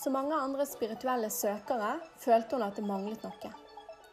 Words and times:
Som 0.00 0.12
mange 0.12 0.32
andre 0.34 0.64
spirituelle 0.64 1.28
søkere 1.30 1.98
følte 2.16 2.56
hun 2.56 2.62
at 2.64 2.78
det 2.78 2.86
manglet 2.88 3.24
noe. 3.26 3.50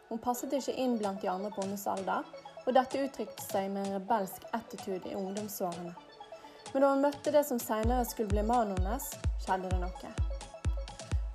Hun 0.10 0.20
passet 0.20 0.52
ikke 0.58 0.74
inn 0.84 0.98
blant 1.00 1.22
de 1.24 1.30
andre 1.32 1.48
på 1.56 1.64
hennes 1.64 1.86
alder, 1.88 2.28
og 2.66 2.74
dette 2.76 3.04
uttrykte 3.06 3.46
seg 3.46 3.70
med 3.72 3.88
en 3.88 3.96
rebelsk 3.96 4.44
attitude 4.58 5.08
i 5.08 5.16
ungdomsårene. 5.16 5.94
Men 6.74 6.84
da 6.84 6.90
hun 6.92 7.06
møtte 7.06 7.32
det 7.32 7.46
som 7.48 7.62
senere 7.64 8.04
skulle 8.10 8.34
bli 8.34 8.44
mannen 8.50 8.76
hennes, 8.82 9.06
skjedde 9.46 9.72
det 9.72 9.80
noe. 9.80 10.12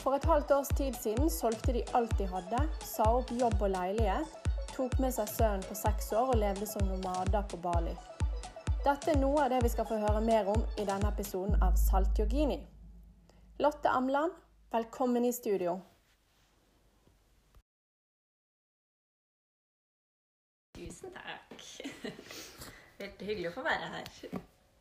For 0.02 0.18
et 0.18 0.28
halvt 0.28 0.52
års 0.58 0.74
tid 0.76 1.00
siden 1.00 1.32
solgte 1.32 1.72
de 1.78 1.86
alt 1.96 2.12
de 2.20 2.28
hadde, 2.28 2.60
sa 2.84 3.08
opp 3.08 3.32
jobb 3.32 3.56
og 3.56 3.72
leilighet, 3.72 4.36
tok 4.74 4.98
med 5.00 5.16
seg 5.16 5.32
sønnen 5.32 5.64
på 5.64 5.78
seks 5.80 6.12
år 6.12 6.34
og 6.34 6.42
levde 6.42 6.68
som 6.68 6.84
nomader 6.90 7.48
på 7.48 7.62
Bali. 7.64 7.96
Dette 8.84 9.14
er 9.14 9.20
noe 9.22 9.46
av 9.46 9.54
det 9.54 9.64
vi 9.64 9.72
skal 9.72 9.88
få 9.88 9.96
høre 10.04 10.20
mer 10.28 10.52
om 10.52 10.60
i 10.76 10.84
denne 10.84 11.08
episoden 11.08 11.56
av 11.64 11.80
Salt 11.80 12.20
Yogini. 12.20 12.60
Lotte 13.62 13.90
Amland, 13.90 14.32
velkommen 14.70 15.24
i 15.24 15.32
studio. 15.32 15.80
Tusen 20.74 21.12
takk. 21.14 21.62
Veldig 22.98 23.28
hyggelig 23.28 23.52
å 23.52 23.54
få 23.54 23.62
være 23.62 23.90
her. 23.92 24.10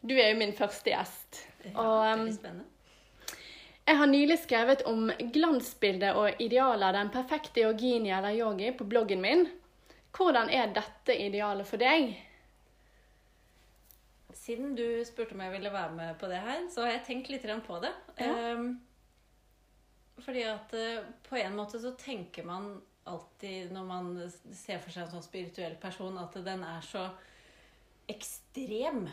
Du 0.02 0.16
er 0.16 0.31
jo 0.31 0.40
min 0.40 0.55
første 0.57 0.90
gjest. 0.95 1.44
Ja, 1.67 1.76
Og, 1.76 2.23
um, 2.23 2.26
spennende. 2.34 3.38
Jeg 3.85 4.02
har 4.02 4.09
nylig 4.16 4.40
skrevet 4.48 4.82
om 4.90 5.13
glansbildet 5.38 6.18
og 6.18 6.41
idealet 6.41 6.88
av 6.90 6.98
den 6.98 7.13
perfekte 7.13 7.68
yogini 7.68 8.09
eller 8.18 8.34
yogi 8.34 8.73
på 8.79 8.90
bloggen 8.90 9.21
min. 9.21 9.45
Hvordan 10.18 10.49
er 10.49 10.73
dette 10.73 11.21
idealet 11.29 11.70
for 11.70 11.85
deg? 11.85 12.16
Siden 14.34 14.76
du 14.76 14.85
spurte 15.05 15.35
om 15.35 15.41
jeg 15.44 15.52
ville 15.52 15.71
være 15.73 15.91
med 15.95 16.16
på 16.20 16.27
det 16.31 16.40
her, 16.44 16.63
så 16.71 16.85
har 16.85 16.91
jeg 16.95 17.03
tenkt 17.08 17.30
litt 17.30 17.45
på 17.67 17.80
det. 17.84 17.91
Ja. 18.17 18.31
Ehm, 18.54 18.80
fordi 20.21 20.44
at 20.44 20.73
eh, 20.77 21.04
på 21.27 21.35
en 21.40 21.55
måte 21.57 21.79
så 21.82 21.96
tenker 21.98 22.46
man 22.46 22.82
alltid 23.10 23.71
når 23.73 23.84
man 23.88 24.12
ser 24.54 24.79
for 24.79 24.91
seg 24.93 25.07
en 25.07 25.12
sånn 25.15 25.26
spirituell 25.26 25.76
person, 25.82 26.18
at 26.21 26.34
den 26.46 26.63
er 26.63 26.82
så 26.85 27.07
ekstrem, 28.12 29.07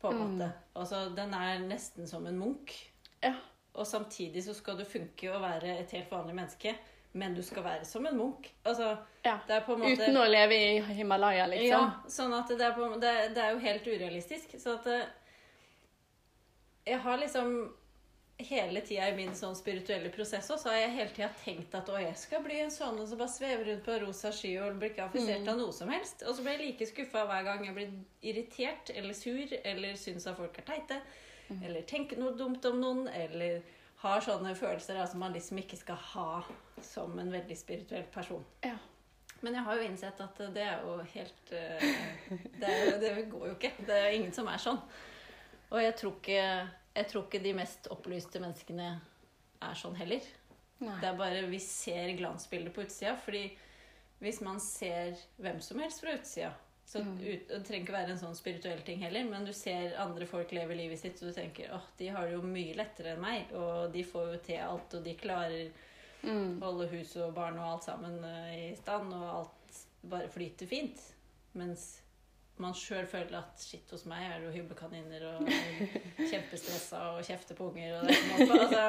på 0.00 0.10
en 0.10 0.18
Mm. 0.18 0.38
måte. 0.38 0.52
Altså, 0.76 1.08
den 1.14 1.34
er 1.34 1.58
nesten 1.58 2.06
som 2.06 2.26
en 2.26 2.38
munk. 2.38 2.70
Ja. 3.22 3.34
Og 3.74 3.86
samtidig 3.86 4.44
så 4.44 4.54
skal 4.54 4.76
du 4.78 4.84
funke 4.84 5.32
og 5.34 5.42
være 5.42 5.78
et 5.80 5.90
helt 5.90 6.10
vanlig 6.10 6.34
menneske, 6.34 6.74
men 7.12 7.34
du 7.34 7.42
skal 7.42 7.64
være 7.64 7.84
som 7.84 8.06
en 8.06 8.16
munk. 8.16 8.50
Altså, 8.62 8.96
ja. 9.24 9.38
måte... 9.48 9.92
Uten 9.92 10.16
å 10.20 10.26
leve 10.28 10.54
i 10.54 10.80
Himalaya, 10.98 11.46
liksom. 11.46 11.68
Ja, 11.68 12.10
sånn 12.12 12.34
at 12.36 12.52
det 12.52 12.64
er, 12.64 12.76
på, 12.76 12.88
det, 13.00 13.14
det 13.34 13.44
er 13.44 13.56
jo 13.56 13.62
helt 13.64 13.86
urealistisk. 13.86 14.54
Så 14.60 14.76
at 14.76 14.84
det, 14.88 15.02
Jeg 16.88 16.98
har 17.04 17.18
liksom 17.20 17.74
hele 18.38 18.80
tida 18.86 19.08
i 19.10 19.14
min 19.16 19.34
sånn 19.34 19.56
spirituelle 19.58 20.12
prosess 20.14 20.46
også, 20.46 20.62
så 20.62 20.70
har 20.70 20.76
jeg 20.78 20.92
hele 20.94 21.14
tida 21.16 21.28
tenkt 21.42 21.72
at 21.74 21.88
å, 21.90 21.96
jeg 21.98 22.14
skal 22.16 22.44
bli 22.44 22.60
en 22.62 22.70
sånn 22.70 23.00
som 23.02 23.18
bare 23.18 23.32
svever 23.32 23.64
rundt 23.66 23.82
på 23.84 23.96
rosa 24.04 24.30
sky 24.32 24.52
og 24.62 24.76
blir 24.78 24.92
ikke 24.92 25.08
affisert 25.08 25.42
Mm. 25.42 25.48
av 25.52 25.58
noe 25.58 25.72
som 25.74 25.90
helst. 25.90 26.22
Og 26.22 26.36
så 26.36 26.44
blir 26.44 26.54
jeg 26.54 26.66
like 26.66 26.86
skuffa 26.86 27.24
hver 27.26 27.42
gang 27.48 27.64
jeg 27.66 27.74
blir 27.74 27.96
irritert 28.22 28.92
eller 28.94 29.14
sur 29.14 29.56
eller 29.64 29.98
syns 29.98 30.28
at 30.30 30.38
folk 30.38 30.58
er 30.58 30.68
teite. 30.70 31.00
Mm. 31.48 31.62
Eller 31.64 31.82
tenker 31.82 32.20
noe 32.20 32.36
dumt 32.36 32.64
om 32.70 32.78
noen, 32.80 33.08
eller 33.08 33.62
har 34.02 34.22
sånne 34.22 34.54
følelser 34.58 35.00
som 35.10 35.22
man 35.22 35.34
liksom 35.34 35.58
ikke 35.62 35.78
skal 35.80 35.98
ha 36.12 36.30
som 36.84 37.18
en 37.18 37.32
veldig 37.32 37.56
spirituell 37.58 38.06
person. 38.14 38.44
Ja. 38.62 38.76
Men 39.40 39.54
jeg 39.54 39.66
har 39.66 39.78
jo 39.78 39.86
innsett 39.86 40.20
at 40.22 40.40
det 40.54 40.64
er 40.64 40.82
jo 40.82 40.96
helt 41.12 41.52
eh, 41.54 41.86
det, 42.60 42.72
er 42.72 42.98
det 43.02 43.12
går 43.30 43.46
jo 43.50 43.54
ikke. 43.54 43.72
Det 43.86 43.94
er 43.94 44.16
ingen 44.16 44.34
som 44.34 44.50
er 44.50 44.62
sånn. 44.62 44.80
Og 45.68 45.80
jeg 45.82 45.94
tror 46.00 46.16
ikke, 46.16 46.42
jeg 46.96 47.08
tror 47.10 47.26
ikke 47.26 47.42
de 47.44 47.54
mest 47.58 47.88
opplyste 47.94 48.42
menneskene 48.42 48.92
er 49.62 49.78
sånn 49.78 49.98
heller. 49.98 50.26
Nei. 50.78 50.94
Det 51.02 51.10
er 51.10 51.18
bare 51.18 51.46
vi 51.50 51.60
ser 51.62 52.14
glansbildet 52.18 52.74
på 52.74 52.86
utsida. 52.86 53.16
fordi 53.18 53.50
hvis 54.22 54.40
man 54.42 54.58
ser 54.62 55.18
hvem 55.38 55.60
som 55.62 55.78
helst 55.82 56.02
fra 56.02 56.14
utsida 56.18 56.54
så 56.88 57.02
ut, 57.04 57.42
Det 57.48 57.58
trenger 57.68 57.82
ikke 57.84 57.92
være 57.98 58.14
en 58.14 58.20
sånn 58.22 58.36
spirituell 58.38 58.80
ting 58.86 59.02
heller, 59.04 59.26
men 59.28 59.44
du 59.44 59.52
ser 59.52 59.92
andre 60.00 60.24
folk 60.26 60.52
leve 60.56 60.76
livet 60.78 60.98
sitt, 61.02 61.20
og 61.20 61.28
du 61.28 61.36
tenker 61.36 61.74
åh, 61.76 61.84
de 61.98 62.08
har 62.14 62.24
det 62.26 62.32
jo 62.38 62.40
mye 62.48 62.76
lettere 62.78 63.12
enn 63.12 63.20
meg, 63.20 63.52
og 63.52 63.92
de 63.92 64.04
får 64.08 64.30
jo 64.32 64.38
til 64.46 64.62
alt, 64.64 64.94
og 64.98 65.04
de 65.04 65.14
klarer 65.20 65.68
Mm. 66.18 66.56
holde 66.58 66.88
hus 66.90 67.12
og 67.22 67.28
barn 67.36 67.54
og 67.62 67.68
alt 67.76 67.84
sammen 67.86 68.16
eh, 68.26 68.54
i 68.72 68.76
stand, 68.76 69.12
og 69.14 69.26
alt 69.36 69.76
bare 70.02 70.26
flyter 70.28 70.66
fint. 70.66 70.98
Mens 71.54 72.00
man 72.58 72.74
sjøl 72.74 73.06
føler 73.06 73.36
at 73.38 73.60
shit, 73.62 73.86
hos 73.94 74.02
meg 74.10 74.24
er 74.26 74.40
det 74.40 74.48
jo 74.48 74.56
hyblekaniner 74.56 75.28
og 75.28 75.46
kjempestressa 76.32 77.04
og 77.12 77.22
kjefter 77.22 77.54
på 77.54 77.68
unger 77.70 78.00
og 78.00 78.08
det 78.10 78.16
som. 78.18 78.56
Altså, 78.58 78.82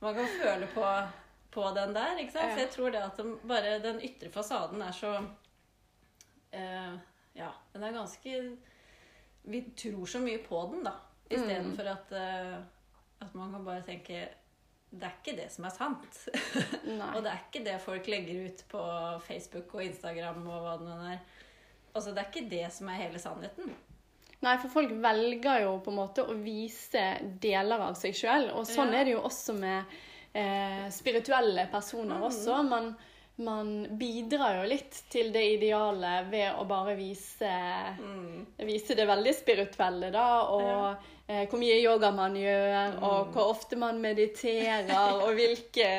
man 0.00 0.16
kan 0.16 0.32
føle 0.40 0.70
på, 0.72 0.86
på 1.58 1.66
den 1.76 1.92
der, 1.98 2.16
ikke 2.22 2.32
sant? 2.38 2.54
For 2.54 2.62
jeg 2.64 2.72
tror 2.78 2.96
det 2.96 3.04
at 3.10 3.20
den, 3.20 3.36
bare 3.52 3.76
den 3.84 4.00
ytre 4.08 4.32
fasaden 4.32 4.80
er 4.88 4.96
så 4.96 5.12
eh, 6.56 6.94
Ja, 7.38 7.52
den 7.72 7.84
er 7.86 7.94
ganske 7.94 8.56
Vi 9.42 9.60
tror 9.76 10.06
så 10.06 10.20
mye 10.20 10.38
på 10.44 10.60
den, 10.72 10.84
da. 10.84 10.92
Istedenfor 11.30 11.86
Mm. 11.86 11.92
at, 11.92 12.12
uh, 12.12 12.58
at 13.24 13.34
man 13.34 13.52
kan 13.52 13.64
bare 13.64 13.82
tenke 13.86 14.28
det 14.90 15.06
er 15.06 15.12
ikke 15.20 15.36
det 15.38 15.46
som 15.54 15.64
er 15.68 15.70
sant. 15.70 16.16
Og 17.14 17.20
det 17.22 17.30
er 17.30 17.44
ikke 17.44 17.62
det 17.64 17.76
folk 17.80 18.08
legger 18.10 18.48
ut 18.48 18.64
på 18.72 18.80
Facebook 19.22 19.74
og 19.74 19.84
Instagram 19.84 20.40
og 20.48 20.64
hva 20.64 20.72
det 20.80 20.88
nå 20.88 20.96
er. 21.12 21.20
Altså, 21.94 22.10
det 22.10 22.18
er 22.18 22.26
ikke 22.30 22.50
det 22.50 22.72
som 22.74 22.90
er 22.90 22.98
hele 23.04 23.20
sannheten. 23.22 23.70
Nei, 24.40 24.56
for 24.58 24.72
folk 24.72 24.90
velger 25.02 25.62
jo 25.66 25.76
på 25.84 25.92
en 25.92 25.98
måte 26.00 26.24
å 26.24 26.34
vise 26.42 27.04
deler 27.42 27.82
av 27.86 27.94
seg 28.00 28.16
sjøl. 28.16 28.48
Og 28.56 28.66
sånn 28.66 28.90
Ja. 28.90 29.00
er 29.00 29.04
det 29.04 29.14
jo 29.14 29.22
også 29.28 29.54
med 29.58 29.84
eh, 30.34 30.88
spirituelle 30.90 31.68
personer 31.70 32.16
mm. 32.18 32.26
også. 32.26 32.62
Man, 32.66 32.90
man 33.40 33.98
bidrar 33.98 34.60
jo 34.60 34.66
litt 34.68 34.96
til 35.12 35.32
det 35.32 35.42
ideale 35.56 36.12
ved 36.30 36.58
å 36.60 36.66
bare 36.68 36.94
vise, 36.98 37.52
vise 38.60 38.96
det 38.98 39.06
veldig 39.08 39.32
spirituelle, 39.34 40.10
da. 40.14 40.26
Og 40.52 41.30
eh, 41.30 41.46
hvor 41.48 41.60
mye 41.62 41.78
yoga 41.80 42.12
man 42.14 42.36
gjør, 42.38 42.98
og 43.06 43.32
hvor 43.34 43.52
ofte 43.54 43.78
man 43.80 44.00
mediterer, 44.02 45.24
og 45.24 45.32
hvilke 45.38 45.90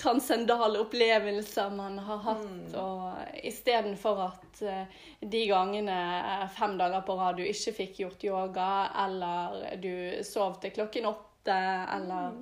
transcendale 0.00 0.82
opplevelser 0.82 1.72
man 1.76 1.98
har 2.02 2.22
hatt. 2.26 2.76
Og 2.82 3.40
istedenfor 3.46 4.26
at 4.26 4.62
eh, 4.66 5.00
de 5.22 5.46
gangene 5.50 5.98
eh, 6.18 6.46
fem 6.58 6.76
dager 6.80 7.06
på 7.06 7.18
rad 7.20 7.38
du 7.38 7.46
ikke 7.46 7.76
fikk 7.82 8.04
gjort 8.04 8.28
yoga, 8.28 8.70
eller 9.06 9.76
du 9.82 9.92
sov 10.26 10.58
til 10.62 10.74
klokken 10.78 11.10
åtte, 11.14 11.58
eller 11.98 12.38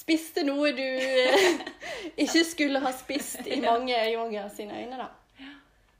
spiste 0.00 0.42
noe 0.46 0.72
du 0.76 0.82
eh, 0.82 1.60
ikke 2.24 2.42
skulle 2.48 2.80
ha 2.82 2.92
spist 2.96 3.46
i 3.46 3.60
mange 3.70 3.96
yoga 4.14 4.46
sine 4.52 4.80
øyne, 4.82 4.96
da. 5.00 5.10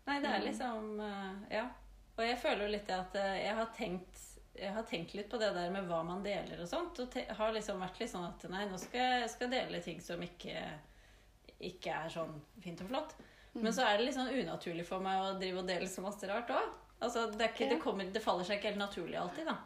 Nei, 0.08 0.16
det 0.20 0.26
Mm. 0.28 0.34
er 0.34 0.44
liksom 0.48 1.00
eh, 1.06 1.56
Ja. 1.58 1.66
Og 2.18 2.26
jeg 2.26 2.36
føler 2.42 2.66
jo 2.66 2.72
litt 2.74 2.88
det 2.90 2.96
at 2.98 3.14
eh, 3.16 3.36
jeg 3.46 3.54
har 3.56 3.68
tenkt 3.76 4.26
jeg 4.60 4.72
har 4.74 4.82
tenkt 4.84 5.14
litt 5.16 5.28
på 5.30 5.38
det 5.40 5.52
der 5.54 5.70
med 5.72 5.86
hva 5.88 6.02
man 6.04 6.24
deler 6.24 6.58
og 6.60 6.68
sånt. 6.68 6.98
Og 7.00 7.14
har 7.38 7.52
liksom 7.54 7.78
vært 7.80 8.00
litt 8.02 8.10
sånn 8.10 8.26
at 8.26 8.42
nei, 8.52 8.66
nå 8.68 8.76
skal 8.82 9.00
jeg 9.22 9.30
skal 9.32 9.48
dele 9.52 9.78
ting 9.80 10.00
som 10.04 10.20
ikke, 10.20 10.56
ikke 11.70 11.94
er 11.94 12.10
sånn 12.12 12.34
fint 12.60 12.82
og 12.84 12.90
flott. 12.90 13.14
Mm. 13.54 13.62
Men 13.64 13.72
så 13.72 13.86
er 13.86 13.96
det 13.96 14.08
litt 14.08 14.16
sånn 14.18 14.28
unaturlig 14.34 14.84
for 14.88 15.00
meg 15.04 15.22
å 15.22 15.30
drive 15.40 15.62
og 15.62 15.70
dele 15.70 15.88
så 15.88 16.04
masse 16.04 16.28
rart 16.28 16.50
òg. 16.52 16.66
Altså, 17.00 17.24
det, 17.32 17.48
ikke, 17.54 17.70
det, 17.70 17.78
kommer, 17.80 18.10
det 18.12 18.20
faller 18.24 18.44
seg 18.44 18.58
ikke 18.58 18.72
helt 18.74 18.82
naturlig 18.82 19.16
alltid, 19.22 19.48
da. 19.48 19.56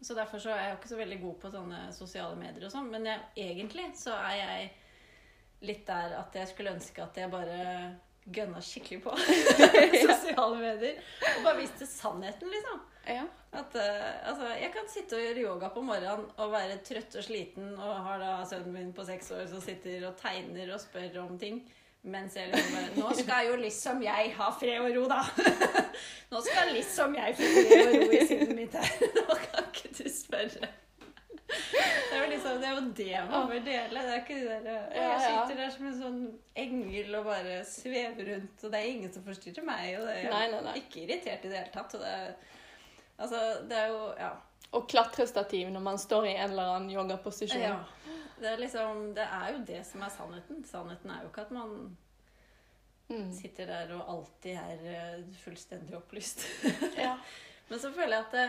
Så 0.00 0.14
derfor 0.14 0.42
så 0.42 0.50
er 0.52 0.62
jeg 0.62 0.72
jo 0.72 0.78
ikke 0.80 0.90
så 0.92 0.98
veldig 0.98 1.20
god 1.22 1.36
på 1.42 1.52
sånne 1.52 1.78
sosiale 1.96 2.36
medier 2.38 2.66
og 2.66 2.72
sånn. 2.72 2.90
Men 2.92 3.08
jeg, 3.08 3.22
egentlig 3.46 3.86
så 3.96 4.16
er 4.18 4.34
jeg 4.40 4.66
litt 5.66 5.86
der 5.88 6.18
at 6.18 6.36
jeg 6.36 6.50
skulle 6.50 6.74
ønske 6.76 7.02
at 7.02 7.16
jeg 7.16 7.32
bare 7.32 7.60
gønna 8.26 8.60
skikkelig 8.64 9.00
på 9.04 9.14
sosiale 10.08 10.58
medier. 10.58 11.00
Og 11.36 11.46
bare 11.46 11.60
viste 11.62 11.88
sannheten, 11.88 12.50
liksom. 12.52 12.84
Ja. 13.06 13.22
At, 13.54 13.76
uh, 13.78 14.28
altså, 14.28 14.50
jeg 14.58 14.72
kan 14.74 14.88
sitte 14.90 15.16
og 15.16 15.22
gjøre 15.22 15.44
yoga 15.44 15.70
på 15.72 15.82
morgenen 15.86 16.26
og 16.42 16.52
være 16.52 16.80
trøtt 16.84 17.14
og 17.16 17.24
sliten, 17.24 17.72
og 17.78 18.00
har 18.08 18.20
da 18.20 18.32
sønnen 18.48 18.74
min 18.74 18.94
på 18.96 19.06
seks 19.06 19.30
år 19.36 19.46
som 19.50 19.62
sitter 19.64 20.08
og 20.08 20.18
tegner 20.20 20.74
og 20.74 20.82
spør 20.82 21.22
om 21.22 21.38
ting. 21.40 21.62
Mens 22.06 22.36
jeg 22.38 22.52
liksom 22.52 23.00
Nå 23.00 23.12
skal 23.18 23.48
jo 23.48 23.54
liksom 23.58 24.02
jeg 24.04 24.32
ha 24.36 24.48
fred 24.54 24.78
og 24.78 24.92
ro, 24.94 25.04
da! 25.10 25.22
Nå 26.32 26.40
skal 26.46 26.68
liksom 26.76 27.16
jeg 27.18 27.34
få 27.38 27.48
fred 27.56 27.86
og 27.88 27.94
ro 28.04 28.10
i 28.14 28.20
sinnet 28.28 28.52
mitt 28.54 28.76
her. 28.78 28.92
Nå 29.16 29.38
kan 29.42 29.70
ikke 29.72 29.90
du 29.98 30.04
spørre. 30.14 30.68
Det 31.46 32.14
er 32.14 32.22
jo 32.24 32.30
liksom, 32.30 32.56
det 32.62 32.66
er 32.68 32.72
jo 32.74 32.84
det 32.98 33.18
man 33.30 33.48
bør 33.50 33.60
dele. 33.66 34.00
Det 34.06 34.14
er 34.14 34.22
ikke 34.22 34.38
de 34.38 34.46
der, 34.66 34.86
Jeg 34.94 35.18
sitter 35.24 35.60
der 35.62 35.70
som 35.74 35.86
en 35.90 35.98
sånn 36.00 36.20
engel 36.58 37.18
og 37.20 37.28
bare 37.28 37.58
svever 37.68 38.30
rundt, 38.32 38.64
og 38.66 38.72
det 38.72 38.80
er 38.80 38.88
ingen 38.94 39.12
som 39.14 39.26
forstyrrer 39.26 39.66
meg. 39.66 39.92
Og 40.00 40.06
det 40.08 40.16
er 40.24 40.30
Nei, 40.34 40.44
nei, 40.54 40.62
nei. 40.66 40.74
ikke 40.82 41.04
irritert 41.04 41.46
i 41.46 41.52
det 41.52 41.60
hele 41.60 41.74
tatt. 41.74 41.94
Og 41.98 42.02
det 42.02 42.14
er, 42.16 42.34
altså, 43.18 43.42
det 43.70 43.78
er 43.82 43.94
jo 43.94 44.02
Ja. 44.22 44.32
Og 44.74 44.88
klatrestativ 44.90 45.68
når 45.70 45.80
man 45.80 45.98
står 46.02 46.26
i 46.26 46.32
en 46.34 46.50
eller 46.50 46.72
annen 46.74 46.90
yogaposisjon. 46.90 47.62
Ja. 47.62 47.76
Det 48.36 48.48
er 48.50 48.58
liksom 48.60 49.14
Det 49.16 49.24
er 49.24 49.52
jo 49.54 49.62
det 49.64 49.80
som 49.86 50.02
er 50.04 50.12
sannheten. 50.12 50.64
Sannheten 50.68 51.10
er 51.10 51.22
jo 51.22 51.28
ikke 51.32 51.46
at 51.48 51.50
man 51.56 51.96
Mm. 53.08 53.28
sitter 53.32 53.66
der 53.66 53.92
og 53.94 54.08
alltid 54.10 54.56
er 54.58 54.80
eh, 54.90 55.20
fullstendig 55.38 55.94
opplyst. 55.94 56.40
Ja. 56.98 57.12
Men 57.68 57.78
så 57.78 57.92
føler 57.94 58.16
jeg 58.16 58.24
at 58.24 58.32
det, 58.32 58.46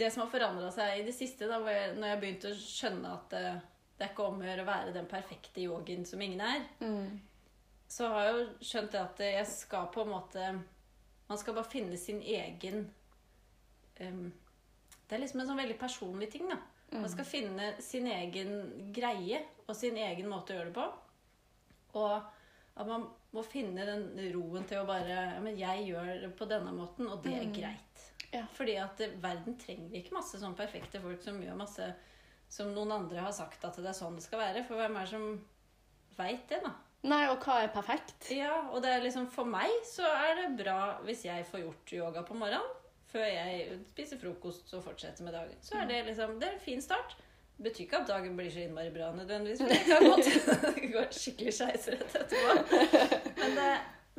det 0.00 0.08
som 0.12 0.24
har 0.24 0.30
forandra 0.32 0.70
seg 0.74 0.98
i 0.98 1.04
det 1.06 1.14
siste, 1.14 1.46
da, 1.46 1.60
jeg, 1.70 1.92
når 1.94 2.08
jeg 2.08 2.20
begynte 2.24 2.50
å 2.50 2.58
skjønne 2.58 3.12
at 3.14 3.28
det, 3.30 3.60
Det 3.94 4.04
er 4.08 4.10
ikke 4.10 4.26
om 4.26 4.40
å 4.42 4.48
gjøre 4.48 4.62
å 4.64 4.66
være 4.66 4.92
den 4.96 5.06
perfekte 5.06 5.62
yogien 5.62 6.02
som 6.06 6.20
ingen 6.26 6.40
er. 6.42 6.64
Mm. 6.80 7.20
Så 7.86 8.08
har 8.10 8.24
jeg 8.26 8.34
jo 8.34 8.48
skjønt 8.66 8.90
det 8.96 9.00
at 9.04 9.22
jeg 9.28 9.46
skal 9.46 9.86
på 9.94 10.02
en 10.02 10.10
måte 10.10 10.48
Man 11.28 11.38
skal 11.38 11.54
bare 11.54 11.70
finne 11.70 11.96
sin 11.96 12.18
egen 12.20 12.88
um, 14.00 14.32
Det 15.06 15.14
er 15.14 15.22
liksom 15.22 15.40
en 15.44 15.46
sånn 15.52 15.60
veldig 15.62 15.78
personlig 15.78 16.32
ting, 16.34 16.48
da. 16.50 16.58
Man 16.94 17.10
skal 17.10 17.26
finne 17.26 17.72
sin 17.82 18.06
egen 18.06 18.54
greie 18.94 19.42
og 19.66 19.74
sin 19.76 19.96
egen 19.98 20.28
måte 20.30 20.54
å 20.54 20.58
gjøre 20.58 20.70
det 20.70 20.76
på. 20.76 20.86
Og 21.98 22.14
at 22.74 22.88
man 22.88 23.06
må 23.34 23.42
finne 23.46 23.86
den 23.86 24.08
roen 24.34 24.66
til 24.68 24.80
å 24.80 24.88
bare 24.88 25.14
ja, 25.14 25.40
men 25.42 25.58
'Jeg 25.58 25.88
gjør 25.88 26.10
det 26.22 26.32
på 26.38 26.46
denne 26.50 26.72
måten, 26.74 27.08
og 27.10 27.22
det 27.22 27.34
er 27.38 27.50
greit'. 27.54 28.04
Ja. 28.34 28.44
Fordi 28.54 28.74
at 28.82 29.00
eh, 29.00 29.14
verden 29.22 29.58
trenger 29.58 29.94
ikke 29.94 30.16
masse 30.16 30.38
sånn 30.40 30.56
perfekte 30.58 31.00
folk 31.02 31.22
som 31.22 31.42
gjør 31.42 31.58
masse 31.58 31.92
som 32.50 32.72
noen 32.74 32.92
andre 32.92 33.22
har 33.22 33.34
sagt 33.34 33.64
at 33.66 33.76
det 33.78 33.90
er 33.90 33.96
sånn 33.96 34.18
det 34.18 34.24
skal 34.26 34.42
være. 34.42 34.64
For 34.66 34.78
hvem 34.78 34.96
er 34.98 35.06
det 35.06 35.12
som 35.12 35.28
veit 36.18 36.48
det, 36.50 36.60
da? 36.64 36.74
Nei, 37.04 37.24
og 37.28 37.42
hva 37.44 37.60
er 37.62 37.72
perfekt? 37.74 38.30
Ja, 38.32 38.70
og 38.72 38.80
det 38.82 38.94
er 38.94 39.02
liksom 39.04 39.26
For 39.32 39.48
meg 39.48 39.70
så 39.84 40.06
er 40.08 40.38
det 40.40 40.46
bra 40.62 40.96
hvis 41.04 41.26
jeg 41.26 41.44
får 41.50 41.66
gjort 41.66 41.94
yoga 41.98 42.24
på 42.26 42.36
morgenen. 42.38 42.80
Før 43.14 43.24
jeg 43.30 43.78
spiser 43.92 44.18
frokost 44.18 44.72
og 44.74 44.82
fortsetter 44.84 45.22
med 45.26 45.36
dagen. 45.36 45.60
Så 45.62 45.78
er 45.78 45.86
det 45.90 46.00
liksom 46.08 46.36
Det 46.40 46.48
er 46.48 46.56
en 46.58 46.64
fin 46.64 46.82
start. 46.82 47.14
Det 47.54 47.68
betyr 47.68 47.84
ikke 47.84 47.98
at 48.02 48.08
dagen 48.10 48.34
blir 48.36 48.48
så 48.50 48.64
innmari 48.64 48.90
bra 48.90 49.12
nødvendigvis. 49.14 49.60
For 49.62 49.70
det 49.70 49.82
kan 49.86 50.08
godt 50.10 50.30
det 50.80 50.88
går 50.96 51.12
skikkelig 51.14 51.52
skeis 51.54 51.84
rett 51.94 52.16
etterpå. 52.18 52.56
Men 53.38 53.54
det, 53.60 53.68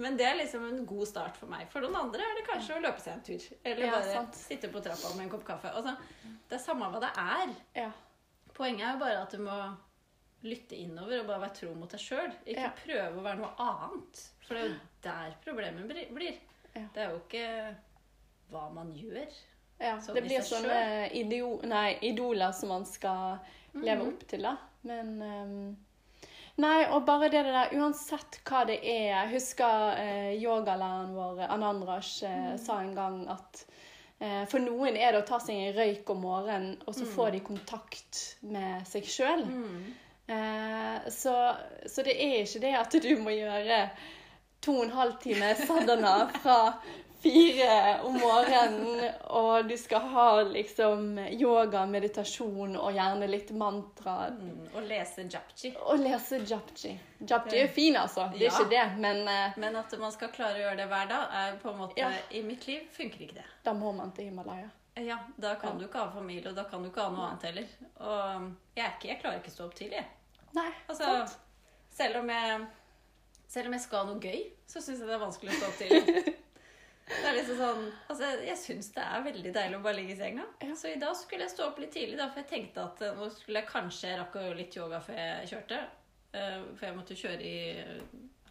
men 0.06 0.16
det 0.20 0.28
er 0.30 0.38
liksom 0.40 0.64
en 0.70 0.86
god 0.88 1.10
start 1.10 1.36
for 1.42 1.52
meg. 1.52 1.68
For 1.74 1.84
noen 1.84 1.98
andre 2.06 2.24
er 2.24 2.40
det 2.40 2.46
kanskje 2.48 2.78
å 2.78 2.84
løpe 2.86 3.04
seg 3.04 3.18
en 3.18 3.26
tur. 3.28 3.50
Eller 3.68 3.92
bare 3.92 4.14
ja, 4.16 4.24
sitte 4.40 4.72
på 4.72 4.80
trappa 4.86 5.12
med 5.18 5.26
en 5.28 5.34
kopp 5.36 5.44
kaffe. 5.52 5.74
Altså, 5.76 5.98
det 6.48 6.56
er 6.56 6.64
samme 6.64 6.88
hva 6.94 7.04
det 7.04 7.12
er. 7.26 7.52
Ja. 7.84 7.90
Poenget 8.56 8.88
er 8.88 8.96
jo 8.96 9.04
bare 9.04 9.20
at 9.26 9.36
du 9.36 9.44
må 9.44 9.58
lytte 10.46 10.78
innover 10.80 11.20
og 11.20 11.28
bare 11.28 11.42
være 11.44 11.58
tro 11.60 11.74
mot 11.76 11.92
deg 11.92 12.00
sjøl. 12.06 12.32
Ikke 12.46 12.70
Ja. 12.70 12.72
prøve 12.80 13.20
å 13.20 13.26
være 13.26 13.42
noe 13.42 13.52
annet. 13.66 14.24
For 14.46 14.56
det 14.56 14.64
er 14.64 14.70
jo 14.70 14.80
der 15.10 15.36
problemet 15.44 15.92
blir. 16.16 16.40
Det 16.76 17.04
er 17.04 17.12
jo 17.12 17.20
ikke 17.20 17.46
hva 18.52 18.70
man 18.74 18.94
gjør. 18.96 19.26
ja. 19.80 19.98
Det 20.14 20.22
blir 20.22 20.42
sånne 20.46 21.10
idio 21.14 21.60
nei, 21.68 21.98
idoler 22.02 22.52
som 22.52 22.70
man 22.70 22.86
skal 22.86 23.40
leve 23.74 24.04
Mhm. 24.04 24.08
opp 24.08 24.28
til, 24.28 24.42
da. 24.42 24.58
Men 24.82 25.22
um, 25.22 25.76
Nei, 26.56 26.86
og 26.88 27.04
bare 27.06 27.28
det 27.28 27.42
der, 27.44 27.74
uansett 27.76 28.38
hva 28.48 28.62
det 28.64 28.78
er 28.80 29.10
Jeg 29.10 29.32
husker 29.34 29.98
eh, 30.00 30.36
yogalæreren 30.40 31.12
vår, 31.12 31.42
Anandrash 31.52 32.24
eh, 32.24 32.54
mm. 32.54 32.58
sa 32.64 32.78
en 32.80 32.94
gang 32.96 33.18
at 33.28 33.66
eh, 34.22 34.46
for 34.48 34.64
noen 34.64 34.96
er 34.96 35.12
det 35.12 35.20
å 35.20 35.28
ta 35.28 35.40
seg 35.44 35.58
en 35.60 35.76
røyk 35.76 36.14
om 36.14 36.22
morgenen, 36.24 36.78
og 36.88 36.96
så 36.96 37.04
mm. 37.04 37.12
får 37.12 37.32
de 37.36 37.42
kontakt 37.44 38.22
med 38.48 38.88
seg 38.88 39.04
sjøl. 39.04 39.44
Mm. 39.44 39.82
Eh, 40.32 41.10
så, 41.12 41.36
så 41.92 42.08
det 42.08 42.16
er 42.16 42.46
ikke 42.46 42.64
det 42.64 42.72
at 42.80 42.96
du 43.04 43.12
må 43.20 43.36
gjøre 43.36 43.90
to 44.64 44.78
og 44.80 44.86
en 44.88 44.96
halv 44.96 45.20
time 45.22 45.52
sadhana 45.60 46.16
fra 46.40 46.60
fire 47.26 48.00
om 48.06 48.14
morgenen, 48.22 49.02
og 49.34 49.68
du 49.70 49.74
skal 49.82 50.00
ha 50.14 50.26
liksom 50.46 51.18
yoga, 51.34 51.86
meditasjon 51.90 52.76
og 52.78 52.94
gjerne 52.94 53.28
litt 53.32 53.50
mantra. 53.58 54.30
Mm. 54.36 54.68
Og 54.76 54.86
lese 54.86 55.26
japji. 55.34 55.72
Og 55.82 56.00
lese 56.04 56.40
japji. 56.46 56.94
Japji 57.26 57.62
er 57.64 57.68
fin, 57.74 57.96
altså. 57.98 58.28
Det 58.34 58.46
er 58.46 58.52
Ja. 58.52 58.54
ikke 58.54 58.70
det, 58.70 58.86
men 59.02 59.22
uh, 59.28 59.58
Men 59.58 59.76
at 59.82 59.98
man 60.00 60.12
skal 60.14 60.30
klare 60.36 60.60
å 60.60 60.64
gjøre 60.68 60.78
det 60.84 60.88
hver 60.92 61.10
dag, 61.10 61.36
er 61.42 61.58
på 61.64 61.72
en 61.74 61.78
måte 61.82 61.98
Ja. 62.00 62.12
I 62.32 62.42
mitt 62.46 62.68
liv 62.68 62.86
funker 62.94 63.26
ikke 63.26 63.36
det. 63.42 63.46
da 63.66 63.74
må 63.74 63.92
man 63.96 64.12
til 64.12 64.26
Himalaya. 64.30 64.70
Ja, 64.96 65.18
Da 65.42 65.56
kan 65.56 65.74
Ja. 65.74 65.80
du 65.80 65.86
ikke 65.90 66.00
ha 66.06 66.12
familie, 66.12 66.50
og 66.50 66.56
da 66.56 66.64
kan 66.64 66.82
du 66.84 66.90
ikke 66.90 67.02
ha 67.02 67.10
noe 67.10 67.26
annet 67.32 67.42
heller. 67.44 67.66
Og 68.00 68.52
jeg, 68.78 68.86
ikke, 69.00 69.08
jeg 69.10 69.20
klarer 69.22 69.42
ikke 69.42 69.52
å 69.52 69.56
stå 69.58 69.66
opp 69.66 69.76
tidlig. 69.76 69.98
jeg. 69.98 70.06
Nei, 70.56 70.70
Altså, 70.88 71.04
sant? 71.04 71.38
selv 71.92 72.18
om 72.22 72.30
jeg 72.30 72.66
Selv 73.48 73.68
om 73.68 73.74
jeg 73.74 73.82
skal 73.82 74.00
ha 74.00 74.06
noe 74.14 74.20
gøy, 74.20 74.40
så 74.68 74.82
syns 74.82 75.00
jeg 75.00 75.08
det 75.08 75.14
er 75.16 75.20
vanskelig 75.22 75.52
å 75.54 75.58
stå 75.60 75.68
opp 75.68 75.78
tidlig. 75.80 76.36
Det 77.06 77.28
er 77.30 77.36
liksom 77.38 77.58
sånn, 77.60 77.84
altså 78.10 78.30
Jeg 78.48 78.58
syns 78.58 78.88
det 78.96 79.04
er 79.06 79.26
veldig 79.28 79.52
deilig 79.54 79.78
å 79.78 79.84
bare 79.84 79.98
ligge 80.00 80.16
i 80.16 80.18
senga. 80.18 80.46
Ja. 80.64 80.74
Så 80.78 80.90
i 80.90 80.98
dag 81.02 81.14
skulle 81.20 81.46
jeg 81.46 81.54
stå 81.54 81.68
opp 81.68 81.78
litt 81.84 81.94
tidlig, 81.94 82.18
da, 82.18 82.32
for 82.32 82.42
jeg 82.42 82.50
tenkte 82.50 82.82
at 82.88 83.04
eh, 83.06 83.14
nå 83.20 83.28
skulle 83.34 83.62
jeg 83.62 83.70
kanskje 83.70 84.16
rakke 84.22 84.46
litt 84.58 84.78
yoga 84.80 85.02
før 85.06 85.20
jeg 85.22 85.52
kjørte. 85.54 85.84
Eh, 86.34 86.58
For 86.74 86.88
jeg 86.88 86.98
måtte 86.98 87.18
kjøre 87.20 87.46
i 87.46 87.56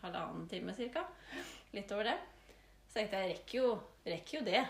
halvannen 0.05 0.47
time 0.49 0.75
ca. 0.95 1.03
Litt 1.75 1.91
over 1.97 2.05
det. 2.13 2.17
Så 2.87 3.01
tenkte 3.01 3.19
jeg 3.19 3.27
jeg 3.27 3.37
rekker 3.37 3.59
jo, 3.59 3.69
rekker 4.07 4.39
jo 4.39 4.45
det 4.47 4.63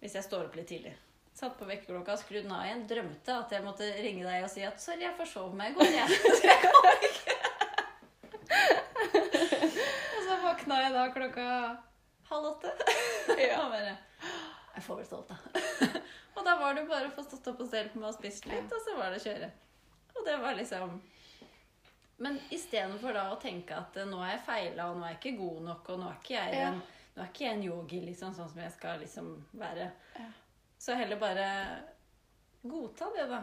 hvis 0.00 0.14
jeg 0.16 0.24
står 0.24 0.46
opp 0.46 0.54
litt 0.56 0.70
tidlig. 0.70 0.94
Satt 1.36 1.58
på 1.58 1.66
vekkerklokka, 1.68 2.14
skrudd 2.20 2.46
den 2.46 2.54
av 2.54 2.64
igjen. 2.68 2.86
Drømte 2.88 3.34
at 3.42 3.52
jeg 3.52 3.64
måtte 3.64 3.90
ringe 4.00 4.24
deg 4.26 4.44
og 4.46 4.50
si 4.52 4.62
at 4.64 4.80
'sorry, 4.80 5.02
jeg 5.04 5.16
forsov 5.18 5.52
meg 5.56 5.72
i 5.72 5.76
går', 5.76 5.92
jeg. 5.98 6.08
Så 6.38 6.42
jeg 6.46 6.58
kom 6.62 6.88
ikke. 7.10 7.36
og 10.14 10.20
så 10.26 10.36
våkna 10.46 10.80
jeg 10.84 10.92
da 10.94 11.04
klokka 11.14 11.46
halv 12.30 12.50
åtte. 12.54 12.72
Ja. 13.40 13.62
Bare 13.70 13.96
Jeg 14.74 14.82
får 14.86 14.96
vel 15.00 15.06
stå 15.06 15.18
opp, 15.22 15.30
da. 15.30 15.88
og 16.36 16.44
da 16.46 16.54
var 16.60 16.74
det 16.76 16.86
bare 16.88 17.08
å 17.08 17.14
få 17.14 17.22
stått 17.26 17.46
opp 17.52 17.60
og 17.64 17.68
stelt 17.70 17.94
med 17.98 18.08
og 18.10 18.14
spist 18.16 18.46
litt, 18.50 18.70
og 18.72 18.82
så 18.84 18.96
var 18.98 19.10
det 19.14 19.20
å 19.20 19.24
kjøre. 19.26 19.48
Og 20.16 20.24
det 20.26 20.36
var 20.42 20.56
liksom 20.58 20.96
Men 22.20 22.36
istedenfor 22.52 23.14
da 23.16 23.22
å 23.32 23.38
tenke 23.40 23.76
at 23.78 23.96
eh, 23.96 24.08
nå 24.10 24.18
har 24.20 24.34
jeg 24.34 24.42
feila, 24.46 24.90
og 24.90 24.98
nå 25.00 25.06
er 25.06 25.14
jeg 25.14 25.20
ikke 25.22 25.38
god 25.40 25.60
nok, 25.70 25.88
og 25.94 26.02
nå 26.02 26.08
er 26.10 26.18
ikke 26.20 26.34
jeg 26.36 26.58
Ja. 26.58 26.66
en, 26.72 26.82
nå 27.14 27.22
er 27.24 27.30
ikke 27.32 27.44
jeg 27.46 27.54
en 27.56 27.64
yogi 27.64 28.00
liksom, 28.04 28.34
sånn 28.36 28.50
som 28.52 28.60
jeg 28.60 28.74
skal 28.76 29.00
liksom 29.00 29.30
være, 29.62 29.86
Ja. 30.18 30.26
så 30.78 30.98
heller 31.00 31.16
bare 31.22 31.46
godta 32.62 33.08
det, 33.16 33.24
da. 33.30 33.40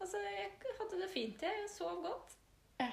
Altså, 0.00 0.20
jeg 0.20 0.50
hadde 0.78 0.98
det 1.00 1.08
fint, 1.08 1.40
jeg. 1.42 1.62
Jeg 1.62 1.70
sov 1.72 2.02
godt. 2.04 2.34
Ja. 2.82 2.90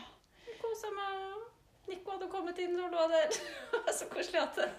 Kosa 0.62 0.88
meg. 0.96 1.42
Nico 1.90 2.16
hadde 2.16 2.30
kommet 2.32 2.60
inn 2.64 2.80
og 2.80 2.94
lå 2.94 3.08
der. 3.12 3.34
Det 3.72 3.84
var 3.84 3.98
så 3.98 4.08
koselig 4.12 4.40
at 4.42 4.62
det 4.62 4.70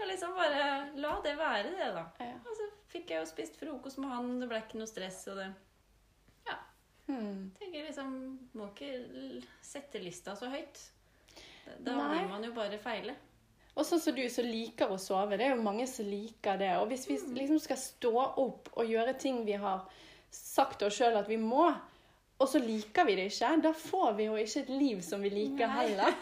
Og 0.00 0.06
liksom 0.08 0.36
bare 0.36 0.68
la 0.96 1.16
det 1.24 1.32
være, 1.36 1.72
det, 1.76 1.88
da. 1.96 2.04
Ja. 2.20 2.36
Og 2.44 2.54
så 2.56 2.68
fikk 2.92 3.10
jeg 3.12 3.20
jo 3.20 3.28
spist 3.28 3.58
frokost 3.60 4.00
med 4.00 4.12
han, 4.12 4.38
det 4.40 4.48
ble 4.48 4.60
ikke 4.62 4.80
noe 4.80 4.88
stress 4.88 5.26
og 5.32 5.40
det. 5.40 5.50
Hmm. 7.10 7.50
tenker 7.58 7.86
liksom 7.88 8.12
Må 8.52 8.70
ikke 8.70 9.40
sette 9.64 10.02
lista 10.02 10.36
så 10.38 10.50
høyt. 10.52 10.78
Da 11.80 11.96
Nei. 11.96 12.20
vil 12.20 12.30
man 12.30 12.46
jo 12.46 12.52
bare 12.54 12.78
feile. 12.82 13.16
Og 13.78 13.86
sånn 13.86 14.02
som 14.02 14.16
du 14.16 14.24
som 14.32 14.46
liker 14.46 14.90
å 14.90 14.98
sove. 14.98 15.38
Det 15.38 15.46
er 15.46 15.54
jo 15.54 15.62
mange 15.62 15.86
som 15.88 16.08
liker 16.08 16.58
det. 16.60 16.72
Og 16.80 16.90
hvis 16.90 17.06
vi 17.08 17.18
liksom 17.36 17.60
skal 17.62 17.78
stå 17.80 18.12
opp 18.42 18.72
og 18.74 18.90
gjøre 18.90 19.14
ting 19.20 19.44
vi 19.46 19.54
har 19.62 19.86
sagt 20.34 20.82
oss 20.86 20.98
sjøl 20.98 21.18
at 21.20 21.30
vi 21.30 21.38
må, 21.40 21.68
og 22.40 22.48
så 22.48 22.58
liker 22.64 23.04
vi 23.04 23.14
det 23.18 23.26
ikke, 23.30 23.50
da 23.62 23.72
får 23.76 24.14
vi 24.16 24.24
jo 24.30 24.36
ikke 24.40 24.62
et 24.64 24.70
liv 24.72 25.02
som 25.04 25.20
vi 25.22 25.30
liker 25.34 25.68
Nei. 25.68 25.84
heller. 25.84 26.14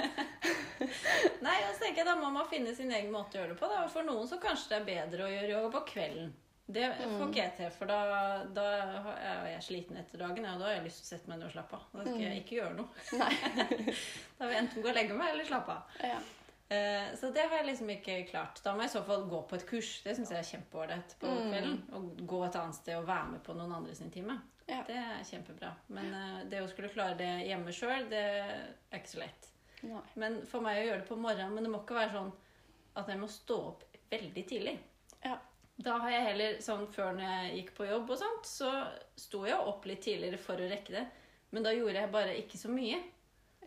Nei, 1.46 1.56
og 1.68 1.72
så 1.74 1.82
tenker 1.84 2.02
jeg 2.02 2.06
Da 2.08 2.16
må 2.18 2.30
man 2.34 2.46
finne 2.50 2.74
sin 2.74 2.90
egen 2.94 3.10
måte 3.14 3.38
å 3.38 3.42
gjøre 3.42 3.54
det 3.54 3.58
på. 3.60 3.68
Da. 3.70 3.84
For 3.92 4.06
noen 4.06 4.28
så 4.30 4.38
kanskje 4.42 4.70
det 4.72 4.78
er 4.80 4.86
bedre 4.92 5.26
å 5.26 5.32
gjøre 5.32 5.54
yoga 5.56 5.70
på 5.78 5.84
kvelden. 5.94 6.32
Det 6.68 6.84
får 7.00 7.22
ikke 7.30 7.40
jeg 7.40 7.52
til, 7.56 7.70
for 7.72 7.88
da, 7.88 7.98
da 8.52 8.64
er 9.16 9.46
jeg 9.54 9.62
sliten 9.64 9.96
etter 9.96 10.20
dagen. 10.20 10.44
Og 10.50 10.58
da 10.60 10.66
har 10.68 10.74
jeg 10.76 10.84
lyst 10.84 10.98
til 11.00 11.06
å 11.06 11.10
sette 11.14 11.30
meg 11.30 11.38
ned 11.40 11.46
og 11.48 11.54
slappe 11.54 11.78
av. 11.78 11.86
Da 11.96 12.04
skal 12.04 12.24
jeg 12.26 12.42
ikke 12.42 12.58
gjøre 12.58 12.74
noe. 12.76 12.88
Da 14.38 14.42
vil 14.42 14.52
jeg 14.52 14.60
enten 14.66 14.84
gå 14.84 14.90
og 14.92 14.98
legge 14.98 15.16
meg 15.16 15.32
eller 15.32 15.48
slappe 15.48 15.78
av. 15.78 15.96
Ja. 16.04 16.18
Eh, 16.68 17.06
Så 17.16 17.30
det 17.32 17.46
har 17.48 17.56
jeg 17.62 17.70
liksom 17.70 17.88
ikke 17.94 18.18
klart. 18.28 18.60
Da 18.66 18.74
må 18.76 18.84
jeg 18.84 18.92
i 18.92 18.96
så 18.98 19.02
fall 19.08 19.24
gå 19.32 19.40
på 19.48 19.56
et 19.56 19.64
kurs. 19.70 19.94
Det 20.04 20.12
syns 20.18 20.34
jeg 20.34 20.42
er 20.42 20.50
kjempeålreit 20.50 21.16
på 21.22 21.30
Mm. 21.32 21.48
kvelden. 21.48 21.80
Å 21.96 22.02
gå 22.34 22.42
et 22.50 22.60
annet 22.60 22.76
sted 22.82 22.98
og 23.00 23.08
være 23.08 23.30
med 23.32 23.42
på 23.48 23.56
noen 23.56 23.72
andre 23.80 23.94
sin 23.96 24.12
time. 24.12 24.36
Ja. 24.68 24.82
Det 24.86 24.96
er 25.00 25.24
kjempebra. 25.24 25.72
Men 25.96 26.10
uh, 26.12 26.40
det 26.50 26.60
å 26.62 26.68
skulle 26.70 26.92
klare 26.92 27.16
det 27.18 27.30
hjemme 27.48 27.72
sjøl, 27.74 28.08
det 28.10 28.24
er 28.24 28.98
ikke 29.00 29.14
så 29.14 29.22
lett. 29.22 29.48
Nei. 29.88 30.02
Men 30.20 30.40
for 30.48 30.64
meg 30.64 30.80
å 30.80 30.86
gjøre 30.88 31.02
det 31.04 31.06
på 31.06 31.16
morgenen 31.22 31.52
Men 31.54 31.68
det 31.68 31.70
må 31.70 31.78
ikke 31.84 31.94
være 31.94 32.10
sånn 32.16 32.32
at 32.98 33.10
jeg 33.12 33.20
må 33.20 33.28
stå 33.30 33.58
opp 33.68 33.84
veldig 34.10 34.42
tidlig. 34.48 34.74
Ja. 35.22 35.36
Da 35.78 36.00
har 36.02 36.10
jeg 36.10 36.24
heller 36.24 36.56
sånn 36.64 36.88
før 36.90 37.12
når 37.14 37.28
jeg 37.28 37.52
gikk 37.60 37.70
på 37.76 37.86
jobb 37.86 38.08
og 38.10 38.18
sånt, 38.18 38.48
så 38.50 38.72
sto 39.14 39.44
jeg 39.46 39.68
opp 39.70 39.86
litt 39.86 40.02
tidligere 40.02 40.40
for 40.42 40.58
å 40.58 40.66
rekke 40.66 40.96
det. 40.96 41.04
Men 41.54 41.64
da 41.64 41.72
gjorde 41.76 42.02
jeg 42.02 42.12
bare 42.16 42.34
ikke 42.40 42.58
så 42.58 42.72
mye. 42.72 42.98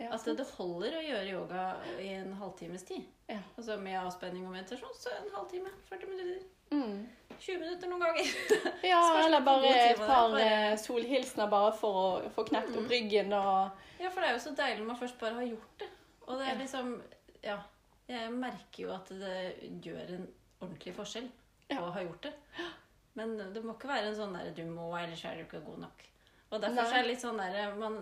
Ja, 0.02 0.10
At 0.16 0.26
det 0.26 0.48
holder 0.58 0.98
å 0.98 1.04
gjøre 1.06 1.30
yoga 1.30 1.64
i 2.02 2.10
en 2.18 2.34
halvtimes 2.40 2.84
tid. 2.88 3.08
Ja. 3.30 3.40
Altså 3.56 3.78
med 3.80 4.00
avspenning 4.02 4.44
og 4.48 4.56
meditasjon, 4.56 4.94
så 4.98 5.14
en 5.16 5.32
halvtime. 5.36 5.72
40 5.88 6.12
minutter. 6.12 6.44
Mm. 6.74 7.08
20 7.42 7.60
minutter 7.60 7.90
noen 7.90 8.04
ganger. 8.06 8.28
Ja, 8.92 9.00
eller 9.26 9.42
bare 9.46 9.70
et 9.92 9.98
par 10.02 10.36
eh, 10.40 10.76
solhilsener 10.78 11.50
bare 11.52 11.72
for 11.78 11.98
å 12.02 12.30
få 12.36 12.46
knekt 12.50 12.76
opp 12.78 12.90
ryggen 12.92 13.34
og 13.38 13.72
Ja, 14.02 14.10
for 14.10 14.22
det 14.22 14.30
er 14.30 14.36
jo 14.38 14.44
så 14.46 14.54
deilig 14.58 14.80
når 14.82 14.88
man 14.92 15.00
først 15.02 15.18
bare 15.22 15.38
har 15.40 15.48
gjort 15.50 15.76
det. 15.84 15.90
Og 16.28 16.38
det 16.40 16.48
er 16.52 16.60
liksom 16.62 16.94
Ja. 17.46 17.58
Jeg 18.12 18.32
merker 18.34 18.84
jo 18.84 18.92
at 18.94 19.08
det 19.16 19.36
gjør 19.86 20.16
en 20.18 20.28
ordentlig 20.62 20.94
forskjell 20.98 21.30
Ja. 21.72 21.80
å 21.82 21.92
ha 21.96 22.02
gjort 22.04 22.22
det. 22.28 22.34
Men 23.16 23.38
det 23.54 23.62
må 23.64 23.74
ikke 23.76 23.88
være 23.92 24.10
en 24.12 24.16
sånn 24.18 24.34
der 24.38 24.52
du 24.56 24.64
må, 24.72 24.90
ellers 25.00 25.24
er 25.26 25.36
du 25.40 25.44
ikke 25.46 25.62
god 25.66 25.80
nok. 25.86 26.04
Og 26.52 26.62
derfor 26.62 26.84
Nei. 26.84 26.98
er 27.00 27.04
det 27.04 27.10
litt 27.14 27.24
sånn 27.24 27.38
der 27.40 27.76
Man 27.80 28.02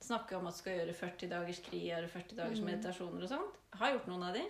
snakker 0.00 0.36
om 0.38 0.46
at 0.46 0.54
skal 0.54 0.76
gjøre 0.78 0.94
40 0.94 1.28
dagers 1.32 1.58
kri, 1.64 1.80
og 1.96 2.06
40 2.12 2.36
dagers 2.38 2.60
Mm. 2.60 2.66
meditasjoner 2.70 3.22
og 3.24 3.28
sånt. 3.32 3.56
Jeg 3.72 3.80
har 3.80 3.92
gjort 3.96 4.06
noen 4.12 4.22
av 4.28 4.34
de. 4.34 4.44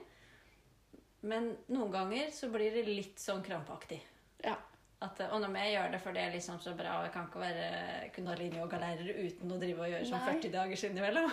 Men 1.23 1.56
noen 1.68 1.90
ganger 1.92 2.30
så 2.35 2.50
blir 2.52 2.70
det 2.75 2.85
litt 2.87 3.16
sånn 3.18 3.42
krampaktig. 3.42 4.00
Ja. 4.45 4.57
At, 4.99 5.21
og 5.30 5.40
når 5.45 5.54
jeg 5.62 5.75
gjør 5.76 5.92
det, 5.92 5.99
for 6.02 6.16
det 6.16 6.23
er 6.25 6.33
liksom 6.35 6.57
så 6.61 6.73
bra. 6.75 6.97
og 6.99 7.04
Jeg 7.07 7.12
kan 7.14 7.26
ikke 7.28 7.40
være 7.40 8.09
kundalini-yogalærer 8.16 9.12
uten 9.14 9.52
å 9.54 9.59
drive 9.61 9.85
og 9.85 9.92
gjøre 9.92 10.09
sånn 10.09 10.25
40 10.26 10.54
dagers 10.57 10.83
innimellom. 10.88 11.28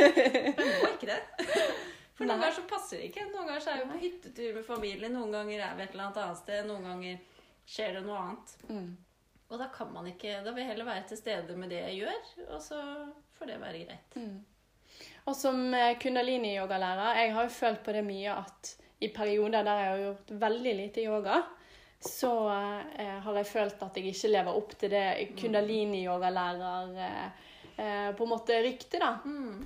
Men 0.58 0.64
jeg 0.66 0.80
må 0.82 0.90
ikke 0.96 1.12
det. 1.12 1.20
For 2.14 2.26
noen 2.26 2.42
ganger 2.42 2.56
så 2.56 2.64
passer 2.70 2.98
det 2.98 3.12
ikke. 3.12 3.28
Noen 3.30 3.46
ganger 3.46 3.62
så 3.62 3.70
er 3.70 3.80
vi 3.82 3.86
på 3.92 4.00
hyttetur 4.02 4.58
med 4.58 4.66
familien, 4.66 5.14
noen 5.14 5.34
ganger 5.34 5.62
er 5.62 5.78
vi 5.78 5.86
et 5.86 5.94
eller 5.94 6.08
annet 6.08 6.20
annet 6.24 6.42
sted, 6.42 6.66
noen 6.66 6.90
ganger 6.90 7.22
skjer 7.70 7.96
det 7.98 8.04
noe 8.06 8.18
annet. 8.18 8.56
Mm. 8.70 8.90
Og 9.52 9.60
da 9.60 9.68
kan 9.70 9.90
man 9.92 10.06
ikke 10.10 10.40
Da 10.42 10.50
vil 10.50 10.64
jeg 10.64 10.72
heller 10.72 10.88
være 10.88 11.06
til 11.10 11.20
stede 11.20 11.56
med 11.58 11.70
det 11.70 11.82
jeg 11.84 12.02
gjør, 12.02 12.30
og 12.48 12.62
så 12.62 12.80
får 13.38 13.50
det 13.52 13.62
være 13.62 13.84
greit. 13.86 14.18
Mm. 14.18 14.38
Og 15.30 15.36
som 15.38 15.60
eh, 15.74 15.96
kundalini-yogalærer, 16.02 17.20
jeg 17.22 17.34
har 17.34 17.46
jo 17.46 17.58
følt 17.62 17.82
på 17.86 17.94
det 17.94 18.02
mye 18.06 18.34
at 18.42 18.74
i 19.02 19.10
perioder 19.14 19.66
der 19.66 19.80
jeg 19.80 19.90
har 19.90 20.02
gjort 20.02 20.32
veldig 20.40 20.74
lite 20.78 21.04
yoga, 21.04 21.42
så 22.08 22.32
eh, 22.98 23.18
har 23.24 23.38
jeg 23.40 23.48
følt 23.48 23.82
at 23.84 23.98
jeg 23.98 24.12
ikke 24.12 24.32
lever 24.32 24.58
opp 24.58 24.74
til 24.80 24.92
det 24.92 25.04
kundalini-yogalærer 25.40 26.98
eh, 27.06 27.44
eh, 27.76 28.10
på 28.16 28.26
en 28.26 28.32
måte 28.32 28.58
ryktet, 28.64 29.00
da. 29.00 29.14
Mm. 29.24 29.62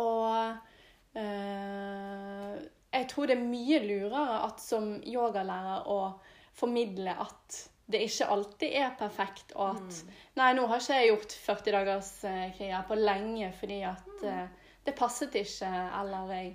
Og 0.00 1.20
eh, 1.20 2.56
jeg 2.94 3.06
tror 3.10 3.30
det 3.30 3.36
er 3.36 3.46
mye 3.46 3.82
lurere 3.84 4.40
at 4.48 4.62
som 4.62 4.96
yogalærer 5.02 5.86
å 5.90 6.00
formidle 6.54 7.14
at 7.24 7.62
det 7.90 8.00
ikke 8.06 8.28
alltid 8.32 8.76
er 8.80 8.92
perfekt, 8.96 9.52
og 9.60 9.76
at 9.76 9.98
Nei, 10.38 10.52
nå 10.56 10.64
har 10.70 10.80
ikke 10.80 10.98
jeg 10.98 11.10
gjort 11.10 11.34
40 11.46 11.74
dagers 11.76 12.12
eh, 12.26 12.44
kriger 12.56 12.86
på 12.88 12.96
lenge 12.98 13.50
fordi 13.58 13.80
at 13.86 14.24
eh, 14.24 14.46
det 14.84 14.94
passet 14.96 15.36
ikke, 15.36 15.70
eller 16.00 16.32
jeg 16.34 16.54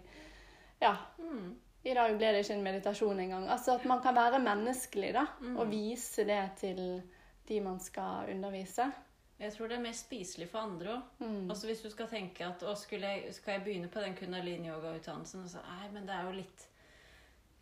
Ja. 0.82 0.96
Mm. 1.20 1.58
I 1.86 1.94
dag 1.96 2.16
ble 2.18 2.32
det 2.36 2.44
ikke 2.44 2.54
en 2.58 2.64
meditasjon 2.66 3.20
engang. 3.24 3.46
Altså 3.50 3.78
at 3.80 3.86
man 3.88 4.02
kan 4.04 4.16
være 4.16 4.40
menneskelig, 4.44 5.14
da, 5.16 5.26
Mm. 5.42 5.58
og 5.58 5.70
vise 5.72 6.26
det 6.28 6.42
til 6.60 7.02
de 7.48 7.60
man 7.62 7.80
skal 7.80 8.30
undervise. 8.34 8.92
Jeg 9.40 9.54
tror 9.54 9.68
det 9.68 9.78
er 9.78 9.82
mer 9.82 9.96
spiselig 9.96 10.50
for 10.50 10.60
andre 10.60 10.98
òg. 10.98 11.02
Mm. 11.20 11.50
Altså 11.50 11.68
hvis 11.68 11.82
du 11.82 11.90
skal 11.90 12.08
tenke 12.12 12.44
at 12.46 12.64
å, 12.64 12.74
jeg, 12.92 13.34
skal 13.34 13.54
jeg 13.54 13.64
begynne 13.64 13.88
på 13.88 14.02
den 14.04 14.16
kundalini-yoga-utdannelsen 14.16 15.44
og 15.44 15.50
så, 15.50 15.62
Nei, 15.64 15.88
men 15.94 16.06
det 16.06 16.16
er 16.16 16.26
jo 16.28 16.32
litt 16.36 16.66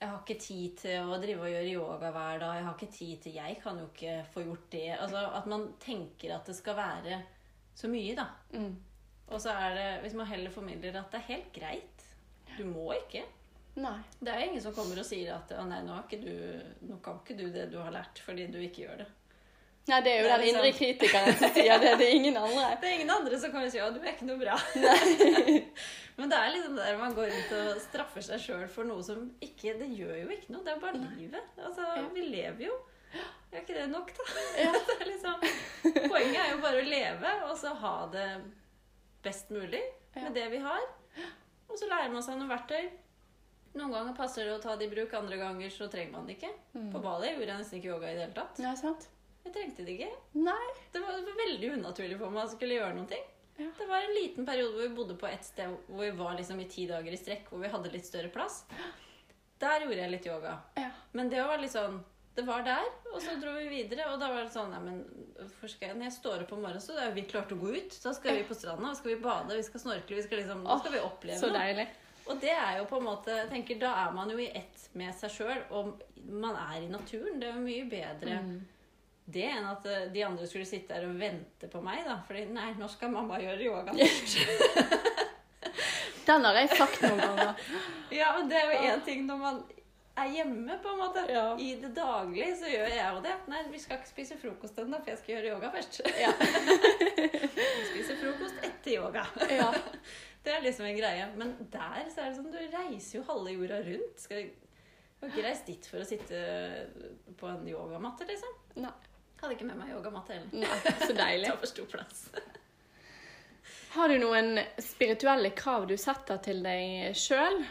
Jeg 0.02 0.10
har 0.10 0.20
ikke 0.22 0.40
tid 0.42 0.76
til 0.78 1.10
å 1.10 1.18
drive 1.22 1.42
og 1.42 1.50
gjøre 1.50 1.72
yoga 1.74 2.12
hver 2.12 2.40
dag. 2.40 2.56
Jeg 2.56 2.66
har 2.66 2.74
ikke 2.76 2.92
tid 2.98 3.22
til 3.22 3.34
Jeg 3.34 3.60
kan 3.64 3.78
jo 3.80 3.86
ikke 3.94 4.26
få 4.34 4.44
gjort 4.46 4.68
det. 4.72 4.90
Altså 5.00 5.24
At 5.34 5.46
man 5.46 5.74
tenker 5.80 6.36
at 6.36 6.46
det 6.46 6.56
skal 6.56 6.76
være 6.76 7.22
så 7.76 7.88
mye, 7.88 8.16
da. 8.16 8.26
Mm. 8.54 8.76
Og 9.30 9.42
så 9.42 9.50
er 9.54 9.74
det 9.76 10.02
Hvis 10.02 10.14
man 10.14 10.26
heller 10.28 10.50
formidler 10.50 11.00
at 11.00 11.12
det 11.12 11.18
er 11.22 11.34
helt 11.34 11.54
greit. 11.54 12.06
Du 12.58 12.66
må 12.66 12.92
ikke. 12.94 13.24
Nei. 13.78 13.98
Det 14.20 14.34
er 14.34 14.48
ingen 14.48 14.62
som 14.64 14.74
kommer 14.74 14.98
og 14.98 15.06
sier 15.06 15.36
at 15.36 15.52
å 15.54 15.64
nei, 15.70 15.84
nå, 15.86 16.00
du, 16.10 16.34
nå 16.90 16.98
kan 17.06 17.20
ikke 17.22 17.36
du 17.38 17.46
det 17.54 17.68
du 17.72 17.78
har 17.78 17.92
lært, 17.94 18.20
fordi 18.26 18.48
du 18.50 18.58
ikke 18.64 18.88
gjør 18.88 19.04
det. 19.04 19.08
Nei, 19.88 20.00
det 20.04 20.12
er 20.12 20.18
jo 20.18 20.24
Det 20.28 20.32
er 20.34 20.38
den 20.38 20.48
liksom- 20.48 20.64
indre 20.66 20.72
kritikeren 20.80 21.38
som 21.40 21.54
sier 21.56 21.80
det. 21.80 21.92
Det 22.02 22.08
er 22.10 22.16
ingen 22.18 22.38
andre. 22.42 22.64
Det 22.82 22.90
er 22.90 22.96
ingen 22.98 23.14
andre 23.14 23.38
som 23.40 23.52
kommer 23.54 23.70
og 23.70 23.72
sier 23.72 23.86
at 23.86 23.94
du 23.96 24.02
er 24.02 24.10
ikke 24.16 24.28
noe 24.28 24.42
bra. 24.42 24.58
Men 26.18 26.32
det 26.34 26.38
er 26.42 26.52
liksom 26.56 26.76
der 26.80 26.98
man 26.98 27.14
går 27.16 27.30
rundt 27.32 27.52
og 27.60 27.80
straffer 27.86 28.26
seg 28.26 28.42
sjøl 28.42 28.66
for 28.74 28.90
noe 28.90 29.04
som 29.06 29.28
ikke 29.46 29.76
Det 29.80 29.88
gjør 29.94 30.16
jo 30.24 30.30
ikke 30.34 30.52
noe. 30.56 30.64
Det 30.66 30.74
er 30.74 30.82
bare 30.82 31.02
livet. 31.16 31.52
Altså, 31.62 31.86
Ja. 31.96 32.04
Vi 32.18 32.26
lever 32.34 32.66
jo. 32.68 32.76
Er 33.54 33.62
ikke 33.62 33.78
det 33.78 33.88
nok, 33.94 34.10
da? 34.18 34.26
Ja. 34.60 34.72
Det 34.90 34.96
er 34.98 35.10
liksom, 35.14 35.46
poenget 36.10 36.42
er 36.42 36.52
jo 36.52 36.58
bare 36.66 36.82
å 36.82 36.88
leve, 36.90 37.34
og 37.48 37.56
så 37.62 37.72
ha 37.80 37.96
det 38.12 38.28
best 39.24 39.54
mulig 39.54 39.80
Ja. 40.18 40.24
med 40.26 40.34
det 40.36 40.50
vi 40.52 40.58
har. 40.66 40.84
Og 41.70 41.78
så 41.80 41.88
lærer 41.88 42.12
man 42.12 42.24
seg 42.26 42.36
noen 42.42 42.50
verktøy. 42.52 42.90
Noen 43.78 43.94
ganger 43.94 44.18
passer 44.18 44.48
det 44.48 44.56
å 44.56 44.62
ta 44.64 44.76
det 44.80 44.88
i 44.88 44.92
bruk, 44.92 45.14
andre 45.14 45.38
ganger 45.38 45.74
så 45.74 45.88
trenger 45.92 46.16
man 46.16 46.28
det 46.30 46.38
ikke. 46.40 46.50
Mm. 46.74 46.90
På 46.94 47.02
Bali 47.04 47.32
gjorde 47.34 47.52
jeg 47.52 47.62
nesten 47.62 47.80
ikke 47.80 47.94
yoga 47.94 48.10
i 48.10 48.16
det 48.18 48.26
hele 48.26 48.38
tatt. 48.38 48.62
Nei, 48.64 48.74
sant? 48.80 49.08
Jeg 49.46 49.54
trengte 49.56 49.86
det 49.88 49.96
ikke. 49.96 50.12
Nei. 50.44 50.68
Det 50.92 51.02
var, 51.04 51.18
det 51.22 51.28
var 51.30 51.42
veldig 51.46 51.74
unaturlig 51.78 52.18
for 52.20 52.34
meg 52.34 52.48
å 52.48 52.54
skulle 52.56 52.80
gjøre 52.80 53.06
ting. 53.12 53.26
Ja. 53.58 53.70
Det 53.78 53.88
var 53.90 54.04
en 54.06 54.14
liten 54.14 54.46
periode 54.46 54.74
hvor 54.76 54.84
vi 54.86 54.96
bodde 54.98 55.16
på 55.18 55.30
et 55.30 55.46
sted 55.46 55.72
hvor 55.88 56.04
vi 56.04 56.12
var 56.18 56.36
liksom 56.38 56.60
i 56.62 56.68
ti 56.70 56.86
dager 56.90 57.14
i 57.14 57.18
strekk, 57.18 57.48
hvor 57.50 57.64
vi 57.64 57.72
hadde 57.74 57.94
litt 57.94 58.06
større 58.06 58.30
plass. 58.34 58.64
Der 59.62 59.86
gjorde 59.86 59.98
jeg 60.04 60.14
litt 60.14 60.28
yoga. 60.30 60.60
Ja. 60.78 60.92
Men 61.18 61.32
det 61.34 61.42
var 61.42 61.58
litt 61.62 61.74
sånn 61.74 62.04
Det 62.38 62.44
var 62.46 62.62
der, 62.62 62.86
og 63.10 63.18
så 63.24 63.34
dro 63.42 63.56
vi 63.56 63.66
videre. 63.72 64.12
Og 64.12 64.20
da 64.22 64.28
var 64.30 64.44
det 64.46 64.54
sånn 64.54 64.70
Nei, 64.70 64.82
men 64.84 65.00
jeg 65.42 65.96
Når 65.98 66.06
jeg 66.06 66.16
står 66.20 66.44
opp 66.44 66.52
om 66.54 66.62
morgenen, 66.62 66.84
så 66.84 66.94
er 67.02 67.16
vi 67.16 67.24
klart 67.26 67.54
å 67.56 67.58
gå 67.58 67.72
ut. 67.74 67.98
Da 68.04 68.14
skal 68.14 68.38
vi 68.38 68.44
på 68.46 68.58
stranda, 68.58 68.92
da 68.92 69.00
skal 69.00 69.16
vi 69.16 69.24
bade, 69.24 69.58
vi 69.58 69.66
skal 69.66 69.82
snorkle, 69.82 70.20
vi 70.20 70.28
skal 70.28 70.44
liksom 70.44 70.62
Da 70.68 70.78
skal 70.84 70.94
vi 70.94 71.02
oppleve 71.08 71.40
Så 71.42 71.50
noe. 71.50 71.58
deilig. 71.64 71.88
Og 72.30 72.40
det 72.42 72.52
er 72.54 72.78
jo 72.80 72.86
på 72.90 72.98
en 73.00 73.06
måte 73.08 73.32
jeg 73.36 73.50
tenker, 73.52 73.80
Da 73.80 73.92
er 74.06 74.12
man 74.16 74.30
jo 74.30 74.38
i 74.38 74.50
ett 74.56 74.90
med 74.94 75.14
seg 75.16 75.32
sjøl, 75.32 75.62
og 75.72 76.02
man 76.28 76.56
er 76.56 76.82
i 76.84 76.90
naturen. 76.92 77.40
Det 77.40 77.48
er 77.50 77.56
jo 77.56 77.64
mye 77.66 77.86
bedre 77.92 78.40
Mm. 78.42 78.58
det 79.28 79.44
enn 79.52 79.66
at 79.68 79.86
eh, 79.86 80.06
de 80.14 80.22
andre 80.26 80.48
skulle 80.48 80.66
sitte 80.66 80.94
der 80.94 81.08
og 81.08 81.18
vente 81.20 81.68
på 81.72 81.82
meg. 81.84 82.04
da 82.06 82.20
Fordi 82.28 82.46
nei, 82.56 82.74
nå 82.80 82.88
skal 82.90 83.12
mamma 83.12 83.40
gjøre 83.40 83.64
yoga 83.64 83.94
først. 83.94 84.38
Den 86.28 86.44
har 86.44 86.54
jeg 86.60 86.70
sagt 86.76 87.02
noen 87.06 87.20
ganger. 87.24 87.54
ja, 88.20 88.34
men 88.38 88.50
det 88.52 88.58
er 88.60 88.72
jo 88.74 88.80
én 88.92 89.04
ting 89.06 89.22
når 89.28 89.38
man 89.40 89.60
er 90.18 90.32
hjemme, 90.34 90.76
på 90.84 90.90
en 90.92 90.98
måte. 91.00 91.22
Ja. 91.32 91.44
I 91.62 91.76
det 91.80 91.94
daglige 91.96 92.50
så 92.60 92.68
gjør 92.72 92.90
jeg 92.90 93.14
jo 93.16 93.22
det. 93.24 93.36
Nei, 93.48 93.62
vi 93.72 93.80
skal 93.80 94.00
ikke 94.02 94.10
spise 94.10 94.38
frokost 94.42 94.80
ennå, 94.82 95.00
for 95.04 95.14
jeg 95.14 95.20
skal 95.22 95.36
gjøre 95.36 95.54
yoga 95.54 95.70
først. 95.76 96.02
Ja. 96.20 96.32
Vi 97.78 97.86
spiser 97.94 98.18
frokost 98.20 98.60
etter 98.66 98.92
yoga. 98.98 99.24
Ja. 99.50 99.70
Det 100.48 100.54
er 100.56 100.64
liksom 100.64 100.88
en 100.88 100.96
greie. 100.96 101.28
Men 101.36 101.54
der 101.74 102.08
så 102.08 102.24
er 102.24 102.32
det 102.32 102.38
sånn, 102.38 102.54
du 102.54 102.78
reiser 102.78 103.20
jo 103.20 103.26
halve 103.28 103.52
jorda 103.58 103.82
rundt. 103.84 104.24
Skal 104.24 104.40
jeg 104.40 104.54
jeg 105.18 105.32
har 105.32 105.34
ikke 105.34 105.48
reist 105.48 105.66
dit 105.66 105.86
for 105.90 106.04
å 106.04 106.06
sitte 106.06 106.40
på 107.40 107.48
en 107.50 107.64
yogamatte, 107.66 108.26
liksom. 108.30 108.52
Nei. 108.84 108.92
Hadde 109.42 109.56
ikke 109.56 109.66
med 109.66 109.80
meg 109.80 109.90
yogamatte 109.90 110.36
heller. 110.36 110.52
Nei, 110.62 110.92
så 111.02 111.16
deilig. 111.18 111.50
Det 111.50 111.58
for 111.64 111.72
stor 111.72 111.88
plass. 111.90 112.20
Har 113.96 114.14
du 114.14 114.20
noen 114.22 114.62
spirituelle 114.82 115.50
krav 115.58 115.88
du 115.90 115.96
setter 115.98 116.38
til 116.46 116.62
deg 116.66 117.18
sjøl? 117.18 117.64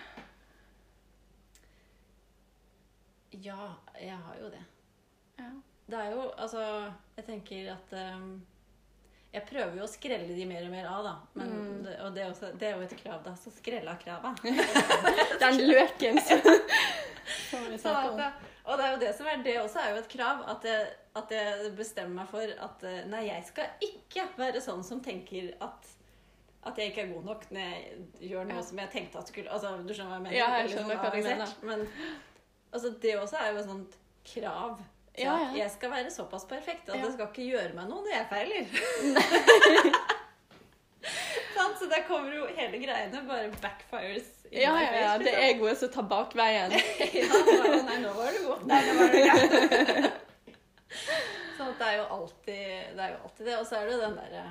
Ja, 3.45 3.76
jeg 4.00 4.16
har 4.16 4.42
jo 4.42 4.50
det. 4.50 4.64
Ja. 5.38 5.50
Det 5.87 5.99
er 6.02 6.14
jo 6.16 6.23
Altså, 6.33 6.62
jeg 7.14 7.26
tenker 7.28 7.73
at 7.76 7.95
ehm, 7.95 8.30
Jeg 9.37 9.45
prøver 9.50 9.75
jo 9.76 9.85
å 9.85 9.90
skrelle 9.90 10.33
de 10.33 10.45
mer 10.49 10.64
og 10.64 10.71
mer 10.73 10.87
av, 10.88 11.05
da. 11.05 11.14
Men, 11.37 11.50
Mm. 11.52 11.83
det, 11.85 11.95
og 12.00 12.14
det 12.16 12.23
er, 12.25 12.31
også, 12.33 12.49
det 12.59 12.69
er 12.71 12.76
jo 12.78 12.85
et 12.87 12.95
krav, 13.02 13.19
da. 13.26 13.35
Så 13.37 13.50
skrell 13.52 13.88
av 13.93 13.99
krava. 14.00 14.31
Den 15.43 15.59
løken 15.69 16.21
som 16.26 16.40
Så 17.78 17.93
og 18.66 18.78
det 18.78 18.85
er 18.87 18.93
jo 18.95 18.99
det 18.99 19.11
som 19.14 19.26
er 19.31 19.43
Det 19.45 19.52
også 19.61 19.78
er 19.83 19.90
jo 19.93 19.99
et 20.00 20.09
krav. 20.11 20.40
At 20.50 20.64
jeg, 20.66 20.87
at 21.21 21.31
jeg 21.37 21.69
bestemmer 21.78 22.23
meg 22.23 22.31
for 22.33 22.55
at 22.66 22.83
Nei, 23.11 23.26
jeg 23.28 23.45
skal 23.47 23.85
ikke 23.85 24.25
være 24.40 24.62
sånn 24.64 24.83
som 24.87 25.02
tenker 25.05 25.52
at 25.61 25.93
at 26.66 26.78
jeg 26.83 26.90
ikke 26.90 27.02
er 27.05 27.11
god 27.14 27.26
nok 27.28 27.45
når 27.55 27.61
jeg 27.62 28.31
gjør 28.33 28.47
noe 28.49 28.57
Ja. 28.59 28.62
som 28.66 28.78
jeg 28.83 28.90
tenkte 28.90 29.19
at 29.21 29.28
skulle 29.31 29.50
Altså, 29.55 29.69
Du 29.87 29.93
skjønner 29.95 30.11
hva 30.11 30.16
jeg 30.16 30.23
mener? 30.25 30.37
Ja, 30.37 30.49
jeg 30.59 30.71
skjønner 30.73 30.97
sånn 30.97 31.05
hva 31.05 31.11
du 31.12 31.23
mener. 31.23 31.52
Men 31.62 31.85
altså, 32.75 32.90
det 33.05 33.12
også 33.21 33.37
er 33.38 33.52
jo 33.52 33.61
et 33.61 33.69
sånt 33.69 33.95
krav. 34.33 34.81
Ja, 35.17 35.33
at 35.33 35.57
ja. 35.57 35.63
Jeg 35.63 35.71
skal 35.73 35.91
være 35.95 36.11
såpass 36.13 36.45
perfekt 36.49 36.91
at 36.93 37.01
det 37.01 37.13
skal 37.15 37.31
ikke 37.31 37.49
gjøre 37.49 37.73
meg 37.77 37.89
noe 37.89 38.05
når 38.05 38.13
jeg 38.13 38.27
feiler. 38.33 38.65
Så 41.87 41.91
der 41.91 42.03
kommer 42.09 42.33
jo 42.35 42.47
hele 42.57 42.79
greiene 42.83 43.21
bare 43.29 43.51
backfires. 43.63 44.29
Ja, 44.51 44.73
ja, 44.81 45.01
ja. 45.01 45.13
Det 45.19 45.25
liksom. 45.25 45.43
er 45.43 45.49
egoet 45.49 45.79
som 45.79 45.91
tar 45.95 46.07
bakveien. 46.11 46.73
Ja, 47.21 47.29
bare, 47.47 47.83
nei, 47.87 47.99
nå 48.03 48.13
var 48.17 48.35
du 48.35 48.47
god. 48.47 48.65
Nei, 48.67 48.81
nå 48.87 48.95
var 48.99 49.15
du. 49.15 50.09
Så 51.57 51.69
det 51.79 51.87
er 51.87 51.97
jo 52.01 52.07
alltid 52.17 52.63
det. 52.97 53.05
er 53.05 53.13
jo 53.13 53.21
alltid 53.29 53.47
det. 53.47 53.59
Og 53.61 53.67
så 53.69 53.79
er 53.79 53.91
det 53.91 54.01
den 54.01 54.17
derre 54.19 54.45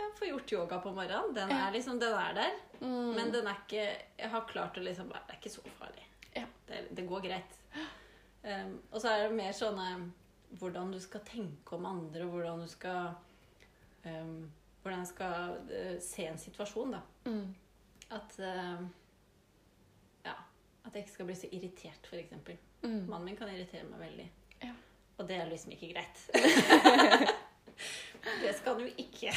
ja, 0.00 0.08
Få 0.18 0.30
gjort 0.30 0.52
yoga 0.56 0.78
på 0.84 0.94
morgenen. 0.96 1.34
Den 1.36 1.52
er 1.58 1.74
liksom, 1.76 2.00
den 2.00 2.16
er 2.16 2.38
der. 2.40 2.56
Mm. 2.80 3.12
Men 3.18 3.34
den 3.34 3.46
er 3.46 3.60
ikke 3.66 3.84
Jeg 3.84 4.32
har 4.32 4.48
klart 4.48 4.78
å 4.80 4.86
liksom 4.86 5.12
bare, 5.12 5.26
Det 5.28 5.36
er 5.36 5.42
ikke 5.42 5.56
så 5.58 5.76
farlig. 5.76 6.06
Ja. 6.32 6.46
Det, 6.68 6.86
det 6.96 7.08
går 7.08 7.28
greit. 7.28 7.60
Um, 8.42 8.80
og 8.90 9.00
så 9.00 9.12
er 9.12 9.28
det 9.28 9.36
mer 9.38 9.52
sånne 9.54 9.88
Hvordan 10.58 10.90
du 10.92 10.98
skal 11.00 11.22
tenke 11.24 11.76
om 11.76 11.84
andre, 11.86 12.24
og 12.24 12.32
hvordan 12.34 12.64
du 12.64 12.68
skal 12.68 13.12
um, 14.04 14.50
Hvordan 14.82 15.06
skal 15.06 15.60
uh, 15.68 15.94
se 16.02 16.26
en 16.26 16.40
situasjon, 16.42 16.96
da. 16.96 17.00
Mm. 17.30 17.54
At 18.10 18.34
uh, 18.38 18.82
Ja. 20.26 20.34
At 20.84 20.94
jeg 20.94 21.04
ikke 21.04 21.14
skal 21.14 21.30
bli 21.30 21.38
så 21.38 21.52
irritert, 21.52 22.10
f.eks. 22.10 22.34
Mm. 22.82 23.04
Mannen 23.06 23.30
min 23.30 23.38
kan 23.38 23.48
irritere 23.52 23.86
meg 23.86 24.02
veldig. 24.02 24.28
Ja. 24.64 24.74
Og 25.18 25.28
det 25.28 25.36
er 25.38 25.50
liksom 25.50 25.72
ikke 25.76 25.92
greit. 25.94 26.26
det 28.40 28.54
skal 28.56 28.78
du 28.80 28.86
ikke. 28.96 29.32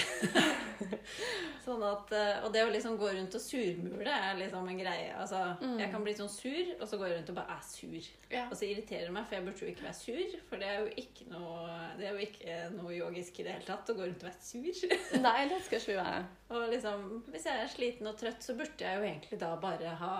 sånn 1.65 1.83
at, 1.85 2.11
eh, 2.15 2.43
og 2.45 2.51
det 2.53 2.63
å 2.65 2.71
liksom 2.71 2.97
gå 2.99 3.09
rundt 3.15 3.35
og 3.37 3.41
surmule 3.41 4.11
er 4.11 4.37
liksom 4.39 4.67
en 4.71 4.79
greie. 4.79 5.11
Altså, 5.17 5.41
Mm. 5.65 5.77
Jeg 5.79 5.91
kan 5.91 6.03
bli 6.03 6.13
sånn 6.17 6.29
sur, 6.29 6.69
og 6.81 6.87
så 6.87 6.97
går 6.99 7.07
jeg 7.09 7.17
rundt 7.17 7.29
og 7.31 7.35
bare 7.37 7.55
er 7.55 7.63
sur. 7.65 8.07
Ja. 8.31 8.43
Og 8.49 8.55
så 8.57 8.67
irriterer 8.67 9.05
det 9.07 9.13
meg, 9.15 9.25
for 9.27 9.35
jeg 9.37 9.45
burde 9.45 9.65
jo 9.65 9.71
ikke 9.71 9.85
være 9.85 9.97
sur. 9.99 10.35
For 10.49 10.61
det 10.61 10.67
er 10.69 10.79
jo 10.81 10.89
ikke 11.01 11.27
noe, 11.31 11.77
det 11.99 12.07
er 12.09 12.15
jo 12.17 12.25
ikke 12.25 12.57
noe 12.75 12.95
yogisk 12.95 13.39
i 13.39 13.45
det 13.47 13.53
hele 13.55 13.67
tatt 13.67 13.91
å 13.91 13.95
gå 13.97 14.05
rundt 14.07 14.23
og 14.25 14.29
være 14.29 14.45
sur. 14.45 14.95
Nei, 15.25 15.37
det 15.51 15.61
skal 15.65 15.79
ikke 15.81 15.97
være. 15.99 16.23
Og 16.55 16.65
liksom, 16.73 17.05
hvis 17.33 17.47
jeg 17.49 17.61
er 17.63 17.71
sliten 17.75 18.11
og 18.11 18.17
trøtt, 18.19 18.43
så 18.45 18.57
burde 18.57 18.85
jeg 18.87 18.99
jo 18.99 19.07
egentlig 19.09 19.39
da 19.41 19.53
bare 19.61 19.95
ha, 20.01 20.13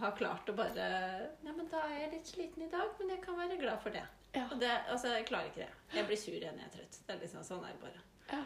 ha 0.00 0.12
klart 0.18 0.48
å 0.50 0.56
bare 0.58 0.88
Ja, 1.44 1.52
men 1.52 1.68
da 1.70 1.84
er 1.88 1.98
jeg 2.04 2.12
litt 2.16 2.32
sliten 2.34 2.66
i 2.66 2.70
dag, 2.72 2.90
men 2.98 3.14
jeg 3.14 3.22
kan 3.24 3.38
være 3.38 3.60
glad 3.60 3.82
for 3.84 3.94
det. 3.94 4.06
Ja. 4.34 4.46
Og 4.52 4.60
det, 4.60 4.70
altså, 4.88 5.10
jeg 5.16 5.26
klarer 5.26 5.50
ikke 5.50 5.64
det. 5.64 5.70
Jeg 5.96 6.06
blir 6.06 6.18
sur 6.20 6.34
igjen 6.36 6.54
når 6.56 6.66
jeg 6.66 6.70
er 6.70 6.74
trøtt. 6.78 6.98
Det 7.06 7.14
er 7.14 7.22
liksom 7.24 7.46
sånn 7.46 7.64
er 7.66 7.74
det 7.74 7.82
bare. 7.82 8.02
Ja. 8.30 8.42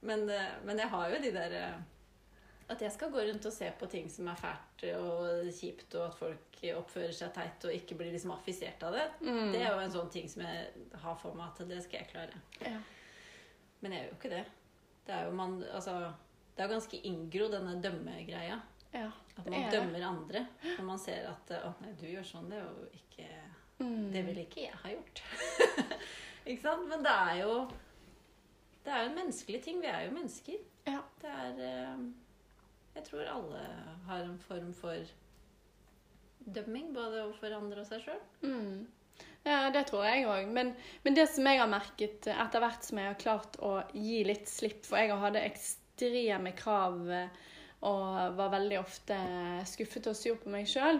Men, 0.00 0.28
eh, 0.30 0.52
men 0.64 0.78
jeg 0.78 0.88
har 0.92 1.10
jo 1.10 1.22
de 1.24 1.30
der 1.34 1.54
eh, 1.58 1.78
At 2.70 2.82
jeg 2.84 2.92
skal 2.94 3.10
gå 3.10 3.22
rundt 3.24 3.46
og 3.48 3.52
se 3.52 3.70
på 3.80 3.86
ting 3.90 4.10
som 4.12 4.28
er 4.28 4.36
fælt 4.38 4.84
og 4.94 5.48
kjipt, 5.56 5.94
og 5.96 6.04
at 6.04 6.18
folk 6.20 6.58
oppfører 6.76 7.14
seg 7.16 7.32
teit 7.32 7.64
og 7.64 7.72
ikke 7.72 7.96
blir 7.96 8.12
liksom 8.12 8.34
affisert 8.34 8.82
av 8.84 8.92
det. 8.92 9.06
Mm. 9.24 9.52
Det 9.54 9.62
er 9.62 9.70
jo 9.72 9.80
en 9.86 9.94
sånn 9.94 10.10
ting 10.12 10.28
som 10.28 10.42
jeg 10.44 10.66
har 11.00 11.16
for 11.22 11.38
meg 11.38 11.48
at 11.48 11.62
det 11.70 11.78
skal 11.86 12.02
jeg 12.02 12.10
klare. 12.12 12.42
Ja. 12.60 12.76
Men 13.80 13.94
jeg 13.94 14.02
gjør 14.04 14.10
jo 14.12 14.18
ikke 14.18 14.32
det. 14.34 14.42
Det 15.06 15.14
er 15.16 15.24
jo 15.30 15.36
man, 15.38 15.56
altså, 15.72 15.94
det 16.58 16.64
er 16.66 16.72
ganske 16.74 17.00
inngro, 17.08 17.48
denne 17.56 17.78
dømmegreia. 17.82 18.60
ja. 18.92 19.08
At 19.38 19.46
man 19.46 19.62
er 19.62 19.70
dømmer 19.70 20.02
andre. 20.02 20.46
Når 20.66 20.84
man 20.84 20.98
ser 20.98 21.28
at 21.30 21.50
Å, 21.62 21.72
nei, 21.80 21.92
du 21.96 22.04
gjør 22.10 22.24
sånn. 22.26 22.48
Det 22.50 22.58
er 22.58 22.64
jo 22.66 22.88
ikke 22.98 23.26
Mm. 23.78 24.10
Det 24.12 24.22
ville 24.26 24.44
ikke 24.46 24.64
jeg 24.64 24.80
ha 24.82 24.94
gjort. 24.94 25.22
ikke 26.50 26.62
sant? 26.62 26.88
Men 26.90 27.04
det 27.06 27.14
er 27.14 27.36
jo 27.44 27.54
Det 28.84 28.94
er 28.94 29.02
jo 29.04 29.10
en 29.10 29.18
menneskelig 29.20 29.62
ting. 29.62 29.80
Vi 29.82 29.86
er 29.90 30.06
jo 30.06 30.14
mennesker. 30.16 30.60
Ja. 30.88 31.00
Det 31.22 31.30
er 31.30 31.64
eh, 31.68 32.04
Jeg 32.96 33.04
tror 33.10 33.32
alle 33.32 33.64
har 34.08 34.22
en 34.24 34.38
form 34.38 34.72
for 34.74 35.16
dømming, 36.54 36.94
både 36.94 37.24
overfor 37.24 37.52
andre 37.56 37.82
og 37.82 37.86
seg 37.86 38.06
sjøl. 38.06 38.22
Mm. 38.40 38.86
Ja, 39.44 39.68
det 39.74 39.86
tror 39.90 40.04
jeg 40.06 40.26
òg. 40.28 40.48
Men, 40.54 40.72
men 41.04 41.16
det 41.16 41.28
som 41.30 41.46
jeg 41.46 41.60
har 41.60 41.70
merket 41.70 42.26
etter 42.32 42.62
hvert 42.64 42.86
som 42.86 43.00
jeg 43.00 43.12
har 43.12 43.20
klart 43.20 43.58
å 43.64 43.78
gi 43.92 44.22
litt 44.26 44.48
slipp 44.50 44.86
For 44.88 45.00
jeg 45.00 45.20
hadde 45.20 45.44
ekstreme 45.46 46.54
krav 46.58 47.04
eh, 47.12 47.46
og 47.88 48.34
var 48.34 48.50
veldig 48.56 48.80
ofte 48.80 49.16
skuffet 49.70 50.08
og 50.10 50.16
sur 50.18 50.40
på 50.42 50.50
meg 50.50 50.66
sjøl. 50.66 50.98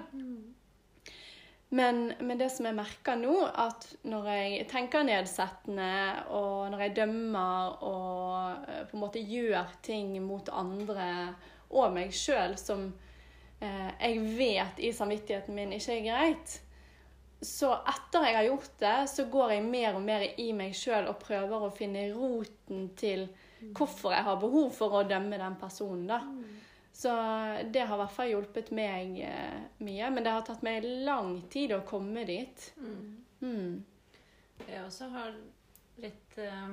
Men, 1.70 2.12
men 2.20 2.38
det 2.40 2.48
som 2.48 2.64
jeg 2.64 2.76
merker 2.78 3.18
nå, 3.20 3.34
at 3.44 3.84
når 4.08 4.28
jeg 4.32 4.68
tenker 4.70 5.04
nedsettende, 5.04 5.90
og 6.32 6.70
når 6.72 6.84
jeg 6.86 6.94
dømmer 7.02 7.82
og 7.84 8.70
eh, 8.70 8.86
på 8.88 8.96
en 8.96 9.02
måte 9.02 9.20
gjør 9.20 9.74
ting 9.84 10.14
mot 10.24 10.48
andre 10.48 11.10
og 11.68 11.92
meg 11.92 12.14
sjøl 12.16 12.56
som 12.56 12.86
eh, 13.60 13.90
jeg 14.00 14.22
vet 14.38 14.80
i 14.80 14.94
samvittigheten 14.96 15.58
min 15.58 15.76
ikke 15.76 15.98
er 15.98 16.06
greit, 16.06 16.56
så 17.44 17.74
etter 17.86 18.24
jeg 18.26 18.38
har 18.38 18.48
gjort 18.48 18.72
det, 18.80 18.96
så 19.12 19.26
går 19.30 19.52
jeg 19.58 19.66
mer 19.68 19.98
og 19.98 20.06
mer 20.08 20.24
i 20.40 20.48
meg 20.56 20.72
sjøl 20.74 21.06
og 21.10 21.20
prøver 21.20 21.68
å 21.68 21.74
finne 21.74 22.08
roten 22.16 22.88
til 22.98 23.28
hvorfor 23.76 24.14
jeg 24.14 24.24
har 24.24 24.40
behov 24.40 24.72
for 24.74 24.96
å 24.96 25.04
dømme 25.06 25.38
den 25.38 25.60
personen. 25.60 26.08
da. 26.08 26.22
Så 26.98 27.08
det 27.70 27.80
har 27.80 27.94
i 27.94 28.00
hvert 28.00 28.14
fall 28.14 28.30
hjulpet 28.32 28.72
meg 28.74 29.20
eh, 29.22 29.58
mye. 29.86 30.08
Men 30.10 30.24
det 30.24 30.32
har 30.34 30.46
tatt 30.46 30.64
meg 30.66 30.82
lang 31.06 31.36
tid 31.46 31.76
å 31.76 31.84
komme 31.86 32.24
dit. 32.26 32.64
Mm. 33.38 33.84
Jeg 34.64 34.80
også 34.82 35.06
har 35.12 35.36
litt 36.02 36.40
eh, 36.42 36.72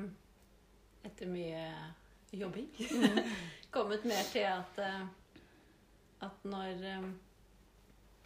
Etter 1.06 1.30
mye 1.30 1.68
jobbing 2.34 2.72
kommet 3.76 4.08
mer 4.10 4.26
til 4.32 4.48
at 4.50 4.80
eh, 4.82 5.04
at 6.26 6.48
når 6.50 6.82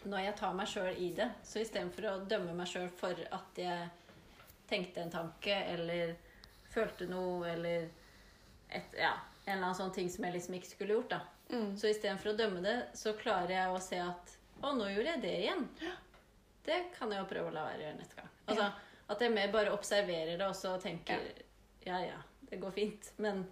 når 0.08 0.22
jeg 0.24 0.36
tar 0.38 0.54
meg 0.56 0.68
sjøl 0.70 0.96
i 0.96 1.10
det, 1.16 1.26
så 1.44 1.60
istedenfor 1.60 2.06
å 2.08 2.14
dømme 2.24 2.54
meg 2.56 2.68
sjøl 2.70 2.88
for 2.96 3.18
at 3.36 3.58
jeg 3.60 3.90
tenkte 4.70 5.02
en 5.02 5.12
tanke 5.12 5.58
eller 5.74 6.14
følte 6.72 7.10
noe 7.10 7.50
eller 7.50 7.90
et, 8.70 8.96
ja, 8.96 9.12
en 9.44 9.58
eller 9.58 9.66
annen 9.66 9.76
sånn 9.76 9.92
ting 9.92 10.08
som 10.08 10.24
jeg 10.24 10.38
liksom 10.38 10.56
ikke 10.56 10.72
skulle 10.72 10.96
gjort, 10.96 11.12
da. 11.12 11.20
Mm. 11.50 11.76
Så 11.76 11.88
istedenfor 11.90 12.30
å 12.32 12.36
dømme 12.38 12.60
det, 12.62 12.76
så 12.94 13.12
klarer 13.18 13.50
jeg 13.56 13.74
å 13.74 13.80
se 13.82 13.98
at 13.98 14.36
Å, 14.62 14.74
nå 14.76 14.86
gjorde 14.92 15.14
jeg 15.14 15.22
det 15.22 15.34
igjen. 15.40 15.62
Det 16.66 16.76
kan 16.98 17.10
jeg 17.10 17.22
jo 17.22 17.28
prøve 17.30 17.48
å 17.48 17.54
la 17.54 17.62
være 17.64 17.78
å 17.80 17.84
gjøre 17.86 17.98
neste 17.98 18.16
gang. 18.18 18.28
Altså, 18.46 18.66
At 19.10 19.20
jeg 19.24 19.32
mer 19.34 19.48
bare 19.52 19.72
observerer 19.72 20.36
det 20.38 20.46
og 20.46 20.54
så 20.54 20.74
tenker 20.78 21.22
ja, 21.86 21.96
ja, 22.04 22.18
det 22.50 22.60
går 22.60 22.70
fint. 22.76 23.12
Men 23.18 23.46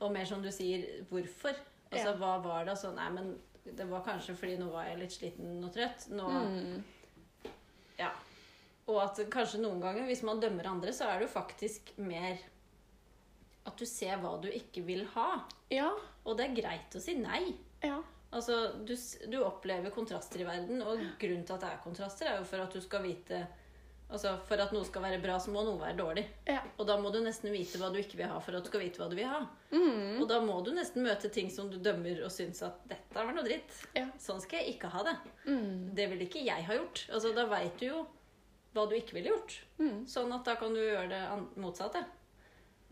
Og 0.00 0.10
mer 0.12 0.24
som 0.26 0.42
du 0.42 0.50
sier, 0.50 1.04
hvorfor? 1.10 1.54
Altså, 1.92 2.08
Ja. 2.10 2.16
hva 2.16 2.34
var 2.42 2.64
det? 2.64 2.70
Altså 2.74 2.90
nei, 2.94 3.08
men 3.10 3.38
det 3.64 3.86
var 3.88 4.02
kanskje 4.02 4.34
fordi 4.34 4.56
nå 4.58 4.70
var 4.72 4.84
jeg 4.88 4.98
litt 4.98 5.12
sliten 5.12 5.64
og 5.64 5.72
trøtt. 5.72 6.08
Nå, 6.10 6.28
Mm. 6.28 6.82
ja. 7.98 8.10
Og 8.88 8.98
at 9.02 9.20
kanskje 9.30 9.60
noen 9.62 9.80
ganger, 9.80 10.02
hvis 10.08 10.22
man 10.26 10.40
dømmer 10.40 10.66
andre, 10.66 10.90
så 10.92 11.04
er 11.08 11.20
det 11.20 11.28
jo 11.28 11.34
faktisk 11.40 11.92
mer 11.98 12.38
at 13.68 13.78
du 13.78 13.86
ser 13.86 14.18
hva 14.22 14.34
du 14.42 14.48
ikke 14.50 14.82
vil 14.86 15.04
ha. 15.14 15.28
Ja. 15.72 15.90
Og 16.26 16.36
det 16.38 16.48
er 16.48 16.58
greit 16.58 16.98
å 16.98 17.02
si 17.02 17.14
nei. 17.18 17.44
Ja. 17.82 18.00
Altså, 18.32 18.58
du, 18.88 18.94
du 19.28 19.42
opplever 19.44 19.92
kontraster 19.92 20.40
i 20.40 20.46
verden, 20.48 20.80
og 20.82 21.02
grunnen 21.20 21.44
til 21.44 21.56
at 21.56 21.64
det 21.64 21.72
er 21.72 21.82
kontraster, 21.84 22.30
er 22.30 22.40
jo 22.40 22.46
for 22.48 22.64
at 22.64 22.72
du 22.74 22.80
skal 22.84 23.04
vite 23.06 23.42
Altså, 24.12 24.34
For 24.44 24.60
at 24.60 24.74
noe 24.74 24.84
skal 24.84 25.06
være 25.06 25.20
bra, 25.22 25.38
så 25.40 25.52
må 25.54 25.62
noe 25.64 25.80
være 25.80 25.96
dårlig. 25.96 26.26
Ja. 26.44 26.58
Og 26.76 26.84
da 26.84 26.98
må 27.00 27.08
du 27.14 27.16
nesten 27.24 27.48
vite 27.54 27.78
hva 27.80 27.88
du 27.88 27.96
ikke 27.96 28.18
vil 28.18 28.28
ha, 28.28 28.36
for 28.44 28.58
at 28.58 28.64
du 28.64 28.68
skal 28.68 28.82
vite 28.84 29.00
hva 29.00 29.06
du 29.08 29.16
vil 29.16 29.30
ha. 29.30 29.38
Mm. 29.72 30.18
Og 30.20 30.26
da 30.28 30.36
må 30.44 30.58
du 30.66 30.68
nesten 30.76 31.06
møte 31.06 31.30
ting 31.32 31.48
som 31.52 31.70
du 31.72 31.78
dømmer 31.80 32.20
og 32.26 32.32
syns 32.34 32.60
at 32.66 32.82
'dette 32.90 33.16
var 33.16 33.32
noe 33.32 33.46
dritt'. 33.46 33.78
Ja. 33.96 34.10
Sånn 34.20 34.42
skal 34.44 34.60
jeg 34.60 34.74
ikke 34.74 34.92
ha 34.92 35.06
det. 35.08 35.14
Mm. 35.46 35.94
Det 35.96 36.08
ville 36.12 36.26
ikke 36.28 36.44
jeg 36.44 36.66
ha 36.68 36.76
gjort. 36.76 37.06
Altså, 37.08 37.32
Da 37.32 37.46
veit 37.48 37.78
du 37.80 37.86
jo 37.86 38.02
hva 38.76 38.84
du 38.88 38.96
ikke 38.98 39.16
ville 39.16 39.32
gjort. 39.32 39.56
Mm. 39.80 40.04
Sånn 40.08 40.36
at 40.36 40.44
da 40.44 40.58
kan 40.60 40.76
du 40.76 40.82
gjøre 40.82 41.08
det 41.08 41.22
motsatte. 41.64 42.04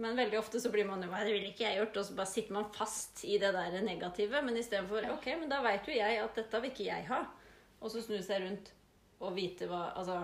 Men 0.01 0.17
veldig 0.17 0.39
ofte 0.41 0.61
så 0.63 0.71
blir 0.73 0.87
man 0.89 1.03
jo 1.05 1.11
«Nei, 1.13 1.25
det 1.29 1.33
ville 1.37 1.51
ikke 1.53 1.67
jeg 1.67 1.77
gjort, 1.83 1.97
og 2.01 2.07
så 2.09 2.15
bare 2.17 2.31
sitter 2.33 2.57
man 2.57 2.69
fast 2.73 3.25
i 3.29 3.37
det 3.43 3.51
der 3.53 3.81
negative. 3.85 4.41
Men 4.47 4.57
istedenfor 4.57 5.11
ok, 5.17 5.27
men 5.43 5.51
da 5.53 5.59
veit 5.67 5.89
jo 5.91 5.97
jeg 5.99 6.21
at 6.23 6.39
dette 6.41 6.61
vil 6.65 6.73
ikke 6.73 6.87
jeg 6.89 7.09
ha. 7.11 7.25
Og 7.81 7.91
så 7.93 8.01
snu 8.05 8.17
seg 8.25 8.43
rundt 8.47 8.71
og 9.21 9.35
vite 9.37 9.69
hva, 9.69 9.91
altså, 10.01 10.23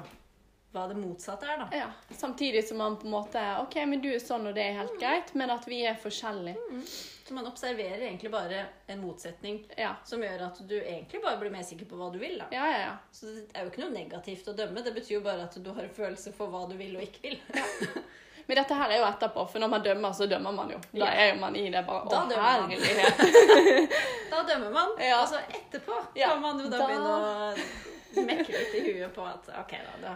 hva 0.72 0.86
det 0.88 0.96
motsatte 0.96 1.44
er, 1.48 1.60
da. 1.60 1.66
ja. 1.76 1.90
Samtidig 2.16 2.62
som 2.68 2.80
man 2.80 2.96
på 3.00 3.04
en 3.08 3.12
måte 3.12 3.42
OK, 3.62 3.76
men 3.88 4.00
du 4.00 4.08
er 4.14 4.20
sånn, 4.24 4.48
og 4.48 4.56
det 4.56 4.64
er 4.64 4.78
helt 4.80 4.96
greit, 5.00 5.34
men 5.36 5.52
at 5.52 5.68
vi 5.68 5.82
er 5.88 5.96
forskjellige. 6.00 6.80
Så 7.26 7.34
man 7.36 7.48
observerer 7.48 8.06
egentlig 8.06 8.30
bare 8.32 8.64
en 8.92 9.00
motsetning 9.04 9.60
Ja. 9.76 9.94
som 10.08 10.22
gjør 10.24 10.46
at 10.48 10.60
du 10.68 10.76
egentlig 10.78 11.20
bare 11.24 11.40
blir 11.40 11.52
mer 11.52 11.64
sikker 11.68 11.88
på 11.90 12.00
hva 12.00 12.08
du 12.14 12.18
vil. 12.22 12.38
da. 12.40 12.48
Ja, 12.54 12.64
ja, 12.72 12.80
ja. 12.86 12.96
Så 13.12 13.28
det 13.34 13.46
er 13.52 13.64
jo 13.66 13.72
ikke 13.74 13.84
noe 13.84 13.92
negativt 13.96 14.48
å 14.48 14.56
dømme. 14.56 14.84
Det 14.84 14.94
betyr 14.96 15.18
jo 15.18 15.24
bare 15.26 15.44
at 15.48 15.56
du 15.60 15.72
har 15.72 15.84
en 15.84 15.96
følelse 16.00 16.32
for 16.36 16.48
hva 16.52 16.64
du 16.70 16.76
vil 16.80 16.96
og 16.96 17.02
ikke 17.08 17.28
vil. 17.28 17.40
Men 18.46 18.56
dette 18.60 18.74
her 18.78 18.92
er 18.94 19.00
jo 19.00 19.06
etterpå, 19.08 19.44
for 19.50 19.58
når 19.58 19.68
man 19.72 19.82
dømmer, 19.82 20.12
så 20.14 20.26
dømmer 20.30 20.52
man 20.54 20.68
jo. 20.70 20.76
Da 20.94 20.98
Ja. 21.04 21.10
er 21.10 21.32
jo 21.34 21.40
man 21.40 21.56
i 21.56 21.64
det 21.70 21.80
bare 21.86 22.08
Da 22.10 22.20
dømmer 22.30 22.60
man. 22.60 22.70
Da 24.30 24.42
dømmer 24.52 24.70
man. 24.70 24.88
Ja. 25.02 25.20
Og 25.22 25.28
så 25.28 25.40
etterpå 25.50 25.96
Ja, 26.16 26.28
kan 26.30 26.42
man 26.42 26.60
jo 26.60 26.68
da, 26.70 26.78
da- 26.78 26.86
begynne 26.86 27.14
å 28.16 28.26
mekke 28.28 28.52
litt 28.54 28.74
i 28.78 28.82
huet 28.92 29.14
på 29.14 29.24
at 29.26 29.48
ok, 29.60 29.72
da, 29.72 29.96
det 30.02 30.12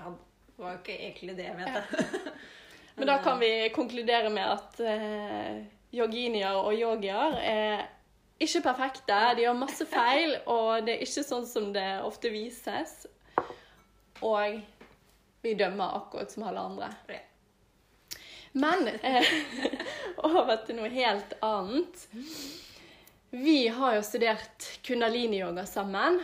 var 0.58 0.72
jo 0.72 0.78
ikke 0.78 0.94
egentlig 0.98 1.36
det 1.36 1.44
jeg 1.48 1.56
mente. 1.56 2.30
Men 2.96 3.06
da 3.10 3.18
kan 3.24 3.38
vi 3.40 3.50
konkludere 3.74 4.30
med 4.30 4.44
at 4.44 4.80
eh, 4.80 5.60
yoginier 5.96 6.54
og 6.60 6.74
yogier 6.76 7.34
er 7.40 7.82
ikke 8.40 8.62
perfekte. 8.64 9.18
De 9.36 9.42
gjør 9.46 9.56
masse 9.58 9.86
feil, 9.88 10.36
og 10.46 10.84
det 10.86 10.94
er 10.98 11.02
ikke 11.06 11.24
sånn 11.26 11.46
som 11.48 11.72
det 11.74 11.88
ofte 12.06 12.30
vises. 12.32 13.06
Og 14.22 14.60
vi 15.42 15.54
dømmer 15.56 15.96
akkurat 15.98 16.30
som 16.32 16.44
alle 16.48 16.60
andre. 16.60 16.90
Men 18.52 18.88
eh, 18.88 19.26
over 20.26 20.56
til 20.66 20.80
noe 20.80 20.90
helt 20.90 21.36
annet. 21.46 22.06
Vi 23.30 23.68
har 23.70 23.94
jo 23.94 24.02
studert 24.02 24.66
kundalini-yoga 24.82 25.62
sammen, 25.70 26.18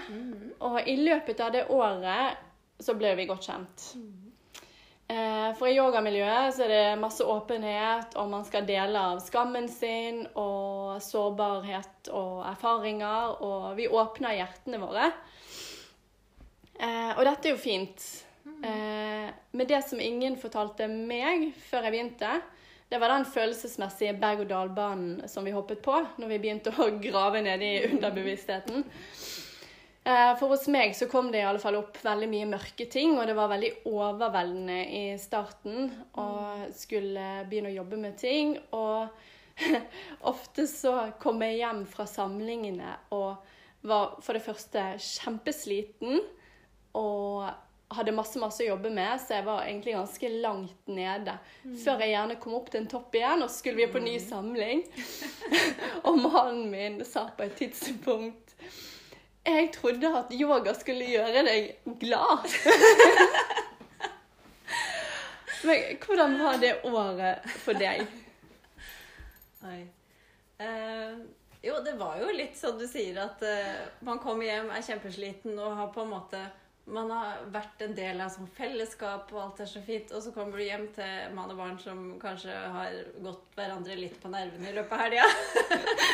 og 0.58 0.80
i 0.90 0.96
løpet 0.98 1.40
av 1.44 1.52
det 1.54 1.66
året 1.70 2.40
så 2.82 2.96
ble 2.98 3.12
vi 3.16 3.28
godt 3.30 3.46
kjent. 3.46 3.84
Eh, 5.06 5.52
For 5.54 5.70
i 5.70 5.76
yogamiljøet 5.78 6.56
så 6.56 6.64
er 6.66 6.72
det 6.74 6.98
masse 6.98 7.22
åpenhet, 7.22 8.16
og 8.18 8.26
man 8.32 8.42
skal 8.48 8.66
dele 8.66 8.98
av 9.12 9.22
skammen 9.22 9.68
sin 9.70 10.24
og 10.34 10.98
sårbarhet 11.06 12.10
og 12.10 12.42
erfaringer, 12.50 13.38
og 13.38 13.76
vi 13.78 13.86
åpner 13.86 14.40
hjertene 14.40 14.82
våre. 14.82 15.12
Eh, 16.74 17.12
Og 17.14 17.22
dette 17.24 17.46
er 17.48 17.54
jo 17.54 17.62
fint. 17.62 18.02
Eh, 18.66 19.31
Men 19.50 19.66
det 19.66 19.83
som 19.88 20.00
ingen 20.02 20.37
fortalte 20.40 20.88
meg 20.90 21.52
før 21.68 21.87
jeg 21.87 21.94
begynte, 21.94 22.35
det 22.90 23.00
var 23.02 23.11
den 23.11 23.26
følelsesmessige 23.26 24.14
berg-og-dal-banen 24.20 25.26
som 25.31 25.46
vi 25.46 25.55
hoppet 25.55 25.81
på 25.83 25.96
når 26.20 26.31
vi 26.31 26.38
begynte 26.42 26.74
å 26.74 26.90
grave 27.02 27.42
ned 27.42 27.64
i 27.64 27.72
underbevisstheten. 27.88 28.85
Eh, 30.07 30.33
For 30.38 30.52
hos 30.52 30.68
meg 30.70 30.94
så 30.94 31.09
kom 31.11 31.33
det 31.33 31.40
i 31.40 31.46
alle 31.48 31.62
fall 31.62 31.81
opp 31.81 31.98
veldig 32.05 32.29
mye 32.31 32.50
mørke 32.52 32.87
ting, 32.90 33.16
og 33.18 33.26
det 33.26 33.35
var 33.38 33.50
veldig 33.50 33.72
overveldende 33.90 34.79
i 34.87 35.05
starten 35.18 35.90
å 36.14 36.29
skulle 36.76 37.46
begynne 37.50 37.72
å 37.72 37.79
jobbe 37.81 37.98
med 37.98 38.14
ting. 38.20 38.55
Og 38.79 39.09
ofte 40.33 40.68
så 40.70 40.94
kom 41.22 41.42
jeg 41.42 41.59
hjem 41.62 41.83
fra 41.90 42.07
samlingene 42.07 42.94
og 43.16 43.35
var 43.87 44.18
for 44.22 44.37
det 44.37 44.44
første 44.46 44.83
kjempesliten 45.02 46.20
og 46.96 47.46
hadde 47.94 48.14
masse 48.14 48.40
masse 48.42 48.64
å 48.64 48.66
jobbe 48.72 48.90
med, 48.90 49.20
så 49.22 49.37
jeg 49.37 49.46
var 49.46 49.62
egentlig 49.64 49.94
ganske 49.94 50.31
langt 50.42 50.90
nede. 50.90 51.37
Før 51.85 52.03
jeg 52.03 52.14
gjerne 52.14 52.38
kom 52.42 52.57
opp 52.59 52.70
til 52.72 52.83
en 52.83 52.90
topp 52.90 53.14
igjen, 53.14 53.44
og 53.44 53.51
så 53.51 53.61
skulle 53.61 53.79
vi 53.85 53.92
på 53.92 54.03
ny 54.03 54.16
samling. 54.22 54.83
og 56.07 56.18
mannen 56.25 56.66
min 56.72 56.99
sa 57.07 57.29
på 57.37 57.46
et 57.46 57.57
tidspunkt 57.59 58.57
Jeg 59.46 59.70
trodde 59.77 60.11
at 60.18 60.33
yoga 60.35 60.75
skulle 60.75 61.07
gjøre 61.07 61.46
deg 61.46 61.94
glad. 62.03 62.51
Men 65.66 65.99
hvordan 66.03 66.37
var 66.42 66.59
det 66.62 66.75
året 66.87 67.46
for 67.62 67.79
deg? 67.79 68.03
Oi. 69.66 69.81
Uh... 70.61 71.22
jo, 71.62 71.79
det 71.85 71.96
var 71.99 72.18
jo 72.20 72.31
litt 72.35 72.55
sånn 72.59 72.79
du 72.81 72.87
sier, 72.88 73.18
at 73.22 73.42
uh, 73.42 73.87
man 74.07 74.20
kommer 74.22 74.46
hjem, 74.46 74.70
er 74.72 74.85
kjempesliten 74.87 75.59
og 75.59 75.75
har 75.79 75.90
på 75.94 76.05
en 76.05 76.12
måte 76.14 76.42
Man 76.87 77.11
har 77.11 77.40
vært 77.51 77.81
en 77.83 77.96
del 77.99 78.20
av 78.22 78.31
sånn 78.31 78.46
fellesskap, 78.55 79.33
og 79.35 79.40
alt 79.42 79.62
er 79.64 79.70
så 79.70 79.81
fint, 79.83 80.12
og 80.14 80.22
så 80.22 80.31
kommer 80.35 80.61
du 80.61 80.62
hjem 80.62 80.85
til 80.94 81.33
mann 81.35 81.51
og 81.51 81.59
barn 81.59 81.81
som 81.83 82.05
kanskje 82.22 82.55
har 82.55 83.01
gått 83.25 83.57
hverandre 83.59 83.96
litt 83.99 84.20
på 84.22 84.31
nervene 84.31 84.70
i 84.70 84.77
løpet 84.77 84.94
av 84.94 85.03
helga. 85.03 85.25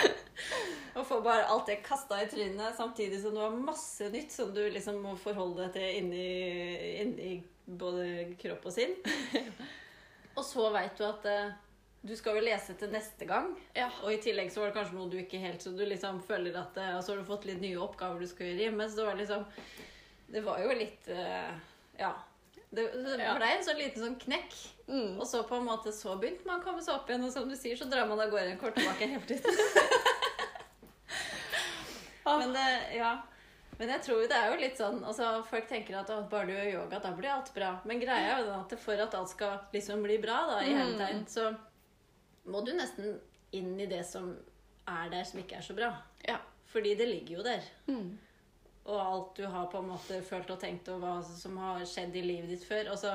og 0.96 1.04
får 1.10 1.20
bare 1.26 1.50
alt 1.52 1.68
det 1.68 1.82
kasta 1.84 2.22
i 2.22 2.30
trynet, 2.30 2.72
samtidig 2.78 3.20
som 3.20 3.36
du 3.36 3.42
har 3.44 3.52
masse 3.52 4.08
nytt 4.14 4.32
som 4.32 4.54
du 4.56 4.62
liksom 4.72 5.02
må 5.04 5.12
forholde 5.20 5.66
deg 5.66 5.76
til 5.76 6.00
inni, 6.00 6.24
inni 7.04 7.34
både 7.68 8.32
kropp 8.40 8.64
og 8.72 8.74
sinn. 8.74 8.96
og 10.38 10.42
så 10.46 10.72
veit 10.72 10.96
du 10.96 11.04
at 11.04 11.28
eh, 11.28 11.52
du 12.02 12.16
skal 12.18 12.40
jo 12.40 12.48
lese 12.48 12.74
til 12.80 12.90
neste 12.96 13.28
gang. 13.28 13.52
Ja. 13.76 13.90
Og 14.02 14.16
i 14.16 14.20
tillegg 14.24 14.50
så 14.50 14.64
var 14.64 14.72
det 14.72 14.80
kanskje 14.80 14.96
noe 14.96 15.12
du 15.12 15.20
ikke 15.20 15.38
helt 15.42 15.62
Så 15.62 15.70
du 15.76 15.84
liksom 15.86 16.18
føler 16.26 16.56
at 16.58 16.80
eh, 16.80 16.96
Og 16.96 17.04
så 17.04 17.12
har 17.12 17.20
du 17.20 17.28
fått 17.28 17.46
litt 17.46 17.60
nye 17.62 17.78
oppgaver 17.78 18.24
du 18.24 18.26
skal 18.26 18.48
gjøre 18.48 18.64
hjemme. 18.66 18.88
Så 18.88 18.98
det 18.98 19.06
var 19.06 19.20
liksom 19.20 19.44
Det 20.32 20.40
var 20.44 20.58
jo 20.64 20.72
litt 20.78 21.08
eh, 21.12 21.50
Ja. 22.00 22.12
Det, 22.72 22.86
det 23.04 23.18
Ja. 23.20 23.34
ble 23.36 23.48
en 23.52 23.64
sånn 23.66 23.76
liten 23.76 24.00
sånn 24.02 24.14
knekk. 24.20 24.54
Mm. 24.88 25.18
Og 25.20 25.26
så 25.28 25.42
på 25.48 25.58
en 25.60 25.66
måte 25.68 25.92
så 25.92 26.14
begynte 26.20 26.46
man 26.48 26.60
å 26.60 26.64
komme 26.64 26.80
seg 26.82 26.94
opp 26.94 27.10
igjen, 27.10 27.24
og 27.26 27.32
som 27.34 27.48
du 27.48 27.54
sier, 27.56 27.76
så 27.76 27.84
drar 27.90 28.08
man 28.08 28.20
av 28.20 28.30
gårde 28.32 28.54
en 28.54 28.58
kortbakke 28.60 29.08
helt 29.12 29.30
ut. 29.30 29.44
Ah. 32.24 32.38
Men 32.38 32.52
det, 32.52 32.96
ja. 32.96 33.16
Men 33.78 33.88
jeg 33.90 34.02
tror 34.06 34.20
det 34.30 34.36
er 34.38 34.52
jo 34.52 34.58
litt 34.60 34.76
sånn 34.78 35.00
altså 35.02 35.40
Folk 35.48 35.64
tenker 35.66 35.96
at 35.98 36.10
bare 36.30 36.46
du 36.46 36.52
gjør 36.54 36.68
yoga, 36.70 37.00
da 37.02 37.10
blir 37.16 37.32
alt 37.32 37.48
bra. 37.56 37.72
Men 37.88 37.98
greia 37.98 38.36
er 38.36 38.44
jo 38.44 38.52
at 38.60 38.74
for 38.78 39.00
at 39.02 39.16
alt 39.18 39.32
skal 39.32 39.56
liksom 39.74 40.04
bli 40.06 40.18
bra, 40.22 40.36
da, 40.52 40.60
i 40.62 40.70
Mm. 40.76 40.92
tegn, 41.00 41.24
så 41.26 41.48
må 42.46 42.64
du 42.64 42.72
nesten 42.78 43.18
inn 43.52 43.74
i 43.80 43.86
det 43.90 44.04
som 44.06 44.36
er 44.88 45.10
der 45.10 45.24
som 45.24 45.40
ikke 45.42 45.56
er 45.58 45.62
så 45.66 45.74
bra. 45.74 45.90
Ja. 46.28 46.38
Fordi 46.72 46.94
det 46.96 47.08
ligger 47.08 47.36
jo 47.38 47.42
der. 47.42 47.62
Mm. 47.88 48.18
Og 48.86 48.98
alt 49.00 49.36
du 49.38 49.44
har 49.46 49.66
på 49.70 49.78
en 49.78 49.88
måte 49.92 50.18
følt 50.26 50.50
og 50.50 50.58
tenkt, 50.60 50.88
og 50.90 51.00
hva 51.04 51.12
som 51.24 51.56
har 51.62 51.84
skjedd 51.86 52.16
i 52.18 52.22
livet 52.26 52.48
ditt 52.50 52.64
før. 52.66 52.88
Altså, 52.90 53.12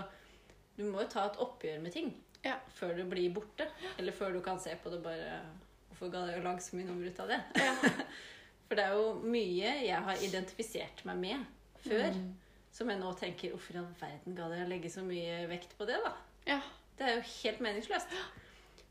du 0.78 0.86
må 0.88 1.02
jo 1.04 1.10
ta 1.12 1.26
et 1.28 1.40
oppgjør 1.44 1.82
med 1.84 1.92
ting 1.92 2.14
Ja. 2.46 2.56
før 2.78 2.94
du 2.96 3.04
blir 3.10 3.34
borte. 3.36 3.68
Eller 3.98 4.12
før 4.16 4.32
du 4.38 4.42
kan 4.46 4.60
se 4.60 4.76
på 4.84 4.90
det 4.94 5.02
bare 5.04 5.42
Hvorfor 5.90 6.12
ga 6.14 6.26
jeg 6.30 6.40
å 6.40 6.44
lage 6.46 6.62
så 6.62 6.76
mye 6.78 6.86
nummer 6.86 7.08
ut 7.10 7.20
av 7.20 7.28
det? 7.32 7.40
For 8.68 8.76
det 8.78 8.84
er 8.86 8.94
jo 9.00 9.14
mye 9.24 9.72
jeg 9.88 10.02
har 10.04 10.24
identifisert 10.24 11.04
meg 11.10 11.18
med 11.18 11.46
før, 11.88 12.12
Mm. 12.14 12.34
som 12.72 12.90
jeg 12.92 13.00
nå 13.00 13.12
tenker 13.18 13.52
Hvorfor 13.56 13.74
i 13.76 13.80
all 13.82 13.94
verden 14.00 14.36
ga 14.38 14.50
jeg 14.54 14.66
å 14.68 14.70
legge 14.70 14.90
så 14.94 15.02
mye 15.08 15.48
vekt 15.50 15.74
på 15.80 15.88
det, 15.90 15.98
da? 16.04 16.12
Ja. 16.46 16.60
Det 16.98 17.06
er 17.08 17.16
jo 17.18 17.26
helt 17.44 17.60
meningsløst. 17.66 18.08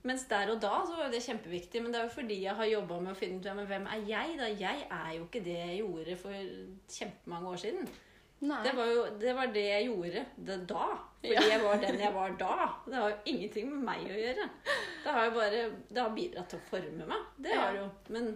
Mens 0.06 0.24
der 0.30 0.50
og 0.52 0.60
da 0.62 0.72
så 0.86 0.96
var 1.00 1.10
det 1.10 1.22
kjempeviktig. 1.24 1.80
Men 1.82 1.92
det 1.92 2.00
er 2.00 2.04
jo 2.08 2.14
fordi 2.14 2.40
jeg 2.44 2.54
har 2.54 2.68
jobba 2.70 2.98
med 3.02 3.12
å 3.14 3.18
finne 3.18 3.40
ut 3.42 3.68
hvem 3.70 3.86
er 3.90 4.02
jeg. 4.06 4.36
da? 4.38 4.48
Jeg 4.60 4.84
er 4.90 5.12
jo 5.16 5.24
ikke 5.26 5.44
det 5.46 5.56
jeg 5.58 5.78
gjorde 5.80 6.16
for 6.20 6.50
kjempemange 6.98 7.52
år 7.54 7.62
siden. 7.64 7.88
Det 8.36 8.72
var 8.76 8.90
jo 8.92 9.04
det, 9.18 9.30
var 9.34 9.46
det 9.54 9.62
jeg 9.64 9.86
gjorde 9.88 10.22
det 10.46 10.56
da. 10.68 10.86
Fordi 11.22 11.32
Ja. 11.34 11.42
jeg 11.50 11.62
var 11.64 11.78
den 11.82 11.98
jeg 12.04 12.12
var 12.14 12.34
da. 12.38 12.56
Det 12.86 12.94
har 12.94 13.10
jo 13.10 13.16
ingenting 13.32 13.70
med 13.72 13.84
meg 13.88 14.04
å 14.12 14.18
gjøre. 14.20 14.48
Det 15.04 15.14
har 15.16 15.24
jo 15.24 15.30
bare 15.38 15.62
det 15.88 16.02
har 16.02 16.12
bidratt 16.14 16.48
til 16.52 16.60
å 16.60 16.66
forme 16.68 17.06
meg. 17.08 17.24
Det 17.42 17.54
har 17.56 17.72
det 17.72 17.80
jo. 17.80 17.88
Men, 18.14 18.28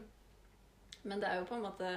men 1.04 1.20
det 1.20 1.28
er 1.28 1.37
jo 1.42 1.44
på 1.52 1.54
en 1.59 1.66
måte 1.68 1.92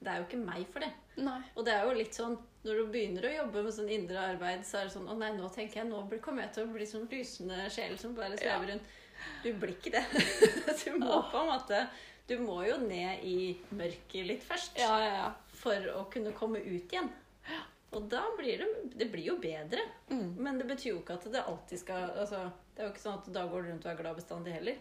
Det 0.00 0.08
er 0.10 0.18
jo 0.22 0.26
ikke 0.26 0.40
meg 0.46 0.64
for 0.72 0.80
det. 0.80 0.90
Nei. 1.20 1.38
Og 1.54 1.64
det 1.68 1.74
er 1.76 1.84
jo 1.86 1.94
litt 2.00 2.16
sånn 2.16 2.38
når 2.68 2.80
du 2.80 2.92
begynner 2.92 3.26
å 3.26 3.32
jobbe 3.32 3.62
med 3.64 3.74
sånn 3.74 3.92
indre 3.92 4.20
arbeid, 4.34 4.64
så 4.66 4.80
er 4.80 4.88
det 4.88 4.94
sånn 4.94 5.08
Å 5.10 5.16
nei, 5.18 5.30
nå 5.36 5.48
tenker 5.54 5.80
jeg, 5.80 5.88
nå 5.90 6.02
kommer 6.24 6.44
jeg 6.44 6.54
til 6.56 6.66
å 6.66 6.72
bli 6.74 6.88
sånn 6.88 7.08
lysende 7.10 7.68
sjel 7.72 7.96
som 8.00 8.14
bare 8.16 8.38
svever 8.38 8.72
rundt. 8.74 8.94
Du 9.42 9.48
blir 9.58 9.74
ikke 9.74 9.94
det. 9.96 10.04
Du 10.84 10.92
må 11.00 11.22
på 11.30 11.40
en 11.40 11.50
måte 11.50 11.80
Du 12.28 12.36
må 12.42 12.60
jo 12.66 12.76
ned 12.84 13.24
i 13.26 13.56
mørket 13.74 14.28
litt 14.28 14.44
først 14.46 14.78
Ja, 14.78 14.92
ja, 15.02 15.10
ja. 15.16 15.32
for 15.58 15.88
å 15.96 16.04
kunne 16.12 16.34
komme 16.36 16.60
ut 16.62 16.92
igjen. 16.92 17.10
Og 17.96 18.04
da 18.12 18.22
blir 18.38 18.62
det 18.62 18.68
Det 19.00 19.08
blir 19.10 19.32
jo 19.32 19.38
bedre. 19.42 19.82
Mm. 20.12 20.36
Men 20.38 20.60
det 20.60 20.68
betyr 20.68 20.92
jo 20.92 21.00
ikke 21.00 21.18
at 21.18 21.26
det 21.32 21.42
alltid 21.42 21.82
skal 21.82 22.12
altså, 22.12 22.44
Det 22.74 22.84
er 22.84 22.88
jo 22.88 22.94
ikke 22.94 23.06
sånn 23.06 23.18
at 23.22 23.32
da 23.34 23.46
går 23.50 23.64
du 23.64 23.72
rundt 23.72 23.88
og 23.88 23.92
er 23.92 24.00
glad 24.02 24.20
bestandig 24.20 24.54
heller. 24.58 24.78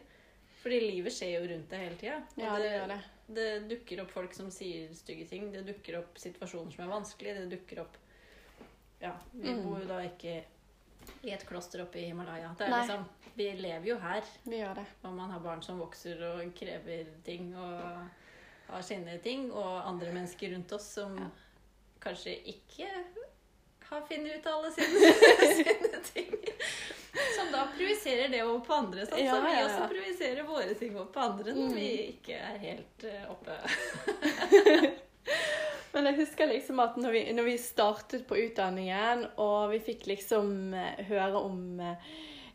Fordi 0.68 0.80
livet 0.84 1.14
skjer 1.16 1.30
jo 1.40 1.46
rundt 1.48 1.70
deg 1.72 1.80
hele 1.86 1.96
tida. 2.02 2.16
Ja, 2.36 2.58
det 2.60 2.72
det. 2.92 2.98
Det 3.38 3.46
dukker 3.70 4.02
opp 4.04 4.12
folk 4.12 4.34
som 4.36 4.50
sier 4.52 4.90
stygge 4.96 5.26
ting. 5.30 5.46
Det 5.54 5.62
dukker 5.68 6.00
opp 6.02 6.18
situasjoner 6.20 6.74
som 6.76 6.84
er 6.84 6.92
vanskelige. 6.92 7.36
Det 7.46 7.50
dukker 7.58 7.80
opp 7.86 7.96
Ja, 9.00 9.14
vi 9.32 9.52
Mm. 9.54 9.64
bor 9.64 9.80
jo 9.80 9.86
da 9.88 10.00
ikke 10.04 10.44
i 11.24 11.30
et 11.32 11.46
kloster 11.48 11.84
oppe 11.84 12.00
i 12.02 12.06
Himalaya. 12.10 12.50
Det 12.58 12.68
liksom, 12.68 13.06
vi 13.36 13.52
lever 13.54 13.86
jo 13.88 13.98
her, 14.02 14.24
Vi 14.44 14.58
gjør 14.58 14.76
det. 14.76 14.86
og 15.04 15.14
man 15.14 15.30
har 15.30 15.40
barn 15.40 15.62
som 15.62 15.80
vokser 15.80 16.20
og 16.24 16.54
krever 16.56 17.06
ting 17.24 17.56
og 17.56 18.10
har 18.68 18.82
sine 18.82 19.20
ting, 19.24 19.52
og 19.52 19.88
andre 19.88 20.12
mennesker 20.12 20.52
rundt 20.56 20.72
oss 20.74 20.88
som 20.96 21.16
Ja. 21.18 21.30
kanskje 22.02 22.36
ikke 22.46 22.90
har 23.90 24.02
funnet 24.02 24.36
ut 24.40 24.48
alle 24.48 24.72
sine, 24.72 25.14
sine 25.62 26.02
ting. 26.04 26.34
Som 27.36 27.52
da 27.52 27.66
projiserer 27.78 28.28
det 28.34 28.42
over 28.46 28.60
på 28.68 28.74
andre, 28.78 29.06
sånn 29.10 29.20
Ja, 29.24 29.32
som 29.36 29.44
vi 29.46 29.52
ja, 29.54 29.60
ja. 29.60 29.66
også 29.68 29.84
projiserer 29.94 30.44
våre 30.48 30.74
ting 30.80 30.92
over 30.96 31.06
på 31.14 31.20
andre 31.24 31.50
når 31.56 31.68
Mm. 31.70 31.76
vi 31.76 31.90
ikke 32.14 32.34
er 32.38 32.58
helt 32.62 33.04
eh, 33.04 33.32
oppe. 33.32 33.58
Men 35.94 36.06
jeg 36.12 36.18
husker 36.20 36.48
liksom 36.52 36.80
at 36.84 36.98
når 37.02 37.12
vi, 37.16 37.22
når 37.34 37.44
vi 37.48 37.56
startet 37.62 38.28
på 38.30 38.38
utdanningen, 38.38 39.24
og 39.42 39.72
vi 39.74 39.80
fikk 39.88 40.06
liksom 40.12 40.74
eh, 40.78 41.00
høre 41.10 41.40
om 41.42 41.80
eh, 41.82 41.96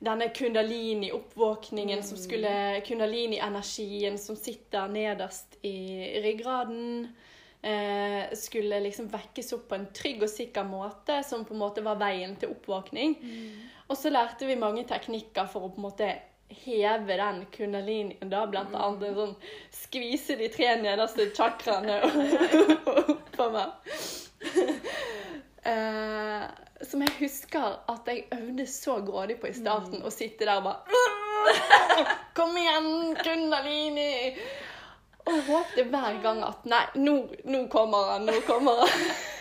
denne 0.02 0.28
kundalini-oppvåkningen 0.34 2.02
som 2.06 2.18
skulle 2.18 2.80
Kundalini-energien 2.86 4.18
som 4.18 4.36
sitter 4.38 4.88
nederst 4.90 5.58
i 5.62 5.76
ryggraden. 6.24 7.08
Eh, 7.62 8.24
skulle 8.34 8.80
liksom 8.82 9.06
vekkes 9.12 9.52
opp 9.54 9.68
på 9.70 9.74
en 9.78 9.86
trygg 9.94 10.22
og 10.26 10.30
sikker 10.32 10.64
måte, 10.66 11.20
som 11.26 11.44
på 11.46 11.54
en 11.54 11.60
måte 11.62 11.84
var 11.86 11.96
veien 12.00 12.34
til 12.36 12.50
oppvåkning. 12.56 13.14
Og 13.92 13.96
så 14.00 14.08
lærte 14.08 14.46
vi 14.48 14.54
mange 14.56 14.86
teknikker 14.88 15.48
for 15.52 15.66
å 15.66 15.72
på 15.72 15.82
en 15.82 15.84
måte 15.84 16.06
heve 16.64 17.16
den 17.20 17.42
kundalinien, 17.52 18.30
da, 18.32 18.46
blant 18.48 18.72
annet 18.72 19.16
sånn 19.16 19.34
skvise 19.76 20.36
de 20.40 20.48
tre 20.52 20.70
nederste 20.80 21.28
chakraene 21.36 21.98
på 23.36 23.48
meg. 23.52 23.92
Uh, 25.62 26.48
som 26.82 27.04
jeg 27.04 27.14
husker 27.20 27.76
at 27.92 28.08
jeg 28.08 28.24
øvde 28.34 28.66
så 28.66 28.96
grådig 29.04 29.36
på 29.42 29.52
i 29.52 29.56
starten, 29.60 30.00
å 30.02 30.10
sitte 30.10 30.48
der 30.48 30.58
og 30.58 30.70
bare 30.70 31.02
Kom 32.36 32.56
igjen, 32.56 33.12
kundalini! 33.20 34.32
Og 35.28 35.36
håpte 35.46 35.84
hver 35.92 36.16
gang 36.24 36.40
at 36.48 36.64
Nei, 36.66 36.82
nå, 36.98 37.18
nå 37.44 37.66
kommer 37.70 38.14
han, 38.14 38.26
nå 38.26 38.40
kommer 38.48 38.82
han. 38.82 39.12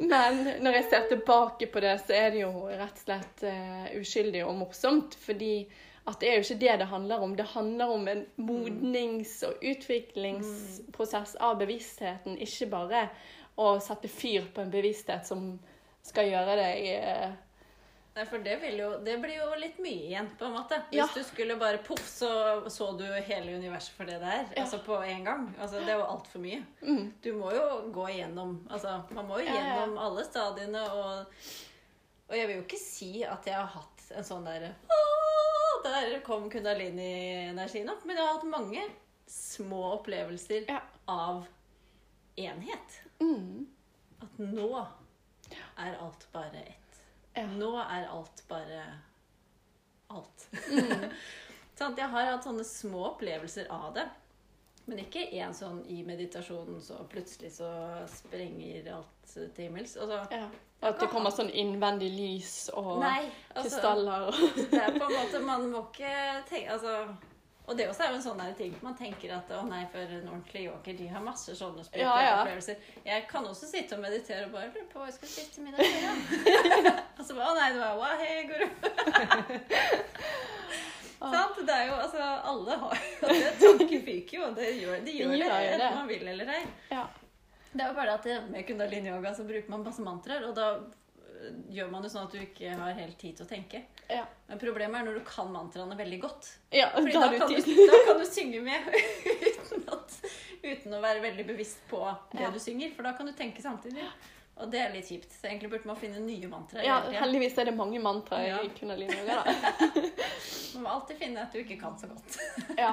Men 0.00 0.42
når 0.64 0.78
jeg 0.78 0.88
ser 0.90 1.06
tilbake 1.10 1.68
på 1.68 1.80
det, 1.84 1.94
så 2.06 2.16
er 2.16 2.30
det 2.32 2.42
jo 2.42 2.52
rett 2.70 2.96
og 2.96 3.04
slett 3.04 3.42
uh, 3.44 3.88
uskyldig 4.00 4.44
og 4.46 4.54
morsomt. 4.62 5.16
Fordi 5.20 5.54
at 6.08 6.22
det 6.22 6.30
er 6.30 6.38
jo 6.38 6.46
ikke 6.46 6.60
det 6.62 6.76
det 6.80 6.88
handler 6.90 7.24
om. 7.26 7.34
Det 7.36 7.50
handler 7.52 7.92
om 7.94 8.08
en 8.08 8.24
modnings- 8.40 9.42
og 9.46 9.60
utviklingsprosess 9.60 11.36
av 11.36 11.58
bevisstheten. 11.60 12.38
Ikke 12.40 12.70
bare 12.72 13.04
å 13.60 13.74
sette 13.84 14.08
fyr 14.08 14.48
på 14.54 14.64
en 14.64 14.72
bevissthet 14.72 15.28
som 15.28 15.52
skal 16.06 16.30
gjøre 16.30 16.56
deg 16.56 16.86
eh, 16.94 17.32
Nei, 18.16 18.24
for 18.26 18.38
det, 18.42 18.56
jo, 18.76 18.88
det 19.06 19.14
blir 19.22 19.36
jo 19.38 19.48
litt 19.60 19.76
mye 19.78 20.08
igjen, 20.08 20.28
på 20.38 20.44
en 20.48 20.52
måte. 20.56 20.80
Hvis 20.90 20.98
Ja. 20.98 21.06
du 21.14 21.22
skulle 21.24 21.54
bare 21.56 21.78
poff, 21.78 22.02
så 22.10 22.30
så 22.68 22.88
du 22.98 23.04
hele 23.06 23.54
universet 23.56 23.94
for 23.96 24.04
det 24.04 24.18
det 24.20 24.28
er. 24.34 24.48
Ja. 24.56 24.64
Altså 24.64 24.78
på 24.84 24.96
en 25.06 25.24
gang. 25.24 25.44
Altså, 25.60 25.78
det 25.84 25.88
er 25.94 25.98
jo 26.00 26.06
altfor 26.10 26.40
mye. 26.42 26.64
mm, 26.82 27.12
Du 27.22 27.32
må 27.38 27.52
jo 27.54 27.92
gå 27.94 28.08
igjennom 28.10 28.66
Altså, 28.70 28.96
man 29.12 29.26
må 29.28 29.38
jo 29.38 29.44
Ja, 29.46 29.54
ja. 29.54 29.62
gjennom 29.62 29.98
alle 29.98 30.24
stadiene, 30.24 30.82
og 30.90 31.26
Og 32.30 32.36
jeg 32.36 32.46
vil 32.48 32.56
jo 32.56 32.62
ikke 32.62 32.78
si 32.78 33.22
at 33.24 33.44
jeg 33.46 33.54
har 33.54 33.66
hatt 33.66 34.10
en 34.16 34.24
sånn 34.24 34.44
derre 34.44 34.74
Der 35.84 36.20
kom 36.20 36.50
kundalini-energien 36.50 37.88
opp. 37.90 38.04
Men 38.04 38.16
jeg 38.16 38.26
har 38.26 38.34
hatt 38.34 38.44
mange 38.44 38.82
små 39.26 39.94
opplevelser 40.00 40.66
av 41.08 41.46
enhet. 42.36 43.00
mm, 43.20 43.66
At 44.22 44.38
nå 44.38 44.86
er 45.78 45.96
alt 46.00 46.26
bare 46.32 46.56
ett. 46.66 46.79
Ja. 47.34 47.46
Nå 47.46 47.70
er 47.82 48.08
alt 48.10 48.42
bare 48.48 48.80
alt. 50.10 50.48
mm, 50.70 51.04
sånn, 51.78 51.94
Jeg 51.98 52.08
har 52.10 52.32
hatt 52.32 52.44
sånne 52.48 52.64
små 52.66 53.04
opplevelser 53.12 53.70
av 53.70 53.92
det. 53.94 54.08
Men 54.90 54.98
ikke 55.04 55.22
en 55.38 55.52
sånn 55.54 55.84
i 55.92 56.00
meditasjonen 56.02 56.80
så 56.82 56.96
plutselig 57.12 57.52
så 57.60 57.68
sprenger 58.10 58.88
alt 58.96 59.30
til 59.30 59.50
himmels. 59.60 59.92
Altså, 60.00 60.24
ja. 60.34 60.48
At 60.82 60.96
det 60.98 61.10
kommer 61.12 61.30
sånn 61.30 61.50
innvendig 61.52 62.08
lys 62.16 62.54
og 62.72 63.02
nei, 63.02 63.26
altså, 63.52 63.68
krystaller. 63.68 64.30
det 64.72 64.78
er 64.80 64.94
på 64.96 65.04
en 65.04 65.12
måte 65.20 65.42
Man 65.44 65.66
må 65.74 65.82
ikke 65.90 66.12
tenke 66.48 66.72
Altså 66.72 66.94
Og 67.68 67.76
det 67.76 67.84
også 67.90 68.06
er 68.06 68.14
jo 68.14 68.16
en 68.16 68.24
sånn 68.24 68.40
ting. 68.58 68.72
Man 68.82 68.96
tenker 68.98 69.34
at 69.36 69.52
å 69.54 69.60
nei, 69.68 69.82
for 69.92 70.00
en 70.16 70.24
ordentlig 70.32 70.64
joker, 70.64 70.96
de 70.98 71.06
har 71.12 71.22
masse 71.22 71.54
sånne 71.54 71.84
Ja, 71.92 72.14
ja. 72.24 72.32
opplevelser. 72.40 72.80
Jeg 73.04 73.26
kan 73.30 73.46
også 73.46 73.68
sitte 73.70 73.94
og 73.94 74.02
meditere 74.02 74.48
og 74.48 74.56
bare 74.56 74.72
lure 74.72 74.88
på 74.90 74.98
hva 74.98 75.10
jeg 75.12 75.18
skal 75.20 75.32
spise 75.36 75.54
til 75.54 75.68
middag 75.68 75.84
i 75.84 76.96
å 77.46 77.54
nei, 77.56 77.68
det 77.72 77.80
var 77.80 77.96
wow, 77.96 78.14
hei, 78.20 78.42
guru. 78.50 78.66
Sant? 81.20 81.58
Det 81.66 81.74
er 81.74 81.88
jo 81.90 81.96
altså 82.00 82.20
Alle 82.48 82.76
har 82.80 82.94
jo 82.96 83.28
det. 83.28 83.50
Tanken 83.60 84.04
fyker 84.06 84.38
jo. 84.38 84.46
Det 84.56 84.70
gjør, 84.78 85.02
de 85.04 85.04
De 85.04 85.12
det, 85.12 85.18
gjør 85.20 85.34
det. 85.36 85.50
enten 85.74 85.98
man 85.98 86.08
vil 86.08 86.30
eller 86.32 86.52
ei. 86.54 86.62
Ja. 86.90 87.02
Det 87.72 87.84
er 87.84 87.90
jo 87.92 87.98
bare 87.98 88.14
at 88.16 88.24
det- 88.26 88.38
med 88.50 88.64
kundalini-yoga 88.66 89.34
så 89.36 89.44
bruker 89.46 89.70
man 89.70 89.84
masse 89.86 90.02
mantraer, 90.02 90.46
og 90.48 90.54
da 90.56 90.70
øh, 90.80 91.52
gjør 91.76 91.90
man 91.92 92.02
det 92.02 92.10
sånn 92.10 92.24
at 92.26 92.32
du 92.34 92.40
ikke 92.40 92.72
har 92.80 92.96
helt 92.96 93.18
tid 93.20 93.36
til 93.38 93.46
å 93.46 93.50
tenke. 93.52 93.82
Ja. 94.10 94.24
Men 94.48 94.58
problemet 94.58 94.96
er 94.98 95.06
når 95.06 95.20
du 95.20 95.24
kan 95.28 95.52
mantraene 95.54 95.94
veldig 96.00 96.18
godt. 96.24 96.48
ja 96.74 96.88
Fordi 96.96 97.12
da 97.14 97.28
da, 97.28 97.38
kan 97.38 97.52
du, 97.52 97.76
da 97.92 98.00
kan 98.08 98.18
du 98.18 98.26
synge 98.26 98.64
med 98.64 98.90
uten, 98.90 99.86
at, 99.92 100.18
uten 100.64 100.96
å 100.98 101.04
være 101.04 101.22
veldig 101.28 101.46
bevisst 101.52 101.84
på 101.92 102.00
det 102.32 102.42
Ja. 102.48 102.50
du 102.50 102.58
synger. 102.58 102.90
For 102.96 103.06
da 103.06 103.12
kan 103.20 103.28
du 103.30 103.36
tenke 103.38 103.62
samtidig. 103.62 104.08
Og 104.60 104.70
det 104.72 104.80
er 104.84 104.92
litt 104.94 105.08
kjipt. 105.08 105.32
Så 105.32 105.46
egentlig 105.48 105.70
burde 105.72 105.88
man 105.88 105.96
finne 105.96 106.20
nye 106.24 106.48
mantraer. 106.50 106.84
Ja, 106.84 106.98
heldigvis 107.22 107.56
er 107.58 107.70
det 107.70 107.76
mange 107.78 107.98
mantraer 108.02 108.46
Ja. 108.48 108.58
i 108.64 108.68
kundalini 108.76 109.16
yoga, 109.22 109.40
da. 109.44 109.54
Man 110.74 110.84
må 110.84 110.92
alltid 110.94 111.16
finne 111.18 111.42
at 111.42 111.52
du 111.52 111.58
ikke 111.62 111.78
kan 111.80 111.96
så 111.98 112.06
godt. 112.12 112.36
Ja. 112.78 112.92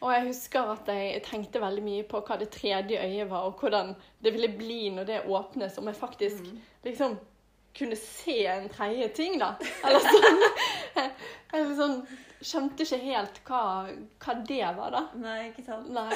Og 0.00 0.12
jeg 0.14 0.26
husker 0.28 0.68
at 0.76 0.86
jeg 0.94 1.22
tenkte 1.26 1.58
veldig 1.62 1.82
mye 1.82 2.04
på 2.06 2.20
hva 2.22 2.36
det 2.38 2.50
tredje 2.54 3.00
øyet 3.02 3.26
var, 3.32 3.48
og 3.48 3.58
hvordan 3.58 3.88
det 4.22 4.30
ville 4.36 4.50
bli 4.54 4.76
når 4.94 5.08
det 5.08 5.16
åpnes, 5.26 5.78
om 5.80 5.88
jeg 5.90 5.96
faktisk 5.98 6.44
Mm. 6.44 6.60
liksom 6.84 7.16
kunne 7.78 7.96
se 7.96 8.36
en 8.46 8.68
tredje 8.68 9.08
ting, 9.14 9.38
da. 9.40 9.52
Eller 9.84 10.00
sånn. 10.06 10.38
Jeg, 10.96 11.10
jeg 11.52 11.66
liksom 11.68 11.96
skjønte 12.42 12.82
ikke 12.86 12.98
helt 13.04 13.40
hva, 13.46 13.62
hva 14.24 14.34
det 14.48 14.62
var, 14.78 14.90
da. 14.94 15.02
Nei, 15.18 15.48
ikke 15.50 15.64
sant? 15.66 15.90
Nei. 15.90 16.14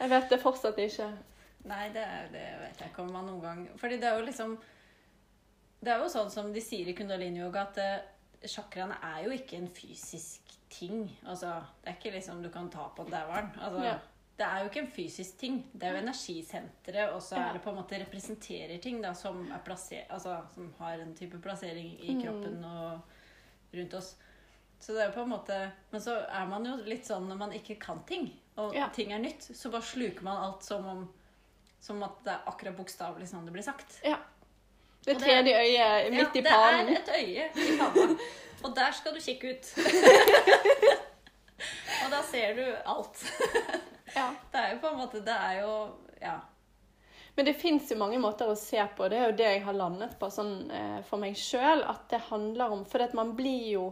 Jeg 0.00 0.10
vet 0.10 0.28
det 0.32 0.40
fortsatt 0.42 0.78
ikke. 0.84 1.08
Nei, 1.64 1.88
det, 1.94 2.04
det 2.32 2.44
vet 2.60 2.80
jeg 2.82 2.90
ikke 2.90 3.02
om 3.06 3.12
man 3.12 3.24
noen 3.26 3.40
gang 3.40 3.60
Fordi 3.80 3.96
det 3.96 4.04
er 4.04 4.18
jo 4.18 4.24
liksom 4.26 4.58
Det 5.80 5.92
er 5.94 6.02
jo 6.02 6.08
sånn 6.12 6.30
som 6.32 6.50
de 6.52 6.60
sier 6.60 6.88
i 6.88 6.94
kundalini-yoga, 6.96 7.62
at 7.70 7.78
eh, 7.78 8.48
chakraene 8.48 8.96
er 9.02 9.22
jo 9.24 9.30
ikke 9.36 9.56
en 9.56 9.68
fysisk 9.72 10.52
ting. 10.72 11.06
Altså, 11.28 11.54
det 11.82 11.90
er 11.92 11.96
ikke 11.98 12.12
liksom 12.16 12.42
du 12.42 12.48
kan 12.52 12.70
ta 12.72 12.88
på 12.96 13.04
dævelen. 13.08 13.50
Altså, 13.60 13.82
Ja. 13.84 13.94
Det 14.36 14.42
er 14.46 14.58
jo 14.64 14.68
ikke 14.70 14.80
en 14.82 14.90
fysisk 14.90 15.36
ting. 15.38 15.58
Det 15.72 15.82
er 15.86 15.92
jo 15.94 15.98
energisenteret, 16.02 17.12
og 17.14 17.20
så 17.22 17.36
er 17.38 17.52
det 17.52 17.60
på 17.62 17.70
en 17.70 17.76
måte 17.76 18.00
representerer 18.00 18.80
ting 18.82 18.96
da, 19.04 19.12
som, 19.14 19.44
er 19.52 19.60
plasser, 19.64 20.00
altså, 20.10 20.40
som 20.54 20.72
har 20.80 20.98
en 21.04 21.12
type 21.14 21.38
plassering 21.38 21.92
i 22.02 22.14
Mm. 22.16 22.22
kroppen 22.24 22.64
og 22.64 23.00
rundt 23.76 23.94
oss. 23.94 24.16
Så 24.80 24.92
det 24.92 25.02
er 25.02 25.06
jo 25.06 25.14
på 25.14 25.22
en 25.22 25.28
måte 25.36 25.60
Men 25.92 26.00
så 26.00 26.16
er 26.28 26.46
man 26.50 26.66
jo 26.66 26.76
litt 26.84 27.06
sånn 27.06 27.28
når 27.28 27.36
man 27.38 27.52
ikke 27.52 27.78
kan 27.78 28.02
ting, 28.08 28.32
og 28.56 28.74
Ja. 28.74 28.88
ting 28.88 29.12
er 29.12 29.18
nytt, 29.18 29.42
så 29.54 29.70
bare 29.70 29.82
sluker 29.82 30.22
man 30.22 30.36
alt 30.48 30.64
som 30.64 30.84
om 30.86 31.08
som 31.84 32.00
at 32.06 32.22
det 32.24 32.32
er 32.32 32.46
akkurat 32.48 32.76
bokstavelig 32.78 33.28
sånn 33.28 33.44
det 33.44 33.52
blir 33.52 33.66
sagt. 33.66 33.98
Ja. 34.06 34.16
Det 35.04 35.12
er 35.12 35.20
tredje 35.20 35.56
øyet 35.60 36.14
midt 36.14 36.38
ja, 36.38 36.40
i 36.40 36.44
Ja, 36.48 36.60
Det 36.86 36.94
er 36.94 37.02
et 37.02 37.10
øye 37.18 37.48
i 37.60 37.76
panna, 37.76 38.06
og 38.64 38.76
der 38.76 38.94
skal 38.96 39.12
du 39.12 39.20
kikke 39.20 39.52
ut. 39.52 39.68
og 42.04 42.08
da 42.14 42.22
ser 42.30 42.56
du 42.60 42.64
alt. 42.96 43.24
Ja. 44.14 44.28
Det 44.52 44.60
er 44.60 44.68
jo 44.70 44.76
på 44.78 44.90
en 44.92 44.98
måte 45.00 45.20
Det 45.26 45.34
er 45.34 45.54
jo 45.64 45.70
Ja. 46.20 46.36
Men 47.34 47.48
det 47.48 47.56
fins 47.58 47.88
jo 47.90 47.96
mange 47.98 48.18
måter 48.22 48.46
å 48.46 48.54
se 48.54 48.78
på. 48.96 49.08
Det 49.10 49.16
er 49.18 49.24
jo 49.26 49.36
det 49.40 49.48
jeg 49.48 49.62
har 49.64 49.74
landet 49.74 50.12
på 50.20 50.28
sånn, 50.30 50.70
eh, 50.70 51.00
for 51.08 51.18
meg 51.18 51.34
sjøl. 51.34 51.82
At 51.82 52.04
det 52.12 52.20
handler 52.28 52.76
om 52.76 52.84
For 52.86 53.02
man 53.18 53.32
blir 53.34 53.64
jo 53.72 53.88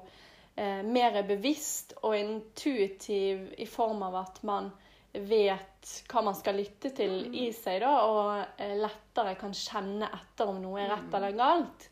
eh, 0.54 0.84
mer 0.86 1.18
bevisst 1.26 1.96
og 2.02 2.14
intuitiv 2.14 3.48
i 3.58 3.66
form 3.66 4.04
av 4.06 4.20
at 4.20 4.38
man 4.46 4.70
vet 5.12 5.90
hva 6.08 6.22
man 6.24 6.34
skal 6.38 6.56
lytte 6.56 6.90
til 6.96 7.26
i 7.36 7.48
seg, 7.52 7.80
da, 7.84 7.92
og 8.08 8.60
eh, 8.62 8.74
lettere 8.80 9.34
kan 9.40 9.52
kjenne 9.56 10.08
etter 10.08 10.48
om 10.52 10.60
noe 10.62 10.80
er 10.80 10.92
rett 10.94 11.16
eller 11.18 11.34
galt. 11.36 11.88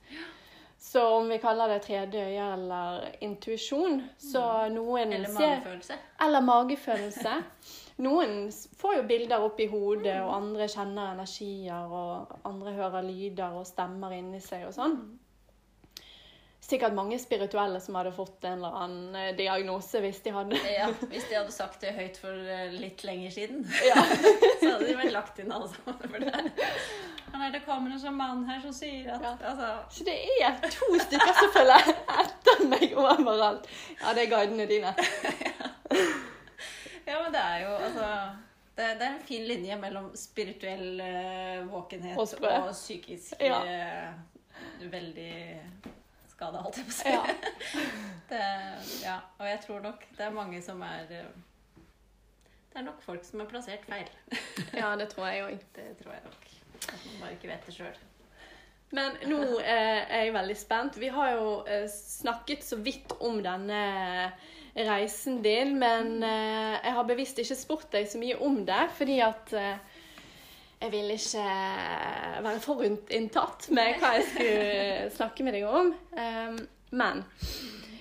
Så 0.81 1.03
om 1.19 1.29
vi 1.29 1.37
kaller 1.43 1.69
det 1.75 1.83
tredje 1.85 2.23
øye 2.25 2.45
eller 2.55 3.03
intuisjon, 3.21 3.99
så 4.17 4.43
noen 4.73 5.13
Eller 5.13 5.29
magefølelse. 5.35 5.99
eller 6.25 6.41
magefølelse. 6.41 7.35
Noen 8.07 8.47
får 8.81 8.95
jo 8.97 9.03
bilder 9.11 9.43
opp 9.45 9.59
i 9.61 9.67
hodet, 9.69 10.15
og 10.25 10.31
andre 10.33 10.65
kjenner 10.73 11.11
energier, 11.13 11.85
og 11.93 12.33
andre 12.49 12.73
hører 12.79 13.05
lyder 13.05 13.59
og 13.61 13.67
stemmer 13.69 14.15
inni 14.17 14.41
seg 14.41 14.65
og 14.71 14.73
sånn. 14.73 14.97
Sikkert 16.71 16.95
mange 16.95 17.17
spirituelle 17.19 17.81
som 17.83 17.97
hadde 17.99 18.13
fått 18.15 18.45
en 18.47 18.61
eller 18.61 18.77
annen 18.85 19.17
eh, 19.19 19.31
diagnose 19.39 19.99
hvis 20.05 20.21
de 20.23 20.31
hadde 20.37 20.59
Ja, 20.79 20.87
Hvis 21.11 21.25
de 21.31 21.35
hadde 21.41 21.55
sagt 21.55 21.81
det 21.83 21.95
høyt 21.97 22.21
for 22.23 22.31
eh, 22.31 22.69
litt 22.77 23.03
lenger 23.07 23.33
siden, 23.35 23.65
Ja. 23.91 23.97
så 24.61 24.75
hadde 24.77 24.87
de 24.87 24.95
vært 25.01 25.15
lagt 25.17 25.41
inn 25.43 25.51
alle 25.57 25.71
sammen. 25.73 25.99
For 26.05 26.23
det. 26.23 26.69
Men 27.33 27.43
er 27.49 27.53
det 27.57 27.63
kommer 27.67 27.91
en 27.95 28.03
sånn 28.03 28.17
mann 28.19 28.45
her 28.49 28.61
som 28.63 28.75
sier 28.77 29.11
at 29.17 29.23
Ja. 29.27 29.35
altså, 29.51 29.73
Så 29.99 30.07
det 30.07 30.17
er 30.47 30.57
to 30.71 30.89
stykker 31.07 31.35
som 31.41 31.53
følger 31.55 31.91
etter 32.25 32.65
meg 32.71 32.95
overalt. 32.99 33.67
Ja, 34.01 34.15
det 34.15 34.27
er 34.29 34.33
guidene 34.37 34.67
dine. 34.71 34.95
Ja, 37.07 37.19
men 37.25 37.33
det 37.35 37.43
er 37.43 37.63
jo 37.65 37.75
altså 37.75 38.09
det, 38.77 38.85
det 39.01 39.07
er 39.07 39.15
en 39.17 39.23
fin 39.27 39.43
linje 39.49 39.77
mellom 39.81 40.11
spirituell 40.17 41.01
eh, 41.05 41.57
våkenhet 41.69 42.17
Og 42.19 42.37
og, 42.47 42.71
psykisk 42.73 43.35
Ja. 43.43 43.59
veldig 44.81 45.33
skada, 46.41 46.63
holdt 46.65 46.81
jeg 46.81 46.89
på 46.89 46.95
å 46.95 46.99
si. 46.99 47.13
Ja. 47.13 47.23
Det, 48.31 48.41
ja, 49.03 49.17
og 49.41 49.49
jeg 49.49 49.59
tror 49.65 49.81
nok 49.83 50.05
det 50.15 50.23
er 50.23 50.35
mange 50.35 50.61
som 50.63 50.79
er 50.87 51.09
eh, 51.11 51.33
Det 52.71 52.79
er 52.79 52.85
nok 52.87 53.01
folk 53.03 53.25
som 53.27 53.43
er 53.43 53.49
plassert 53.51 53.89
feil. 53.91 54.07
ja, 54.81 54.93
det 55.01 55.09
tror 55.11 55.27
jeg 55.27 55.43
òg. 55.49 55.65
Det 55.75 55.89
tror 55.99 56.15
jeg 56.15 56.23
nok. 56.29 56.47
At 56.79 57.01
man 57.09 57.17
bare 57.25 57.33
ikke 57.35 57.51
vet 57.51 57.67
det 57.67 57.75
sjøl. 57.75 57.99
Men 58.95 59.19
nå 59.33 59.41
eh, 59.75 60.05
er 60.07 60.29
jeg 60.29 60.37
veldig 60.39 60.57
spent. 60.61 61.01
Vi 61.03 61.11
har 61.11 61.35
jo 61.35 61.51
eh, 61.67 61.89
snakket 61.91 62.63
så 62.69 62.79
vidt 62.79 63.17
om 63.19 63.43
denne 63.43 63.83
reisen 64.79 65.43
din, 65.43 65.75
men 65.83 66.23
eh, 66.23 66.79
jeg 66.79 66.97
har 67.01 67.11
bevisst 67.11 67.43
ikke 67.43 67.59
spurt 67.59 67.91
deg 67.99 68.07
så 68.07 68.23
mye 68.23 68.39
om 68.39 68.63
det, 68.69 68.85
fordi 68.95 69.19
at 69.27 69.57
jeg 70.81 70.93
vil 70.95 71.13
ikke 71.13 71.47
være 72.45 72.61
forutinntatt 72.65 73.69
med 73.77 73.99
hva 74.01 74.15
jeg 74.17 74.29
skulle 74.31 75.09
snakke 75.17 75.45
med 75.45 75.59
deg 75.59 75.67
om. 75.69 75.91
Um, 76.17 76.61
men 76.97 77.25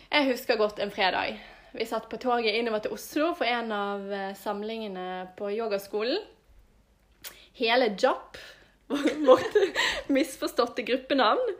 jeg 0.10 0.30
husker 0.32 0.58
godt 0.58 0.80
en 0.80 0.94
fredag. 0.94 1.38
Vi 1.76 1.86
satt 1.86 2.08
på 2.10 2.18
toget 2.18 2.56
innover 2.58 2.82
til 2.82 2.96
Oslo 2.96 3.34
for 3.38 3.46
en 3.46 3.70
av 3.76 4.08
eh, 4.10 4.32
samlingene 4.40 5.30
på 5.38 5.52
yogaskolen. 5.54 6.18
Hele 7.60 7.92
JAP, 7.94 8.40
vårt 9.28 9.60
misforståtte 10.16 10.88
gruppenavn, 10.88 11.54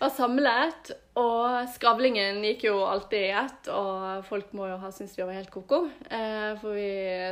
var 0.00 0.12
samlet. 0.12 0.92
Og 1.20 1.72
skravlingen 1.72 2.42
gikk 2.44 2.66
jo 2.68 2.82
alltid 2.84 3.30
i 3.30 3.34
ett, 3.40 3.72
og 3.72 4.26
folk 4.28 4.52
må 4.56 4.68
jo 4.68 4.78
ha 4.82 4.92
syntes 4.92 5.16
vi 5.16 5.24
var 5.24 5.38
helt 5.38 5.52
ko-ko. 5.54 5.86
Eh, 6.10 6.52
for 6.60 6.76
vi 6.76 6.90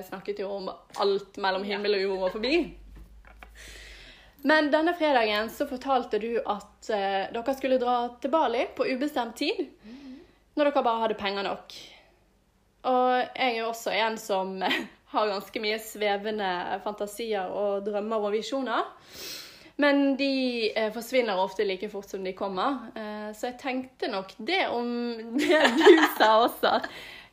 snakket 0.09 0.41
jo 0.47 0.53
om 0.63 0.73
alt 0.73 1.37
mellom 1.43 1.67
himmel 1.69 1.99
og 1.99 2.07
jord 2.07 2.29
og 2.31 2.37
forbi. 2.39 2.55
Men 4.43 4.71
denne 4.71 4.95
fredagen 4.95 5.51
så 5.51 5.67
fortalte 5.67 6.19
du 6.23 6.37
at 6.39 6.91
eh, 6.95 7.27
dere 7.35 7.55
skulle 7.57 7.81
dra 7.81 7.97
til 8.23 8.31
Bali 8.31 8.67
på 8.77 8.87
ubestemt 8.87 9.37
tid. 9.41 9.65
Når 10.55 10.71
dere 10.71 10.85
bare 10.85 11.03
hadde 11.03 11.19
penger 11.19 11.47
nok. 11.47 11.75
Og 12.89 13.11
jeg 13.19 13.49
er 13.49 13.59
jo 13.59 13.69
også 13.73 13.95
en 13.97 14.19
som 14.21 14.55
har 15.13 15.33
ganske 15.33 15.63
mye 15.63 15.81
svevende 15.83 16.53
fantasier 16.85 17.51
og 17.51 17.85
drømmer 17.89 18.29
og 18.29 18.37
visjoner. 18.37 18.87
Men 19.79 20.17
de 20.19 20.71
eh, 20.71 20.91
forsvinner 20.95 21.39
ofte 21.39 21.67
like 21.67 21.91
fort 21.91 22.11
som 22.11 22.25
de 22.25 22.33
kommer. 22.35 22.89
Eh, 22.99 23.29
så 23.35 23.51
jeg 23.51 23.59
tenkte 23.63 24.11
nok 24.11 24.35
det 24.39 24.65
om 24.75 24.89
det 25.39 25.63
du 25.79 25.91
sa 26.19 26.37
også. 26.45 26.79
at 26.79 26.89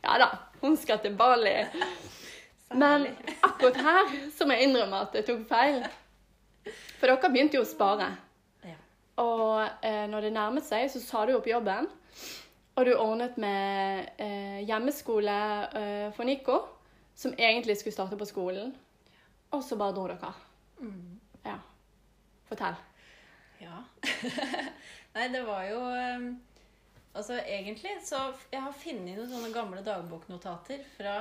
Ja 0.06 0.18
da, 0.22 0.28
hun 0.60 0.76
skal 0.78 1.00
til 1.02 1.14
Bali. 1.18 1.54
Men 2.74 3.06
akkurat 3.46 3.78
her 3.82 4.12
så 4.34 4.46
må 4.46 4.54
jeg 4.54 4.68
innrømme 4.68 5.06
at 5.06 5.14
jeg 5.14 5.26
tok 5.26 5.46
feil. 5.50 5.80
For 6.98 7.10
dere 7.10 7.30
begynte 7.32 7.58
jo 7.58 7.64
å 7.64 7.68
spare. 7.68 8.08
Ja. 8.66 8.76
Og 9.22 9.84
eh, 9.84 10.04
når 10.10 10.26
det 10.26 10.34
nærmet 10.36 10.66
seg, 10.66 10.88
så 10.92 11.02
sa 11.02 11.26
du 11.26 11.36
opp 11.36 11.48
jobben. 11.50 11.88
Og 12.76 12.84
du 12.84 12.92
ordnet 12.92 13.38
med 13.40 14.10
eh, 14.20 14.58
hjemmeskole 14.68 15.36
eh, 15.80 16.08
for 16.16 16.28
Nico, 16.28 16.58
som 17.16 17.32
egentlig 17.38 17.78
skulle 17.80 17.96
starte 17.96 18.18
på 18.20 18.28
skolen. 18.28 18.74
Og 19.56 19.62
så 19.64 19.78
bare 19.80 19.96
dro 19.96 20.04
dere. 20.10 20.32
Mm. 20.82 21.16
Ja. 21.46 21.56
Fortell. 22.50 22.76
Ja. 23.62 23.80
Nei, 25.16 25.30
det 25.32 25.40
var 25.46 25.64
jo 25.70 25.80
eh, 25.88 26.28
Altså, 27.16 27.38
egentlig 27.48 27.94
så 28.04 28.18
Jeg 28.52 28.60
har 28.60 28.74
funnet 28.76 29.16
noen 29.16 29.30
sånne 29.30 29.48
gamle 29.54 29.80
dagboknotater 29.80 30.82
fra 30.98 31.14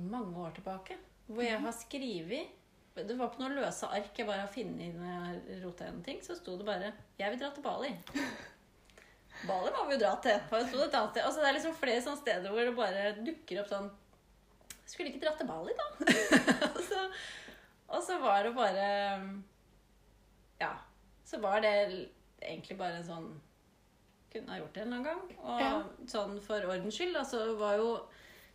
mange 0.00 0.32
år 0.40 0.54
tilbake. 0.56 0.96
Hvor 1.28 1.44
jeg 1.44 1.60
har 1.60 1.74
skrevet 1.76 2.61
Det 2.94 3.14
var 3.16 3.30
på 3.32 3.40
noen 3.40 3.54
løse 3.56 3.88
ark 3.88 4.18
jeg 4.20 4.26
bare 4.28 4.42
har 4.44 4.50
funnet 4.52 4.96
når 4.98 5.06
jeg 5.08 5.20
har 5.24 5.62
rota 5.64 5.86
gjennom 5.86 6.02
ting. 6.04 6.18
Så 6.22 6.36
sto 6.36 6.56
det 6.58 6.66
bare 6.66 6.92
'Jeg 7.18 7.30
vil 7.30 7.40
dra 7.40 7.50
til 7.50 7.62
Bali'. 7.64 7.96
Bali 9.48 9.70
må 9.72 9.84
vi 9.88 9.94
jo 9.96 10.00
dra 10.02 10.12
til. 10.22 10.38
For 10.50 10.58
det 10.60 10.68
sto 10.68 10.82
et 10.84 10.94
annet 10.94 11.10
sted. 11.14 11.22
Altså, 11.24 11.40
det 11.40 11.48
er 11.48 11.56
liksom 11.56 11.74
flere 11.74 12.02
sånne 12.04 12.20
steder 12.20 12.50
hvor 12.52 12.64
det 12.68 12.76
bare 12.76 13.24
dukker 13.26 13.62
opp 13.62 13.68
sånn 13.72 13.90
Skulle 14.86 15.08
ikke 15.08 15.22
dra 15.24 15.32
til 15.38 15.46
Bali, 15.48 15.72
da? 15.78 15.86
og, 16.74 16.80
så, 16.84 17.04
og 17.88 18.02
så 18.02 18.18
var 18.20 18.42
det 18.44 18.54
bare 18.54 18.88
Ja. 20.60 20.74
Så 21.24 21.40
var 21.40 21.60
det 21.64 21.72
egentlig 22.42 22.76
bare 22.78 23.00
en 23.00 23.08
sånn 23.08 23.30
Kunne 24.32 24.52
ha 24.52 24.58
gjort 24.60 24.74
det 24.74 24.82
en 24.82 24.92
eller 24.92 24.96
annen 24.96 25.04
gang. 25.04 25.38
Og 25.44 25.60
Ja. 25.60 25.82
sånn 26.08 26.38
for 26.44 26.60
ordens 26.68 26.94
skyld, 26.96 27.16
altså 27.16 27.56
var 27.56 27.76
jo 27.76 27.88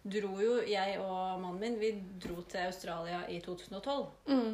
Dro 0.07 0.37
jo 0.41 0.53
jeg 0.67 0.97
og 1.03 1.39
mannen 1.43 1.59
min 1.59 1.77
Vi 1.81 1.91
dro 2.23 2.41
til 2.47 2.63
Australia 2.69 3.23
i 3.27 3.39
2012. 3.43 4.05
Mm. 4.31 4.53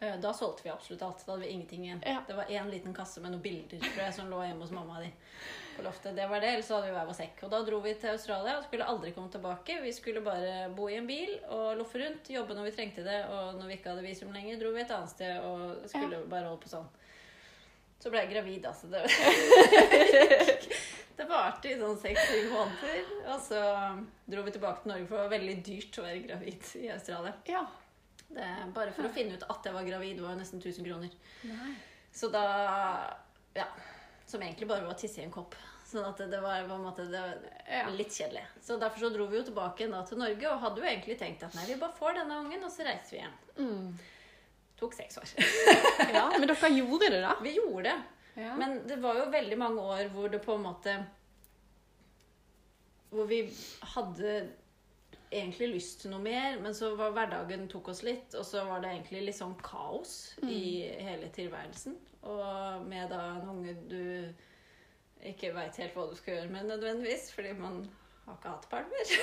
Eh, 0.00 0.16
Da 0.22 0.30
solgte 0.36 0.62
vi 0.64 0.70
absolutt 0.72 1.02
alt. 1.02 1.24
Da 1.26 1.32
hadde 1.32 1.44
vi 1.46 1.50
ingenting 1.54 1.82
igjen. 1.88 2.02
Ja. 2.06 2.20
Det 2.26 2.34
var 2.38 2.44
én 2.48 2.70
liten 2.70 2.94
kasse 2.94 3.20
med 3.20 3.30
noen 3.34 3.42
bilder 3.44 3.78
tror 3.82 3.98
jeg, 4.04 4.14
som 4.16 4.30
lå 4.30 4.38
hjemme 4.46 4.62
hos 4.64 4.70
mamma 4.76 5.00
di. 5.02 5.10
på 5.76 5.82
loftet. 5.86 6.16
Det 6.16 6.26
var 6.28 6.40
det, 6.40 6.48
Ellers 6.54 6.68
hadde 6.68 6.86
vi 6.88 6.92
hver 6.94 7.06
vår 7.08 7.16
sekk. 7.18 7.42
Og 7.46 7.50
da 7.52 7.58
dro 7.66 7.78
vi 7.84 7.92
til 7.94 8.10
Australia 8.14 8.56
og 8.58 8.64
skulle 8.66 8.86
aldri 8.92 9.12
komme 9.16 9.30
tilbake. 9.32 9.78
Vi 9.82 9.92
skulle 9.96 10.20
bare 10.24 10.68
bo 10.76 10.88
i 10.90 10.96
en 10.98 11.06
bil 11.08 11.30
og 11.48 11.76
loffe 11.78 11.98
rundt, 12.02 12.30
jobbe 12.34 12.54
når 12.58 12.64
vi 12.68 12.74
trengte 12.78 13.04
det. 13.06 13.20
Og 13.30 13.54
når 13.60 13.66
vi 13.70 13.74
ikke 13.78 13.90
hadde 13.94 14.04
visum 14.06 14.32
lenger, 14.34 14.58
dro 14.60 14.70
vi 14.74 14.80
et 14.82 14.90
annet 14.96 15.12
sted 15.14 15.34
og 15.46 15.60
skulle 15.88 16.24
bare 16.28 16.48
holde 16.50 16.62
på 16.64 16.72
sånn. 16.72 16.88
Så 18.00 18.08
ble 18.10 18.18
jeg 18.24 18.30
gravid, 18.32 18.64
altså. 18.66 18.86
Det, 18.88 19.04
det 21.20 21.28
varte 21.28 21.70
i 21.70 21.76
sånn 21.78 21.98
seks-syv 22.00 22.50
måneder. 22.54 23.12
Og 23.28 23.44
så 23.44 23.60
dro 24.30 24.44
vi 24.46 24.54
tilbake 24.54 24.82
til 24.82 24.92
Norge, 24.92 25.06
for 25.06 25.18
det 25.18 25.24
var 25.26 25.34
veldig 25.34 25.56
dyrt 25.66 26.00
å 26.00 26.06
være 26.06 26.24
gravid 26.26 26.72
i 26.80 26.90
Australia. 26.94 27.34
Ja. 27.50 27.64
Det, 28.30 28.46
bare 28.74 28.94
for 28.94 29.08
å 29.08 29.14
finne 29.14 29.36
ut 29.36 29.46
at 29.50 29.66
jeg 29.66 29.74
var 29.74 29.86
gravid, 29.86 30.20
var 30.22 30.36
jo 30.36 30.40
nesten 30.40 30.62
1000 30.62 30.86
kroner. 30.86 31.16
Nei. 31.50 31.74
Så 32.14 32.30
da 32.32 32.44
Ja. 33.54 33.66
Som 34.30 34.42
egentlig 34.46 34.68
bare 34.70 34.84
var 34.86 34.94
å 34.94 34.98
tisse 34.98 35.18
i 35.18 35.24
en 35.24 35.32
kopp. 35.34 35.56
Sånn 35.90 36.04
at 36.06 36.20
det 36.30 36.38
var 36.38 36.68
måte 36.78 37.02
det 37.10 37.18
var 37.18 37.90
litt 37.98 38.14
kjedelig. 38.14 38.44
Så 38.62 38.76
derfor 38.78 39.02
så 39.02 39.08
dro 39.10 39.26
vi 39.26 39.40
jo 39.40 39.46
tilbake 39.48 39.88
da 39.90 40.04
til 40.06 40.20
Norge 40.22 40.52
og 40.52 40.60
hadde 40.62 40.78
jo 40.78 40.86
egentlig 40.86 41.16
tenkt 41.18 41.42
at 41.42 41.56
nei, 41.58 41.64
vi 41.66 41.80
bare 41.80 41.96
får 41.98 42.20
denne 42.20 42.36
ungen, 42.44 42.62
og 42.62 42.70
så 42.70 42.86
reiser 42.86 43.16
vi 43.16 43.22
hjem. 43.24 43.34
Mm. 43.58 43.88
Tok 44.78 44.94
seks 44.94 45.18
år. 45.18 45.32
ja. 46.16 46.28
Men 46.36 46.46
dere 46.46 46.70
gjorde 46.76 47.10
det, 47.10 47.20
da? 47.24 47.34
Vi 47.42 47.56
gjorde 47.56 47.82
det. 47.88 47.96
Ja. 48.34 48.54
Men 48.56 48.82
det 48.86 49.00
var 49.02 49.18
jo 49.18 49.30
veldig 49.32 49.58
mange 49.58 49.82
år 49.82 50.10
hvor 50.14 50.30
det 50.30 50.38
på 50.44 50.54
en 50.54 50.62
måte 50.62 50.92
Hvor 53.10 53.26
vi 53.26 53.40
hadde 53.94 54.34
egentlig 55.30 55.68
lyst 55.74 56.00
til 56.02 56.12
noe 56.12 56.22
mer, 56.22 56.58
men 56.62 56.74
så 56.74 56.92
var 56.98 57.12
hverdagen 57.14 57.68
tok 57.70 57.92
oss 57.92 58.02
litt, 58.06 58.34
og 58.34 58.42
så 58.46 58.64
var 58.66 58.82
det 58.82 58.90
egentlig 58.90 59.28
litt 59.28 59.38
sånn 59.38 59.54
kaos 59.62 60.14
i 60.42 60.88
hele 60.98 61.28
tilværelsen. 61.34 61.94
Og 62.26 62.86
med 62.90 63.12
da 63.12 63.20
en 63.36 63.50
unge 63.52 63.76
du 63.90 64.02
ikke 65.30 65.52
veit 65.54 65.78
helt 65.80 65.94
hva 65.94 66.08
du 66.10 66.16
skal 66.18 66.34
gjøre 66.34 66.52
med 66.52 66.68
nødvendigvis, 66.72 67.30
fordi 67.34 67.54
man 67.58 67.84
har 68.26 68.38
ikke 68.38 68.56
hatt 68.56 68.68
barn 68.72 68.90
mer. 68.90 69.14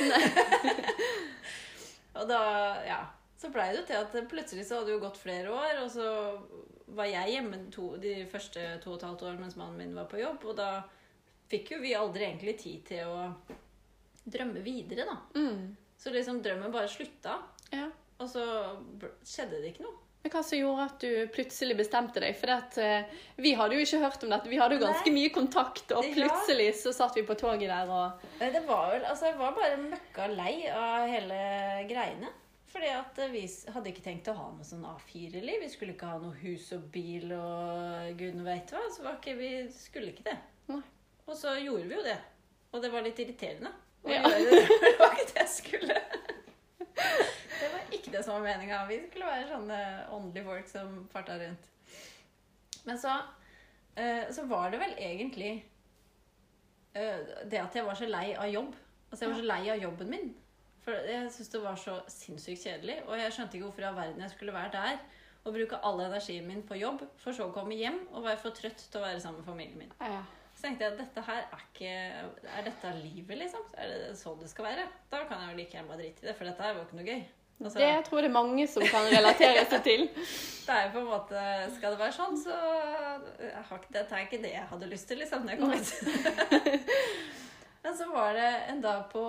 og 2.21 2.31
da, 2.31 2.41
ja 2.87 3.01
Så 3.37 3.51
blei 3.53 3.67
det 3.73 3.83
jo 3.83 3.87
til 3.89 3.99
at 3.99 4.31
plutselig 4.31 4.65
så 4.65 4.79
hadde 4.79 4.95
jo 4.95 5.03
gått 5.03 5.19
flere 5.21 5.53
år, 5.53 5.83
og 5.83 5.91
så 5.93 6.07
var 6.95 7.09
jeg 7.09 7.33
hjemme 7.35 7.59
to, 7.73 7.89
de 8.01 8.21
første 8.31 8.63
to 8.83 8.93
og 8.93 8.99
et 8.99 9.07
halvt 9.09 9.25
år 9.27 9.39
mens 9.41 9.57
mannen 9.59 9.81
min 9.81 9.97
var 9.97 10.07
på 10.11 10.21
jobb, 10.21 10.45
og 10.47 10.57
da 10.59 10.71
fikk 11.51 11.75
jo 11.75 11.83
vi 11.83 11.95
aldri 11.97 12.27
egentlig 12.27 12.57
tid 12.61 12.83
til 12.87 13.11
å 13.11 13.27
drømme 14.27 14.63
videre, 14.63 15.07
da. 15.07 15.17
Mm. 15.39 15.75
Så 15.97 16.11
liksom 16.13 16.41
drømmen 16.43 16.73
bare 16.73 16.89
slutta, 16.91 17.39
ja. 17.73 17.87
og 18.19 18.29
så 18.31 18.43
skjedde 19.25 19.61
det 19.61 19.73
ikke 19.73 19.87
noe. 19.87 20.03
Men 20.23 20.33
hva 20.33 20.41
som 20.43 20.59
gjorde 20.59 20.85
at 20.89 21.03
du 21.03 21.11
plutselig 21.31 21.75
bestemte 21.77 22.19
deg? 22.19 22.33
For 22.35 22.51
at, 22.51 22.77
eh, 22.81 23.19
vi 23.39 23.53
hadde 23.55 23.77
jo 23.77 23.83
ikke 23.85 24.01
hørt 24.01 24.23
om 24.25 24.33
dette. 24.33 24.49
Vi 24.51 24.57
hadde 24.59 24.75
jo 24.75 24.81
ganske 24.81 25.13
mye 25.13 25.29
kontakt, 25.31 25.93
og 25.95 26.09
plutselig 26.15 26.71
så 26.81 26.91
satt 26.95 27.15
vi 27.15 27.23
på 27.27 27.37
toget 27.39 27.69
der 27.69 27.87
og 27.87 28.25
Nei, 28.41 28.49
Det 28.51 28.63
var 28.67 28.91
vel, 28.91 29.05
altså 29.07 29.29
Jeg 29.29 29.37
var 29.39 29.55
bare 29.55 29.77
møkka 29.85 30.27
lei 30.33 30.55
av 30.73 31.07
hele 31.07 31.39
greiene. 31.87 32.33
Fordi 32.67 32.89
at 32.91 33.19
vi 33.31 33.41
hadde 33.71 33.89
ikke 33.93 34.03
tenkt 34.03 34.27
å 34.27 34.35
ha 34.35 34.47
noe 34.51 34.65
sånn 34.67 34.83
A4-liv. 34.85 35.61
Vi 35.63 35.69
skulle 35.71 35.93
ikke 35.95 36.09
ha 36.11 36.17
noe 36.19 36.35
hus 36.41 36.65
og 36.75 36.87
bil 36.91 37.31
og 37.35 38.09
gudene 38.19 38.43
veit 38.43 38.73
hva. 38.75 38.81
Så 38.91 39.05
var 39.05 39.15
ikke, 39.21 39.37
vi 39.39 39.51
skulle 39.71 40.11
ikke 40.11 40.25
det. 40.27 40.35
Nei. 40.67 40.81
Og 41.27 41.35
så 41.39 41.53
gjorde 41.61 41.87
vi 41.87 41.95
jo 41.95 42.03
det. 42.03 42.17
Og 42.75 42.83
det 42.83 42.91
var 42.91 43.05
litt 43.05 43.19
irriterende. 43.23 43.71
Og 44.03 44.11
Ja. 44.11 44.21
det. 44.27 44.67
Det 44.83 44.91
var 44.99 45.15
ikke 45.15 45.29
det 45.31 45.39
jeg 45.41 45.53
skulle. 45.53 45.95
Det 47.59 47.69
var 47.73 47.95
ikke 47.95 48.11
det 48.13 48.23
som 48.25 48.35
var 48.37 48.43
meninga. 48.45 48.81
Vi 48.89 48.99
skulle 49.07 49.25
være 49.31 49.47
sånne 49.49 49.79
åndelige 50.13 50.45
folk 50.47 50.69
som 50.69 50.97
farta 51.11 51.37
rundt. 51.41 51.71
Men 52.87 52.99
så, 53.01 53.15
eh, 53.95 54.27
så 54.31 54.45
var 54.47 54.69
det 54.71 54.79
vel 54.83 54.93
egentlig 55.01 55.53
eh, 56.95 57.23
det 57.49 57.59
at 57.63 57.75
jeg 57.75 57.87
var 57.87 57.95
så 57.99 58.07
lei 58.11 58.27
av 58.35 58.51
jobb. 58.51 58.75
Altså 59.11 59.23
Jeg 59.25 59.31
var 59.33 59.39
så 59.41 59.47
lei 59.53 59.61
av 59.73 59.81
jobben 59.81 60.11
min. 60.11 60.29
For 60.87 60.95
jeg 61.03 61.27
syntes 61.35 61.51
det 61.51 61.59
var 61.65 61.75
så 61.75 61.97
sinnssykt 62.07 62.63
kjedelig. 62.63 63.01
Og 63.11 63.17
jeg 63.19 63.33
skjønte 63.35 63.57
ikke 63.57 63.67
hvorfor 63.67 63.83
i 63.83 63.87
all 63.89 63.97
verden 63.97 64.21
jeg 64.23 64.31
skulle 64.31 64.53
være 64.55 64.71
der 64.71 64.97
og 65.47 65.53
bruke 65.55 65.79
all 65.87 65.99
energien 66.03 66.47
min 66.47 66.61
på 66.67 66.75
jobb, 66.79 67.01
for 67.23 67.35
så 67.35 67.45
å 67.47 67.53
komme 67.55 67.75
hjem 67.75 68.01
og 68.11 68.23
være 68.25 68.39
for 68.41 68.55
trøtt 68.55 68.81
til 68.91 68.99
å 68.99 69.03
være 69.05 69.19
sammen 69.23 69.41
med 69.43 69.47
familien 69.51 69.79
min. 69.83 69.93
ja. 70.03 70.23
Så 70.57 70.63
tenkte 70.65 70.87
jeg 70.87 70.93
at 70.95 71.01
dette 71.03 71.21
her 71.21 71.43
er 71.53 71.59
ikke 71.67 71.89
Er 72.57 72.63
dette 72.65 72.91
livet, 72.97 73.37
liksom? 73.43 73.61
Er 73.77 73.91
det 73.91 74.15
sånn 74.17 74.39
det 74.41 74.47
skal 74.49 74.65
være? 74.65 74.87
Da 75.11 75.19
kan 75.29 75.43
jeg 75.43 75.51
jo 75.51 75.57
like 75.59 75.75
gjerne 75.75 75.91
bare 75.91 75.99
drite 76.01 76.23
i 76.23 76.27
det, 76.31 76.33
for 76.39 76.49
dette 76.49 76.65
her 76.65 76.73
var 76.73 76.87
ikke 76.87 76.97
noe 76.97 77.05
gøy. 77.11 77.21
Altså, 77.57 77.77
Det 77.77 78.05
tror 78.07 78.17
jeg 78.17 78.25
det 78.25 78.29
er 78.31 78.33
mange 78.39 78.65
som 78.69 78.83
kan 78.89 79.05
relatere 79.11 79.65
seg 79.69 79.83
til. 79.85 80.07
det 80.65 80.73
er 80.73 80.83
jo 80.87 80.91
på 80.95 81.03
en 81.03 81.11
måte 81.11 81.43
Skal 81.75 81.93
det 81.93 82.01
være 82.01 82.15
sånn, 82.17 82.39
så 82.41 82.57
jeg 83.43 83.63
har 83.69 83.83
ikke, 83.83 83.93
Dette 83.99 84.17
er 84.17 84.25
ikke 84.25 84.41
det 84.47 84.53
jeg 84.55 84.67
hadde 84.73 84.89
lyst 84.95 85.07
til, 85.11 85.21
liksom, 85.21 85.45
når 85.45 85.53
jeg 85.53 85.59
kom 85.61 85.71
hit. 85.77 86.95
Men 87.83 87.97
så 87.97 88.07
var 88.11 88.33
det 88.33 88.47
en 88.71 88.81
dag 88.83 89.05
på 89.11 89.23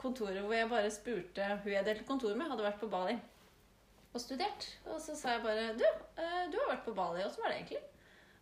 kontoret 0.00 0.42
hvor 0.42 0.54
jeg 0.56 0.68
bare 0.70 0.90
spurte 0.90 1.48
Hun 1.62 1.72
jeg 1.72 1.84
delte 1.86 2.06
kontor 2.08 2.34
med, 2.34 2.48
hadde 2.50 2.64
vært 2.64 2.80
på 2.80 2.90
Bali 2.90 3.16
og 4.16 4.22
studert. 4.22 4.64
Og 4.90 5.00
så 5.02 5.16
sa 5.16 5.36
jeg 5.36 5.44
bare 5.44 5.74
Du, 5.76 5.84
eh, 5.84 6.46
du 6.52 6.56
har 6.60 6.72
vært 6.72 6.86
på 6.86 6.94
Bali. 6.96 7.24
Åssen 7.24 7.42
var 7.44 7.52
det 7.52 7.60
egentlig? 7.60 7.82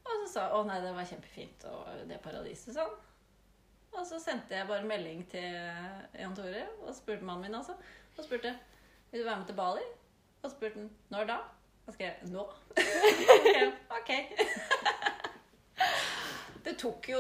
Og 0.05 0.13
så 0.21 0.29
sa 0.33 0.47
hun 0.53 0.61
å 0.61 0.69
nei, 0.69 0.79
det 0.85 0.93
var 0.95 1.09
kjempefint, 1.09 1.67
og 1.71 2.05
det 2.11 2.21
paradiset 2.23 2.77
sånn. 2.77 2.95
Og 3.95 4.07
så 4.07 4.19
sendte 4.21 4.57
jeg 4.57 4.69
bare 4.69 4.87
melding 4.87 5.23
til 5.31 5.55
Jan 6.19 6.35
Tore 6.37 6.65
og 6.83 6.95
spurte 6.97 7.25
mannen 7.25 7.47
min, 7.47 7.59
altså. 7.61 7.77
Og 8.17 8.27
spurte 8.27 8.53
vil 9.11 9.23
du 9.23 9.29
være 9.29 9.41
med 9.41 9.47
til 9.51 9.59
Bali. 9.59 9.87
Og 10.43 10.51
spurte 10.53 10.83
han 10.83 10.91
når 11.15 11.31
da? 11.31 11.41
Og 11.87 11.97
skrev 11.97 12.13
jeg 12.13 12.33
nå. 12.33 12.47
ok. 13.99 15.11
Det 16.65 16.75
tok 16.81 17.09
jo 17.13 17.19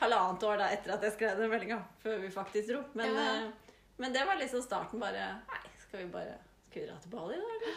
halvannet 0.00 0.42
år 0.48 0.56
da 0.62 0.70
etter 0.72 0.94
at 0.94 1.02
jeg 1.04 1.12
skrev 1.16 1.36
den 1.42 1.50
meldinga, 1.52 1.76
før 2.00 2.16
vi 2.22 2.30
faktisk 2.32 2.70
dro. 2.72 2.82
Men, 2.96 3.12
Ja. 3.14 3.26
eh, 3.42 3.50
men 3.98 4.12
det 4.12 4.22
var 4.26 4.36
liksom 4.40 4.62
starten 4.64 5.00
bare 5.00 5.26
Nei, 5.50 5.60
skal 5.82 6.00
vi 6.04 6.06
bare 6.12 6.38
Skal 6.70 6.82
vi 6.82 6.88
dra 6.88 6.96
til 7.00 7.10
Bali, 7.12 7.36
da? 7.36 7.52
eller? 7.56 7.76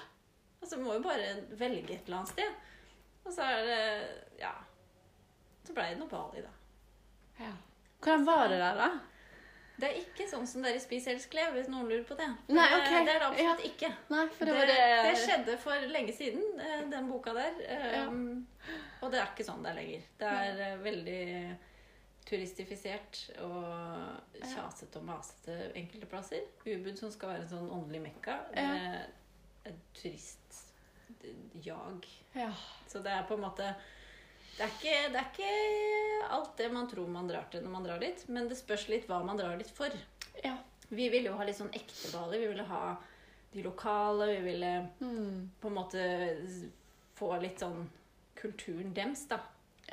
så 0.68 0.76
vi 0.78 0.84
må 0.84 0.94
vi 0.98 1.04
bare 1.04 1.28
velge 1.60 1.94
et 1.96 2.06
eller 2.08 2.18
annet 2.18 2.30
sted. 2.34 2.54
Og 3.26 3.32
så 3.34 3.42
er 3.44 3.66
det 3.66 4.40
Ja. 4.40 4.54
Så 5.66 5.74
blei 5.76 5.90
det 5.94 6.00
noe 6.00 6.10
Bali, 6.12 6.42
da. 6.42 6.50
Ja. 7.40 7.52
Hvordan 8.02 8.26
var 8.26 8.48
det 8.50 8.60
der, 8.60 8.76
da? 8.76 8.90
Det 9.80 9.88
er 9.88 9.96
ikke 10.02 10.26
sånn 10.28 10.48
som 10.50 10.64
dere 10.66 10.80
spiser 10.84 11.12
elsk 11.16 11.32
lev, 11.38 11.54
hvis 11.56 11.70
noen 11.72 11.88
lurer 11.88 12.04
på 12.08 12.16
det. 12.20 12.28
Nei, 12.52 12.68
okay. 12.76 12.80
ok. 12.80 12.88
Det 13.08 13.14
er 13.14 13.20
det 13.20 13.28
absolutt 13.30 13.64
ikke. 13.70 13.90
Nei, 14.12 14.24
det 14.40 14.46
Det, 14.50 14.56
det, 15.06 15.14
skjedde 15.24 15.54
for 15.64 15.76
lenge 15.94 16.14
siden, 16.18 16.46
eh, 16.66 16.82
den 16.92 17.06
boka 17.12 17.32
der. 17.38 17.54
Um, 18.10 18.22
Og 19.00 19.08
det 19.14 19.20
er 19.22 19.28
ikke 19.32 19.48
sånn 19.48 19.64
det 19.64 19.70
er 19.72 19.78
lenger. 19.80 20.02
Det 20.20 20.28
er 20.44 20.52
ja. 20.60 20.66
veldig 20.84 21.24
turistifisert 22.30 23.14
og 23.42 23.66
kjasete 24.44 24.96
og 25.00 25.06
masete 25.08 25.54
enkelte 25.80 26.08
plasser. 26.12 26.44
Ubud 26.66 26.96
som 27.00 27.10
skal 27.14 27.28
være 27.34 27.44
en 27.46 27.54
sånn 27.54 27.74
åndelig 27.74 28.02
mekka. 28.10 28.36
Ja. 28.54 28.60
med 28.76 28.96
turistjag. 29.98 32.04
Ja. 32.34 32.52
Så 32.88 32.98
det 33.06 33.12
er 33.14 33.24
på 33.28 33.34
en 33.38 33.46
måte 33.48 33.66
det 34.60 34.66
er, 34.68 34.72
ikke, 34.76 34.96
det 35.14 35.20
er 35.22 35.30
ikke 35.32 36.32
alt 36.36 36.58
det 36.60 36.66
man 36.76 36.88
tror 36.92 37.08
man 37.08 37.30
drar 37.32 37.46
til 37.52 37.64
når 37.64 37.72
man 37.78 37.86
drar 37.88 38.02
dit, 38.04 38.26
men 38.28 38.50
det 38.52 38.58
spørs 38.60 38.90
litt 38.92 39.06
hva 39.08 39.22
man 39.26 39.40
drar 39.40 39.56
dit 39.58 39.70
for. 39.72 39.94
ja. 40.44 40.58
Vi 40.90 41.06
ville 41.14 41.30
jo 41.30 41.36
ha 41.38 41.46
litt 41.46 41.56
sånn 41.60 41.70
ekte 41.78 42.10
Bali. 42.16 42.40
Vi 42.42 42.48
ville 42.50 42.64
ha 42.66 42.96
de 43.54 43.62
lokale. 43.62 44.26
Vi 44.32 44.40
ville 44.42 44.72
Mm. 45.00 45.50
på 45.62 45.68
en 45.70 45.76
måte 45.76 46.02
få 47.16 47.28
litt 47.42 47.60
sånn 47.62 47.84
kulturen 48.36 48.92
dems, 48.94 49.28
da. 49.30 49.38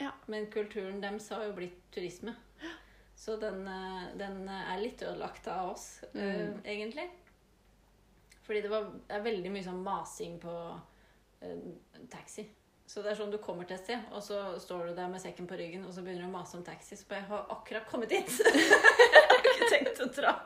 Ja. 0.00 0.12
Men 0.26 0.46
kulturen 0.46 1.00
dems 1.02 1.28
har 1.28 1.44
jo 1.44 1.52
blitt 1.52 1.76
turisme. 1.92 2.32
Så 3.14 3.36
den, 3.40 3.68
eh, 3.68 4.08
den 4.16 4.48
er 4.48 4.80
litt 4.80 5.02
ødelagt 5.02 5.46
av 5.48 5.74
oss, 5.74 6.02
eh, 6.14 6.48
Mm. 6.48 6.62
egentlig. 6.64 7.10
Fordi 8.46 8.62
det 8.62 8.70
var, 8.70 8.90
er 9.10 9.20
veldig 9.20 9.50
mye 9.52 9.64
sånn 9.64 9.82
masing 9.84 10.38
på 10.40 10.80
uh, 11.42 12.06
taxi. 12.08 12.48
Så 12.86 13.02
det 13.02 13.10
er 13.10 13.18
sånn 13.18 13.32
du 13.34 13.38
kommer 13.42 13.66
til 13.66 13.74
et 13.74 13.82
sted, 13.82 14.04
og 14.14 14.22
så 14.22 14.40
står 14.62 14.90
du 14.90 14.92
der 14.94 15.08
med 15.10 15.22
sekken 15.22 15.48
på 15.50 15.58
ryggen, 15.58 15.82
og 15.88 15.94
så 15.94 16.04
begynner 16.06 16.22
du 16.22 16.30
å 16.30 16.36
mase 16.36 16.54
om 16.58 16.62
taxi. 16.66 16.94
Så 16.94 17.08
bare, 17.10 17.24
jeg 17.24 17.30
har 17.32 17.48
akkurat 17.56 17.88
kommet 17.90 18.14
hit! 18.14 18.30
jeg 19.16 19.24
har 19.26 19.42
ikke 19.50 19.70
tenkt 19.72 20.04
å 20.04 20.06
dra. 20.14 20.36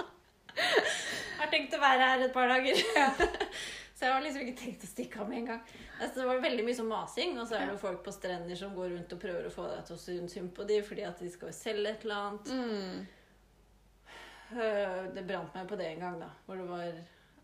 Jeg 0.56 1.42
har 1.42 1.52
tenkt 1.52 1.76
å 1.76 1.82
være 1.82 2.08
her 2.08 2.24
et 2.24 2.32
par 2.32 2.48
dager. 2.48 2.80
Så 4.00 4.06
jeg 4.06 4.14
har 4.14 4.22
liksom 4.24 4.46
ikke 4.46 4.56
tenkt 4.56 4.84
å 4.86 4.88
stikke 4.88 5.20
av 5.20 5.28
med 5.28 5.42
en 5.42 5.48
gang. 5.50 5.58
Altså, 5.98 6.14
det 6.22 6.26
var 6.30 6.38
veldig 6.40 6.62
mye 6.64 6.76
sånn 6.78 6.88
masing, 6.88 7.34
og 7.36 7.44
så 7.44 7.58
er 7.58 7.66
det 7.66 7.74
jo 7.74 7.80
folk 7.82 7.98
på 8.06 8.14
strender 8.16 8.56
som 8.56 8.72
går 8.72 8.94
rundt 8.94 9.12
og 9.12 9.20
prøver 9.20 9.48
å 9.50 9.52
få 9.52 9.66
deg 9.68 9.82
til 9.84 9.98
å 9.98 10.00
synes 10.00 10.36
synd 10.38 10.54
på 10.56 10.64
dem 10.70 10.86
fordi 10.86 11.04
at 11.04 11.20
de 11.20 11.28
skal 11.28 11.50
jo 11.50 11.56
selge 11.58 11.92
et 11.92 12.06
eller 12.06 12.22
annet. 12.30 12.48
Mm. 12.48 14.14
Øh, 14.56 15.02
Det 15.18 15.26
brant 15.28 15.52
meg 15.58 15.68
på 15.68 15.76
det 15.76 15.90
en 15.90 16.00
gang, 16.06 16.16
da. 16.24 16.30
Hvor 16.46 16.56
det 16.56 16.64
var 16.70 16.86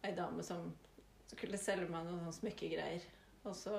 ei 0.09 0.15
dame 0.17 0.47
som 0.49 0.65
skulle 1.29 1.61
selge 1.61 1.91
meg 1.93 2.09
noen 2.09 2.23
sånne 2.25 2.39
smykkegreier. 2.39 3.05
Og 3.45 3.53
så 3.61 3.77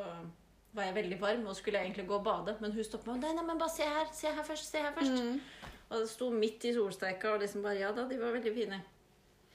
var 0.78 0.88
jeg 0.88 0.96
veldig 0.98 1.18
varm 1.22 1.48
og 1.50 1.56
skulle 1.58 1.80
jeg 1.82 1.90
egentlig 1.90 2.08
gå 2.10 2.16
og 2.20 2.26
bade, 2.28 2.54
men 2.62 2.72
hun 2.76 2.86
stoppet 2.86 3.10
meg. 3.14 3.24
Nei, 3.26 3.34
nei, 3.40 3.46
men 3.50 3.60
bare 3.62 3.74
se 3.74 3.88
her. 3.88 4.12
Se 4.14 4.32
her 4.38 4.46
først. 4.46 4.70
Se 4.72 4.84
her 4.84 4.94
først. 4.96 5.24
Mm. 5.24 5.40
Og 5.90 6.04
det 6.04 6.10
sto 6.12 6.30
midt 6.34 6.66
i 6.68 6.74
solsteika 6.76 7.34
og 7.34 7.42
liksom 7.44 7.64
bare 7.64 7.80
Ja 7.80 7.92
da, 7.96 8.04
de 8.10 8.18
var 8.20 8.36
veldig 8.36 8.54
fine. 8.56 8.80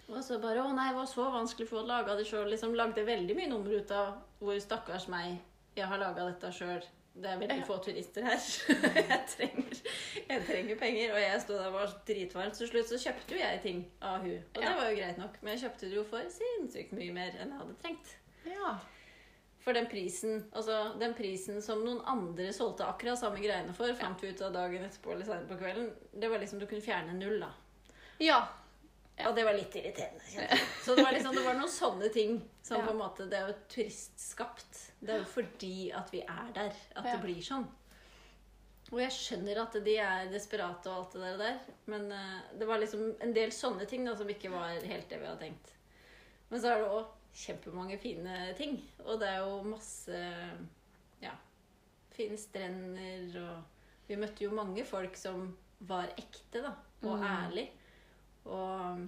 Og 0.08 0.22
så 0.24 0.38
bare 0.42 0.60
Å 0.64 0.72
nei, 0.76 0.88
det 0.90 0.96
var 0.98 1.06
så 1.08 1.28
vanskelig 1.32 1.68
for 1.70 1.82
å 1.82 1.86
lage 1.88 2.16
det 2.18 2.26
sjøl. 2.28 2.48
Liksom 2.52 2.74
lagde 2.76 3.04
veldig 3.06 3.36
mye 3.38 3.50
nummer 3.52 3.76
ut 3.78 3.92
av 3.96 4.16
hvor 4.42 4.58
stakkars 4.60 5.06
meg, 5.12 5.38
jeg 5.76 5.86
har 5.88 6.00
laga 6.00 6.26
dette 6.28 6.50
sjøl. 6.56 6.82
Det 7.12 7.28
er 7.28 7.36
veldig 7.42 7.58
Ja. 7.60 7.64
få 7.68 7.76
turister 7.84 8.24
her. 8.24 8.38
jeg, 8.96 9.18
trenger, 9.34 9.80
jeg 10.30 10.44
trenger 10.48 10.78
penger. 10.80 11.12
Og 11.12 11.20
jeg 11.20 11.40
sto 11.44 11.58
der 11.58 11.66
og 11.68 11.74
var 11.76 11.92
dritvarm. 12.08 12.54
Til 12.56 12.70
slutt 12.70 12.88
så 12.88 13.00
kjøpte 13.04 13.36
jo 13.36 13.40
jeg 13.42 13.60
ting 13.62 13.82
av 14.00 14.24
hun. 14.24 14.38
Og 14.56 14.62
det 14.64 14.72
var 14.78 14.88
jo 14.88 14.96
greit 14.96 15.20
nok. 15.20 15.36
Men 15.42 15.52
jeg 15.52 15.66
kjøpte 15.66 15.90
det 15.92 15.98
jo 16.00 16.04
for 16.08 16.32
sinnssykt 16.38 16.96
mye 16.96 17.12
mer 17.12 17.36
enn 17.36 17.52
jeg 17.52 17.60
hadde 17.60 17.76
trengt. 17.84 18.14
Ja. 18.48 18.72
For 19.62 19.76
den 19.76 19.86
prisen, 19.86 20.40
altså 20.52 20.94
den 20.98 21.12
prisen 21.14 21.62
som 21.62 21.84
noen 21.86 22.00
andre 22.10 22.48
solgte 22.54 22.86
akkurat 22.88 23.20
samme 23.20 23.38
greiene 23.38 23.74
for, 23.76 23.92
fant 23.94 24.22
vi 24.22 24.32
ut 24.32 24.40
av 24.42 24.56
dagen 24.56 24.82
etterpå 24.82 25.12
eller 25.14 25.28
senere 25.28 25.46
på 25.46 25.58
kvelden, 25.60 25.92
det 26.18 26.30
var 26.32 26.42
liksom 26.42 26.58
du 26.58 26.66
kunne 26.66 26.82
fjerne 26.82 27.14
null, 27.14 27.38
da. 27.44 27.52
Ja. 28.18 28.40
Ja. 29.18 29.28
Og 29.28 29.36
det 29.36 29.44
var 29.44 29.54
litt 29.54 29.74
irriterende. 29.76 30.24
Ja. 30.34 30.56
Så 30.82 30.96
det 30.96 31.04
var, 31.04 31.12
liksom, 31.12 31.34
det 31.36 31.44
var 31.44 31.54
noen 31.58 31.70
sånne 31.70 32.08
ting 32.14 32.40
som 32.64 32.80
Ja. 32.80 32.86
på 32.86 32.90
en 32.94 32.98
måte 32.98 33.26
Det 33.28 33.38
er 33.38 33.50
jo 33.50 33.54
turistskapt. 33.68 34.80
Det 35.00 35.14
er 35.14 35.18
jo 35.22 35.28
fordi 35.30 35.92
at 35.94 36.10
vi 36.14 36.22
er 36.24 36.50
der, 36.56 36.72
at 36.96 37.04
det 37.04 37.20
blir 37.22 37.42
sånn. 37.44 37.68
Og 38.92 38.98
jeg 39.00 39.12
skjønner 39.14 39.60
at 39.62 39.76
de 39.84 39.94
er 39.96 40.26
desperate 40.32 40.90
og 40.90 40.96
alt 40.96 41.14
det 41.14 41.20
der, 41.22 41.38
der 41.38 41.60
men 41.86 42.10
eh, 42.12 42.40
det 42.58 42.66
var 42.68 42.80
liksom 42.82 43.14
en 43.20 43.32
del 43.32 43.52
sånne 43.54 43.86
ting 43.88 44.04
da, 44.04 44.16
som 44.16 44.28
ikke 44.28 44.50
var 44.52 44.74
helt 44.80 45.08
det 45.08 45.20
vi 45.20 45.26
hadde 45.28 45.40
tenkt. 45.46 45.70
Men 46.50 46.60
så 46.60 46.72
er 46.72 46.82
det 46.82 46.90
òg 46.92 47.06
kjempemange 47.34 47.98
fine 47.98 48.52
ting. 48.58 48.76
Og 49.06 49.18
det 49.20 49.28
er 49.28 49.38
jo 49.44 49.62
masse 49.64 50.18
ja, 51.22 51.32
fine 52.12 52.36
strender 52.40 53.38
og 53.42 53.68
Vi 54.08 54.16
møtte 54.18 54.44
jo 54.44 54.50
mange 54.52 54.82
folk 54.84 55.14
som 55.16 55.46
var 55.88 56.10
ekte, 56.18 56.60
da. 56.60 56.72
Og 57.06 57.18
Mm. 57.18 57.22
ærlig. 57.24 57.70
Og 58.44 58.98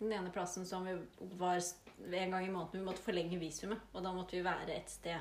den 0.00 0.12
ene 0.12 0.30
plassen 0.32 0.64
som 0.66 0.84
vi 0.88 0.94
var 1.38 1.60
en 2.02 2.30
gang 2.30 2.46
i 2.46 2.50
måneden 2.50 2.80
Vi 2.80 2.84
måtte 2.84 3.02
forlenge 3.04 3.38
visumet, 3.38 3.78
og 3.92 4.02
da 4.02 4.12
måtte 4.12 4.32
vi 4.36 4.42
være 4.44 4.74
et 4.76 4.90
sted 4.90 5.20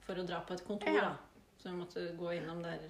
for 0.00 0.14
å 0.18 0.26
dra 0.26 0.40
på 0.40 0.54
et 0.54 0.64
kontor. 0.66 0.88
Ja. 0.96 1.00
da. 1.12 1.16
Så 1.58 1.68
vi 1.70 1.76
måtte 1.76 2.16
gå 2.18 2.32
innom 2.34 2.62
der 2.64 2.80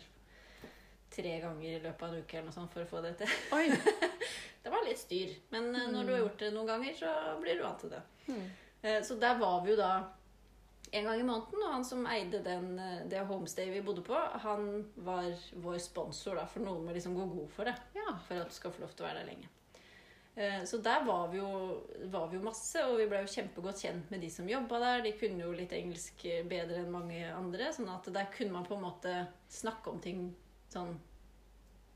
tre 1.13 1.41
ganger 1.43 1.69
i 1.69 1.83
løpet 1.83 2.03
av 2.03 2.15
en 2.15 2.23
uke 2.23 2.39
eller 2.39 2.47
noe 2.49 2.55
sånt 2.57 2.73
for 2.73 2.83
å 2.83 2.89
få 2.89 3.03
det 3.05 3.17
til. 3.19 3.29
Oi. 3.53 3.69
Det 4.63 4.71
var 4.71 4.85
litt 4.87 4.99
styr, 5.03 5.33
men 5.51 5.75
eh, 5.75 5.89
når 5.91 6.05
du 6.07 6.13
har 6.13 6.21
gjort 6.23 6.39
det 6.39 6.53
noen 6.55 6.67
ganger, 6.71 6.95
så 6.95 7.13
blir 7.43 7.57
du 7.59 7.63
vant 7.65 7.81
til 7.83 7.91
det. 7.91 7.99
Mm. 8.29 8.45
Eh, 8.83 9.03
Så 9.03 9.15
der 9.21 9.39
var 9.39 9.61
vi 9.65 9.71
jo 9.71 9.77
da 9.77 9.93
en 10.93 11.05
gang 11.05 11.21
i 11.21 11.25
måneden, 11.25 11.63
og 11.65 11.73
han 11.73 11.85
som 11.85 12.07
eide 12.07 12.43
den, 12.45 12.79
eh, 12.79 13.07
det 13.09 13.23
homestayet 13.27 13.73
vi 13.73 13.81
bodde 13.81 14.03
på, 14.05 14.15
han 14.43 14.93
var 14.97 15.31
vår 15.55 15.79
sponsor, 15.81 16.35
da, 16.37 16.47
for 16.47 16.61
noen 16.61 16.85
må 16.85 16.93
liksom 16.93 17.15
gå 17.17 17.27
god 17.31 17.51
for 17.51 17.65
det. 17.65 17.75
Ja. 17.95 18.19
For 18.27 18.43
at 18.43 18.49
du 18.49 18.55
skal 18.55 18.73
få 18.75 18.83
lov 18.85 18.93
til 18.93 19.07
å 19.07 19.09
være 19.09 19.23
der 19.23 19.31
lenge. 19.31 19.49
Eh, 20.37 20.65
Så 20.65 20.83
der 20.83 21.05
var 21.05 21.29
vi, 21.29 21.39
jo, 21.39 21.83
var 22.11 22.27
vi 22.29 22.37
jo 22.39 22.43
masse, 22.45 22.83
og 22.85 22.99
vi 22.99 23.07
ble 23.07 23.23
jo 23.23 23.33
kjempegodt 23.33 23.81
kjent 23.83 24.11
med 24.11 24.21
de 24.21 24.31
som 24.31 24.49
jobba 24.49 24.79
der. 24.81 25.03
De 25.03 25.13
kunne 25.13 25.41
jo 25.45 25.53
litt 25.53 25.73
engelsk 25.73 26.23
bedre 26.49 26.79
enn 26.83 26.91
mange 26.93 27.23
andre, 27.33 27.73
sånn 27.73 27.89
at 27.95 28.13
der 28.13 28.29
kunne 28.33 28.53
man 28.53 28.65
på 28.65 28.75
en 28.77 28.83
måte 28.85 29.27
snakke 29.49 29.91
om 29.91 30.01
ting 30.01 30.35
sånn 30.73 30.99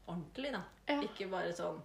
ordentlig, 0.07 0.53
da. 0.53 0.63
Ja. 0.89 1.01
Ikke 1.03 1.29
bare 1.31 1.53
sånn 1.53 1.81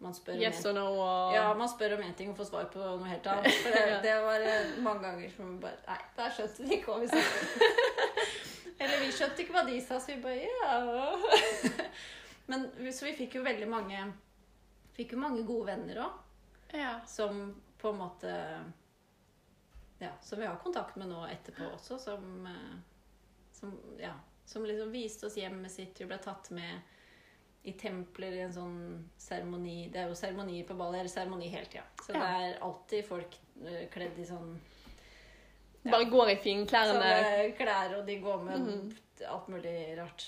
man 0.00 0.14
spør 0.16 0.38
Yes 0.40 0.62
en 0.64 0.78
no 0.78 0.86
og 0.96 1.34
ja, 1.34 1.42
man 1.58 1.68
spør 1.68 1.94
om 1.98 2.02
én 2.06 2.14
ting 2.16 2.30
og 2.32 2.38
får 2.38 2.48
svar 2.48 2.68
på 2.72 2.80
noe 2.80 3.08
helt 3.10 3.26
annet. 3.28 3.52
For 3.64 3.74
det, 3.76 3.98
det 4.06 4.14
var 4.24 4.44
eh, 4.48 4.70
mange 4.84 5.04
ganger 5.04 5.34
som 5.34 5.58
bare 5.60 5.76
Nei, 5.86 5.98
der 6.16 6.32
skjønte 6.36 6.64
de 6.64 6.78
ikke 6.78 6.94
hva 6.94 7.02
vi 7.02 7.10
sa. 7.12 7.20
Eller 8.80 9.02
vi 9.04 9.10
skjønte 9.12 9.44
ikke 9.44 9.56
hva 9.58 9.64
de 9.68 9.76
sa, 9.84 9.98
så 10.00 10.14
vi 10.14 10.22
bare 10.24 10.48
Ja. 10.48 11.84
Men, 12.50 12.64
så 12.92 13.06
vi 13.06 13.12
fikk 13.14 13.36
jo 13.38 13.44
veldig 13.46 13.68
mange 13.70 14.06
Fikk 14.96 15.12
jo 15.14 15.20
mange 15.22 15.44
gode 15.46 15.68
venner 15.70 16.00
òg, 16.06 16.16
Ja. 16.74 16.96
som 17.06 17.44
på 17.80 17.92
en 17.92 18.00
måte 18.00 18.32
Ja, 20.00 20.14
som 20.24 20.40
vi 20.40 20.48
har 20.48 20.56
kontakt 20.64 20.96
med 20.96 21.12
nå 21.12 21.20
etterpå 21.28 21.68
også, 21.76 21.98
som 22.00 22.46
eh, 22.48 22.74
Som, 23.52 23.76
ja, 24.00 24.14
som 24.48 24.64
liksom 24.64 24.90
viste 24.90 25.26
oss 25.28 25.36
hjemmet 25.36 25.70
sitt. 25.70 26.00
Vi 26.00 26.06
ble 26.08 26.16
tatt 26.18 26.48
med 26.56 26.80
i 27.64 27.72
templer 27.76 28.32
i 28.32 28.40
en 28.46 28.52
sånn 28.52 28.76
seremoni. 29.20 29.90
Det 29.92 30.00
er 30.00 30.08
jo 30.08 30.14
seremoni 30.16 30.62
på 30.66 30.76
ball, 30.78 30.94
eller 30.94 31.08
seremoni 31.12 31.48
hele 31.52 31.66
tida. 31.66 31.84
Så 32.02 32.14
Ja. 32.14 32.20
det 32.20 32.54
er 32.54 32.58
alltid 32.62 33.04
folk 33.04 33.36
eh, 33.66 33.86
kledd 33.92 34.18
i 34.18 34.24
sånn 34.24 34.58
Ja. 35.82 35.92
Bare 35.92 36.04
går 36.10 36.30
i 36.30 36.36
finklærne. 36.36 37.56
klær, 37.56 37.98
og 37.98 38.06
de 38.06 38.16
går 38.20 38.42
med 38.44 38.60
Mhm. 38.60 38.96
alt 39.28 39.48
mulig 39.48 39.96
rart. 39.98 40.24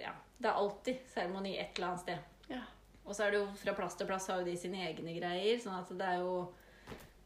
Ja. 0.00 0.12
Det 0.40 0.48
er 0.48 0.54
alltid 0.54 0.98
seremoni 1.14 1.58
et 1.58 1.76
eller 1.78 1.88
annet 1.88 2.00
sted. 2.00 2.18
Ja. 2.48 2.62
Og 3.06 3.14
så 3.14 3.24
er 3.26 3.30
det 3.32 3.40
jo 3.40 3.46
fra 3.54 3.72
plass 3.74 3.94
til 3.96 4.06
plass 4.06 4.26
har 4.28 4.38
jo 4.38 4.44
de 4.44 4.56
sine 4.56 4.76
egne 4.88 5.18
greier. 5.20 5.58
sånn 5.58 5.78
at 5.78 5.88
det 5.88 6.00
er 6.06 6.18
jo 6.20 6.54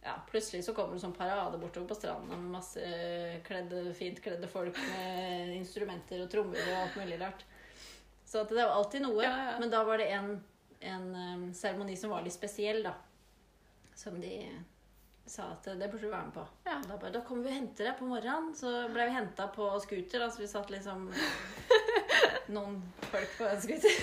ja, 0.05 0.15
Plutselig 0.31 0.63
så 0.65 0.73
kommer 0.75 0.93
det 0.95 1.03
sånn 1.03 1.17
parade 1.17 1.59
bortover 1.61 1.89
på 1.89 1.97
stranda 1.97 2.37
med 2.37 2.51
masse 2.53 2.79
kledde, 3.45 3.93
fint 3.95 4.21
kledde 4.23 4.47
folk 4.49 4.77
med 4.77 5.49
instrumenter 5.57 6.23
og 6.23 6.31
trommer 6.31 6.59
og 6.59 6.77
alt 6.83 6.95
mulig 6.97 7.21
rart. 7.21 7.43
Så 8.45 8.55
det 8.55 8.67
jo 8.67 8.77
alltid 8.81 9.03
noe. 9.07 9.25
Ja, 9.25 9.33
ja. 9.53 9.57
Men 9.63 9.73
da 9.73 9.81
var 9.89 10.03
det 10.03 10.11
en 10.13 10.37
en 10.81 11.15
um, 11.15 11.55
seremoni 11.55 11.97
som 11.97 12.11
var 12.11 12.23
litt 12.23 12.35
spesiell, 12.35 12.83
da. 12.83 12.95
Som 13.95 14.21
de 14.21 14.49
sa 15.27 15.51
at 15.53 15.65
det 15.65 15.89
burde 15.91 16.07
du 16.07 16.11
være 16.13 16.29
med 16.29 16.35
på. 16.35 16.45
Ja. 16.65 16.77
Da, 16.87 16.97
bare, 16.97 17.13
da 17.17 17.23
kommer 17.27 17.47
vi 17.49 17.55
og 17.55 17.57
henter 17.57 17.89
deg 17.89 17.97
på 17.99 18.09
morgenen. 18.11 18.53
Så 18.55 18.73
ble 18.93 19.09
vi 19.09 19.17
henta 19.17 19.49
på 19.55 19.69
scooter. 19.83 20.27
Altså 20.27 20.45
vi 20.45 20.51
satt 20.51 20.71
liksom 20.71 21.09
noen 22.55 22.79
folk 23.11 23.33
på 23.39 23.49
en 23.49 23.63
scooter. 23.65 23.97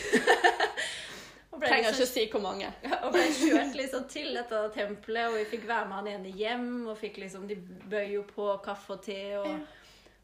Trenger 1.53 1.93
liksom- 1.93 1.93
ikke 1.93 2.09
å 2.09 2.11
si 2.11 2.25
hvor 2.34 2.43
mange. 2.43 2.73
og 3.05 3.13
ble 3.13 3.27
kjørt 3.38 3.77
liksom 3.77 4.09
til 4.11 4.34
dette 4.36 4.65
tempelet, 4.75 5.29
og 5.29 5.38
vi 5.38 5.47
fikk 5.53 5.69
være 5.69 5.88
med 5.88 5.99
han 6.01 6.11
ene 6.17 6.36
hjem. 6.41 6.67
Og 6.89 6.99
fikk 6.99 7.21
liksom, 7.23 7.47
De 7.47 7.55
bøy 7.93 8.17
jo 8.17 8.25
på 8.27 8.49
kaffe 8.65 8.97
og 8.97 9.05
te 9.05 9.21
og, 9.39 9.79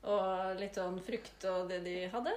og 0.10 0.60
litt 0.60 0.76
sånn 0.82 1.00
frukt 1.06 1.48
og 1.54 1.70
det 1.72 1.84
de 1.86 1.98
hadde. 2.12 2.36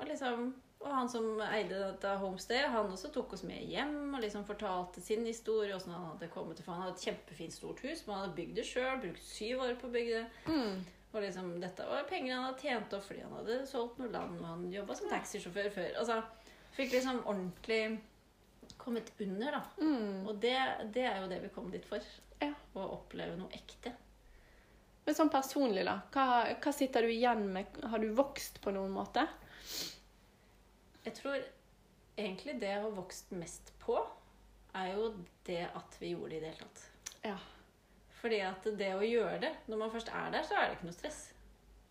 Og 0.00 0.08
liksom 0.08 0.48
og 0.84 0.90
han 0.92 1.08
som 1.08 1.26
eide 1.46 1.78
dette 1.80 2.10
homestedet, 2.20 2.68
han 2.72 2.90
også 2.92 3.08
tok 3.14 3.32
oss 3.36 3.44
med 3.48 3.62
hjem 3.72 4.12
og 4.14 4.20
liksom 4.20 4.44
fortalte 4.44 5.00
sin 5.00 5.24
historie. 5.24 5.72
Hvordan 5.72 5.94
han 5.96 6.10
hadde 6.10 6.28
kommet 6.34 6.58
til, 6.58 6.66
for 6.66 6.76
han 6.76 6.84
hadde 6.84 6.98
et 6.98 7.06
kjempefint, 7.08 7.56
stort 7.56 7.80
hus, 7.86 8.04
men 8.04 8.14
han 8.14 8.26
hadde 8.26 8.36
bygd 8.36 8.60
det 8.60 8.66
sjøl. 8.68 9.00
Brukt 9.00 9.24
syv 9.24 9.64
år 9.64 9.78
på 9.80 9.88
å 9.88 9.94
bygge 9.94 10.18
det. 10.18 10.52
Mm. 10.52 10.84
Og 11.14 11.22
liksom, 11.22 11.52
dette 11.62 11.86
var 11.88 12.08
penger 12.10 12.34
han 12.34 12.48
hadde 12.48 12.64
tjent 12.66 12.96
opp 12.96 13.04
fordi 13.06 13.22
han 13.22 13.36
hadde 13.38 13.60
solgt 13.70 14.00
noe 14.02 14.10
land, 14.12 14.36
og 14.40 14.48
han 14.50 14.64
jobba 14.72 14.96
som 14.98 15.12
taxisjåfør 15.12 15.70
før. 15.76 15.92
Altså, 16.02 16.18
fikk 16.76 16.96
liksom 16.96 17.22
ordentlig 17.22 17.80
kommet 18.80 19.12
under, 19.22 19.60
da. 19.60 19.62
Mm. 19.80 20.24
Og 20.26 20.40
det, 20.42 20.56
det 20.92 21.06
er 21.08 21.20
jo 21.22 21.30
det 21.30 21.40
vi 21.46 21.52
kom 21.54 21.70
dit 21.72 21.86
for. 21.88 22.04
Ja. 22.42 22.50
Å 22.74 22.88
oppleve 22.98 23.38
noe 23.38 23.54
ekte. 23.56 23.94
Men 25.04 25.16
sånn 25.16 25.30
personlig, 25.32 25.84
da. 25.86 25.98
Hva, 26.12 26.26
hva 26.60 26.72
sitter 26.74 27.04
du 27.04 27.12
igjen 27.12 27.46
med? 27.52 27.80
Har 27.92 28.00
du 28.02 28.10
vokst 28.16 28.60
på 28.64 28.72
noen 28.74 28.92
måte? 28.92 29.26
Jeg 31.04 31.16
tror 31.18 31.38
egentlig 32.16 32.58
det 32.60 32.70
jeg 32.70 32.82
har 32.84 32.94
vokst 32.96 33.32
mest 33.36 33.72
på, 33.82 33.98
er 34.74 34.92
jo 34.94 35.10
det 35.46 35.62
at 35.68 35.96
vi 36.00 36.14
gjorde 36.14 36.30
det 36.32 36.36
i 36.36 36.42
det 36.44 36.52
hele 36.52 36.66
tatt. 36.66 36.84
Ja. 37.24 37.36
Fordi 38.20 38.40
at 38.46 38.68
det 38.78 38.90
å 38.96 39.04
gjøre 39.04 39.40
det, 39.42 39.52
når 39.68 39.82
man 39.82 39.92
først 39.92 40.10
er 40.10 40.30
der, 40.34 40.46
så 40.46 40.56
er 40.58 40.68
det 40.68 40.78
ikke 40.78 40.88
noe 40.88 40.96
stress. 40.96 41.20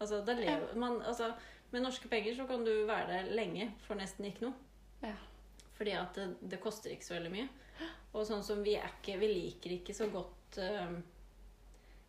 Altså, 0.02 0.24
lever 0.26 0.74
man, 0.80 0.98
altså, 1.06 1.30
med 1.72 1.86
norske 1.86 2.10
penger 2.12 2.36
så 2.36 2.48
kan 2.50 2.66
du 2.66 2.74
være 2.90 3.12
der 3.12 3.36
lenge 3.38 3.70
for 3.86 4.00
nesten 4.00 4.28
ikke 4.28 4.48
noe. 4.48 4.72
Ja. 5.04 5.16
Fordi 5.78 5.94
at 5.98 6.18
det, 6.18 6.28
det 6.52 6.62
koster 6.64 6.94
ikke 6.94 7.06
så 7.06 7.18
veldig 7.18 7.34
mye. 7.34 7.50
Og 8.14 8.26
sånn 8.28 8.44
som 8.46 8.62
vi 8.66 8.76
er 8.78 8.92
ikke 9.00 9.16
Vi 9.18 9.28
liker 9.32 9.72
ikke 9.74 9.96
så 9.98 10.06
godt 10.14 10.60
øhm, 10.62 11.00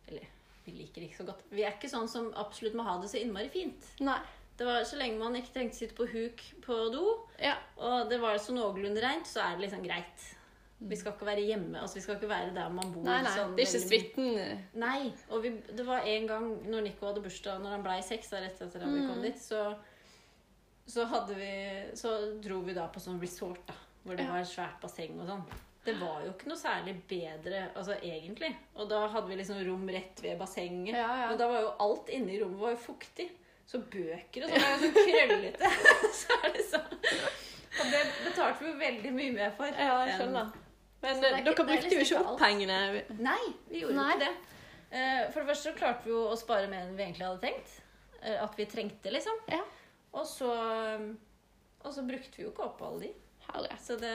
Eller 0.05 0.27
vi 0.65 0.75
liker 0.77 1.01
ikke 1.01 1.17
så 1.17 1.25
godt. 1.25 1.41
Vi 1.49 1.63
er 1.65 1.73
ikke 1.73 1.89
sånn 1.89 2.09
som 2.09 2.27
absolutt 2.37 2.77
må 2.77 2.85
ha 2.85 2.95
det 3.01 3.09
så 3.11 3.19
innmari 3.21 3.49
fint. 3.53 3.89
Nei. 4.05 4.17
Det 4.57 4.65
var 4.65 4.83
Så 4.87 4.95
lenge 4.97 5.17
man 5.19 5.35
ikke 5.35 5.51
trengte 5.53 5.75
å 5.75 5.79
sitte 5.81 5.95
på 5.97 6.05
huk 6.07 6.41
på 6.63 6.75
do, 6.93 7.01
Ja. 7.41 7.55
og 7.77 8.09
det 8.09 8.19
var 8.21 8.37
så 8.37 8.53
noenlunde 8.55 9.01
rent, 9.03 9.27
så 9.27 9.41
er 9.43 9.55
det 9.57 9.65
liksom 9.69 9.83
greit. 9.83 10.31
Vi 10.79 10.95
skal 10.95 11.13
ikke 11.13 11.25
være 11.25 11.43
hjemme. 11.47 11.79
altså 11.81 11.95
Vi 11.95 12.01
skal 12.01 12.15
ikke 12.15 12.29
være 12.29 12.53
der 12.53 12.69
man 12.69 12.91
bor. 12.93 13.03
Nei, 13.03 13.21
nei. 13.23 13.31
sånn 13.31 13.55
Det 13.55 13.63
er 13.63 13.71
ikke 13.71 13.89
suiten. 13.89 14.61
Nei. 14.75 15.13
Og 15.31 15.41
vi, 15.43 15.49
det 15.75 15.85
var 15.85 15.99
en 16.05 16.27
gang 16.27 16.47
når 16.69 16.83
Nico 16.83 17.05
hadde 17.07 17.21
bursdag, 17.23 17.61
når 17.63 17.69
han 17.69 17.83
blei 17.83 18.01
seks, 18.03 18.29
da, 18.29 18.37
rett 18.43 18.61
etter 18.61 18.83
at 18.83 18.93
vi 18.93 19.07
kom 19.07 19.17
Mm. 19.17 19.21
dit, 19.23 19.39
så, 19.39 19.75
så 20.87 21.05
vi 21.35 21.91
Så 21.95 22.39
dro 22.41 22.61
vi 22.61 22.73
da 22.73 22.87
på 22.87 22.99
sånn 22.99 23.19
resort, 23.21 23.65
da. 23.67 23.73
Hvor 24.05 24.15
det 24.17 24.25
Ja. 24.25 24.31
var 24.31 24.39
et 24.39 24.47
svært 24.47 24.81
basseng 24.81 25.19
og 25.19 25.27
sånn. 25.27 25.43
det 25.85 25.99
var 25.99 26.21
jo 26.25 26.31
ikke 26.31 26.47
noe 26.47 26.57
særlig 26.57 26.95
bedre 27.07 27.69
altså 27.75 27.93
egentlig. 28.01 28.55
Og 28.75 28.89
da 28.89 29.07
hadde 29.07 29.27
vi 29.27 29.35
liksom 29.35 29.63
rom 29.67 29.87
rett 29.87 30.19
ved 30.21 30.37
bassenget. 30.39 30.93
Ja, 30.95 31.15
ja. 31.21 31.29
Men 31.29 31.37
da 31.37 31.47
var 31.47 31.61
jo 31.61 31.73
alt 31.79 32.07
inne 32.09 32.31
i 32.33 32.39
rommet 32.41 32.59
var 32.59 32.69
jo 32.71 32.77
fuktig. 32.77 33.29
Så 33.65 33.79
bøker 33.91 34.43
og 34.45 34.51
sånn 34.51 34.61
er 34.61 34.73
jo 34.73 34.81
sånn 34.83 34.97
krøllete. 34.99 35.69
så 36.21 36.35
er 36.43 36.51
det 36.53 36.65
sånn. 36.69 36.91
Og 37.75 37.87
det 37.91 38.01
betalte 38.23 38.59
vi 38.63 38.69
jo 38.69 38.75
veldig 38.79 39.13
mye 39.15 39.31
mer 39.35 39.55
for. 39.57 39.65
Ja, 39.73 39.95
jeg 40.05 40.19
skjønner. 40.19 40.51
Men 41.01 41.17
eh, 41.17 41.17
ikke- 41.17 41.31
dere 41.31 41.39
er 41.39 41.55
brukte 41.55 41.73
jo 41.73 41.81
liksom 41.81 42.01
ikke 42.01 42.05
ikke 42.05 42.33
opp 42.33 42.39
pengene. 42.39 42.77
Nei, 43.25 43.41
vi 43.71 43.81
gjorde 43.81 43.97
Nei. 43.97 44.11
ikke 44.13 44.25
det. 44.25 44.35
Eh, 44.95 45.23
For 45.33 45.39
det 45.41 45.49
første 45.49 45.71
så 45.71 45.75
klarte 45.79 46.05
vi 46.05 46.13
jo 46.13 46.21
å 46.31 46.37
spare 46.39 46.69
mer 46.71 46.85
enn 46.85 46.95
vi 46.95 47.03
egentlig 47.07 47.25
hadde 47.27 47.41
tenkt. 47.47 47.73
Eh, 48.21 48.37
At 48.45 48.55
vi 48.57 48.65
trengte, 48.69 49.11
liksom. 49.11 49.41
Ja. 49.51 49.61
Og 50.15 50.25
så, 50.29 50.47
og 51.83 51.91
så 51.93 52.05
brukte 52.07 52.37
vi 52.39 52.45
jo 52.45 52.53
ikke 52.53 52.69
opp 52.69 52.81
alle 52.87 53.01
de. 53.07 53.13
Herre. 53.49 53.75
Så 53.81 53.97
det 54.01 54.13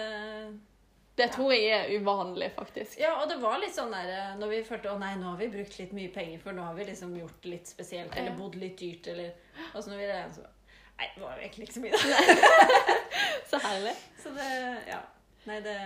Det 1.20 1.26
tror 1.34 1.52
jeg 1.52 1.68
er 1.76 1.90
uvanlig, 2.00 2.48
faktisk. 2.56 2.96
Ja, 3.00 3.12
og 3.20 3.28
det 3.28 3.36
var 3.42 3.58
litt 3.60 3.74
sånn 3.76 3.92
der 3.92 4.08
eh, 4.14 4.30
når 4.40 4.54
vi 4.54 4.60
følte 4.64 4.92
å 4.94 5.00
nei, 5.00 5.12
nå 5.20 5.34
har 5.34 5.40
vi 5.40 5.50
brukt 5.52 5.76
litt 5.80 5.92
mye 5.96 6.12
penger, 6.14 6.40
for 6.40 6.56
nå 6.56 6.64
har 6.64 6.78
vi 6.78 6.86
liksom 6.88 7.12
gjort 7.18 7.48
litt 7.50 7.68
spesielt, 7.68 8.14
eller 8.16 8.38
bodd 8.38 8.56
litt 8.60 8.78
dyrt, 8.80 9.10
eller 9.12 9.34
Og 9.74 9.82
så 9.82 9.92
når 9.92 10.00
vi 10.00 10.08
regnet 10.08 10.40
så 10.40 10.46
Nei, 11.00 11.06
det 11.14 11.22
var 11.22 11.36
jo 11.36 11.44
egentlig 11.46 11.66
ikke 11.66 11.76
så 11.78 11.82
mye, 11.84 11.96
da. 11.96 12.96
Så 13.50 13.60
herlig. 13.64 13.94
Så 14.20 14.32
det 14.36 14.48
Ja. 14.88 14.98
Nei, 15.48 15.60
det 15.64 15.76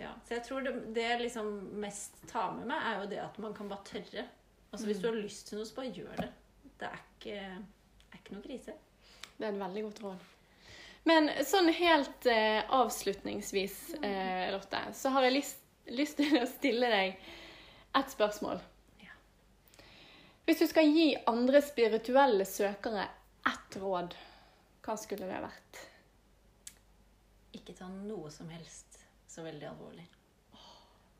Ja. 0.00 0.10
Så 0.26 0.34
jeg 0.34 0.42
tror 0.48 0.64
det, 0.66 0.72
det 0.96 1.04
jeg 1.04 1.20
liksom 1.20 1.52
mest 1.82 2.18
tar 2.28 2.50
med 2.56 2.66
meg, 2.66 2.82
er 2.90 3.02
jo 3.02 3.10
det 3.12 3.20
at 3.22 3.38
man 3.42 3.54
kan 3.54 3.70
bare 3.70 3.86
tørre. 3.86 4.26
Altså 4.72 4.86
Hvis 4.86 4.98
du 4.98 5.06
har 5.08 5.14
lyst 5.16 5.46
til 5.48 5.58
noe, 5.60 5.66
så 5.68 5.78
bare 5.78 5.92
gjør 5.94 6.16
det. 6.20 6.30
Det 6.80 6.88
er 6.90 7.04
ikke, 7.04 7.36
er 8.10 8.18
ikke 8.18 8.34
noe 8.34 8.44
krise. 8.44 8.74
Det 9.36 9.46
er 9.46 9.54
en 9.54 9.62
veldig 9.62 9.84
godt 9.86 10.02
råd. 10.04 10.26
Men 11.06 11.28
sånn 11.46 11.68
helt 11.70 12.26
eh, 12.26 12.64
avslutningsvis, 12.74 13.76
eh, 14.02 14.48
Lotte, 14.50 14.80
så 14.94 15.12
har 15.14 15.28
jeg 15.28 15.36
lyst, 15.36 15.60
lyst 15.94 16.18
til 16.18 16.40
å 16.40 16.46
stille 16.50 16.88
deg 16.90 17.28
et 17.96 18.10
spørsmål. 18.10 18.58
Ja. 19.04 19.14
Hvis 20.48 20.64
du 20.64 20.66
skal 20.66 20.90
gi 20.90 21.12
andre 21.30 21.62
spirituelle 21.62 22.46
søkere 22.48 23.06
ett 23.46 23.78
råd, 23.78 24.18
hva 24.82 24.98
skulle 24.98 25.30
det 25.30 25.38
vært? 25.46 25.80
Ikke 27.54 27.78
ta 27.78 27.86
noe 27.86 28.30
som 28.34 28.50
helst 28.50 28.98
så 29.30 29.46
veldig 29.46 29.70
alvorlig. 29.70 30.08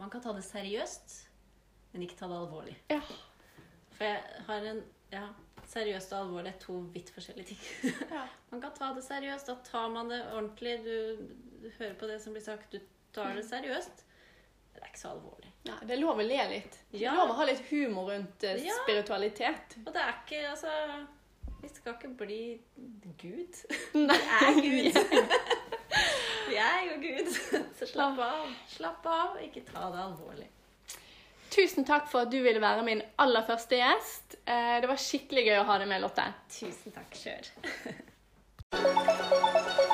Man 0.02 0.10
kan 0.10 0.20
ta 0.24 0.34
det 0.34 0.44
seriøst, 0.44 1.14
men 1.92 2.04
ikke 2.04 2.18
ta 2.18 2.28
det 2.28 2.42
alvorlig. 2.42 2.74
Ja. 2.90 3.00
For 3.96 4.10
jeg 4.10 4.44
har 4.50 4.70
en 4.74 4.84
Ja, 5.14 5.28
seriøst 5.70 6.12
og 6.14 6.18
alvorlig 6.24 6.52
er 6.54 6.58
to 6.62 6.76
vidt 6.94 7.10
forskjellige 7.14 7.52
ting. 7.54 7.92
Ja. 8.14 8.24
Man 8.52 8.60
kan 8.62 8.74
ta 8.76 8.92
det 8.96 9.04
seriøst. 9.06 9.46
Da 9.50 9.56
tar 9.66 9.88
man 9.94 10.08
det 10.12 10.20
ordentlig. 10.32 10.76
Du, 10.84 11.26
du 11.62 11.70
hører 11.78 11.94
på 12.00 12.06
det 12.10 12.20
som 12.22 12.32
blir 12.36 12.44
sagt. 12.44 12.72
Du 12.72 12.78
tar 13.16 13.34
det 13.36 13.44
seriøst. 13.48 14.04
Det 14.76 14.82
er 14.82 14.90
ikke 14.92 15.00
så 15.00 15.12
alvorlig. 15.14 15.52
Ja, 15.66 15.74
det 15.82 15.96
er 15.96 16.00
lov 16.02 16.20
å 16.20 16.24
le 16.26 16.40
litt. 16.52 16.74
Det 16.92 17.02
er 17.08 17.16
lov 17.16 17.32
å 17.32 17.36
ha 17.40 17.46
litt 17.48 17.62
humor 17.70 18.10
rundt 18.12 18.44
eh, 18.46 18.60
Ja. 18.66 18.74
spiritualitet. 18.84 19.78
Og 19.86 19.92
det 19.96 20.02
er 20.02 20.12
ikke 20.20 20.42
Altså 20.50 20.72
Vi 21.62 21.68
skal 21.72 21.94
ikke 21.96 22.10
bli 22.20 22.40
Gud. 23.22 23.62
Nei. 24.06 24.18
er 24.20 24.60
Gud. 24.60 25.00
Vi 26.50 26.58
er 26.62 26.82
jo 26.90 26.98
Gud. 27.02 27.32
Så 27.80 27.88
slapp 27.90 28.20
av. 28.22 28.52
Slapp 28.70 29.06
av. 29.10 29.40
Ikke 29.42 29.64
ta 29.66 29.88
det 29.94 30.02
alvorlig. 30.04 30.46
Tusen 31.56 31.86
takk 31.88 32.08
for 32.10 32.26
at 32.26 32.32
du 32.32 32.36
ville 32.44 32.60
være 32.60 32.82
min 32.84 33.00
aller 33.22 33.44
første 33.48 33.78
gjest. 33.80 34.36
Eh, 34.44 34.76
Det 34.82 34.88
var 34.90 35.00
skikkelig 35.00 35.46
gøy 35.48 35.58
å 35.62 35.66
ha 35.70 35.78
deg 35.80 35.88
med, 35.88 36.02
Lotte. 36.04 36.26
Tusen 36.52 36.92
takk 36.92 37.16
sjøl. 37.16 37.46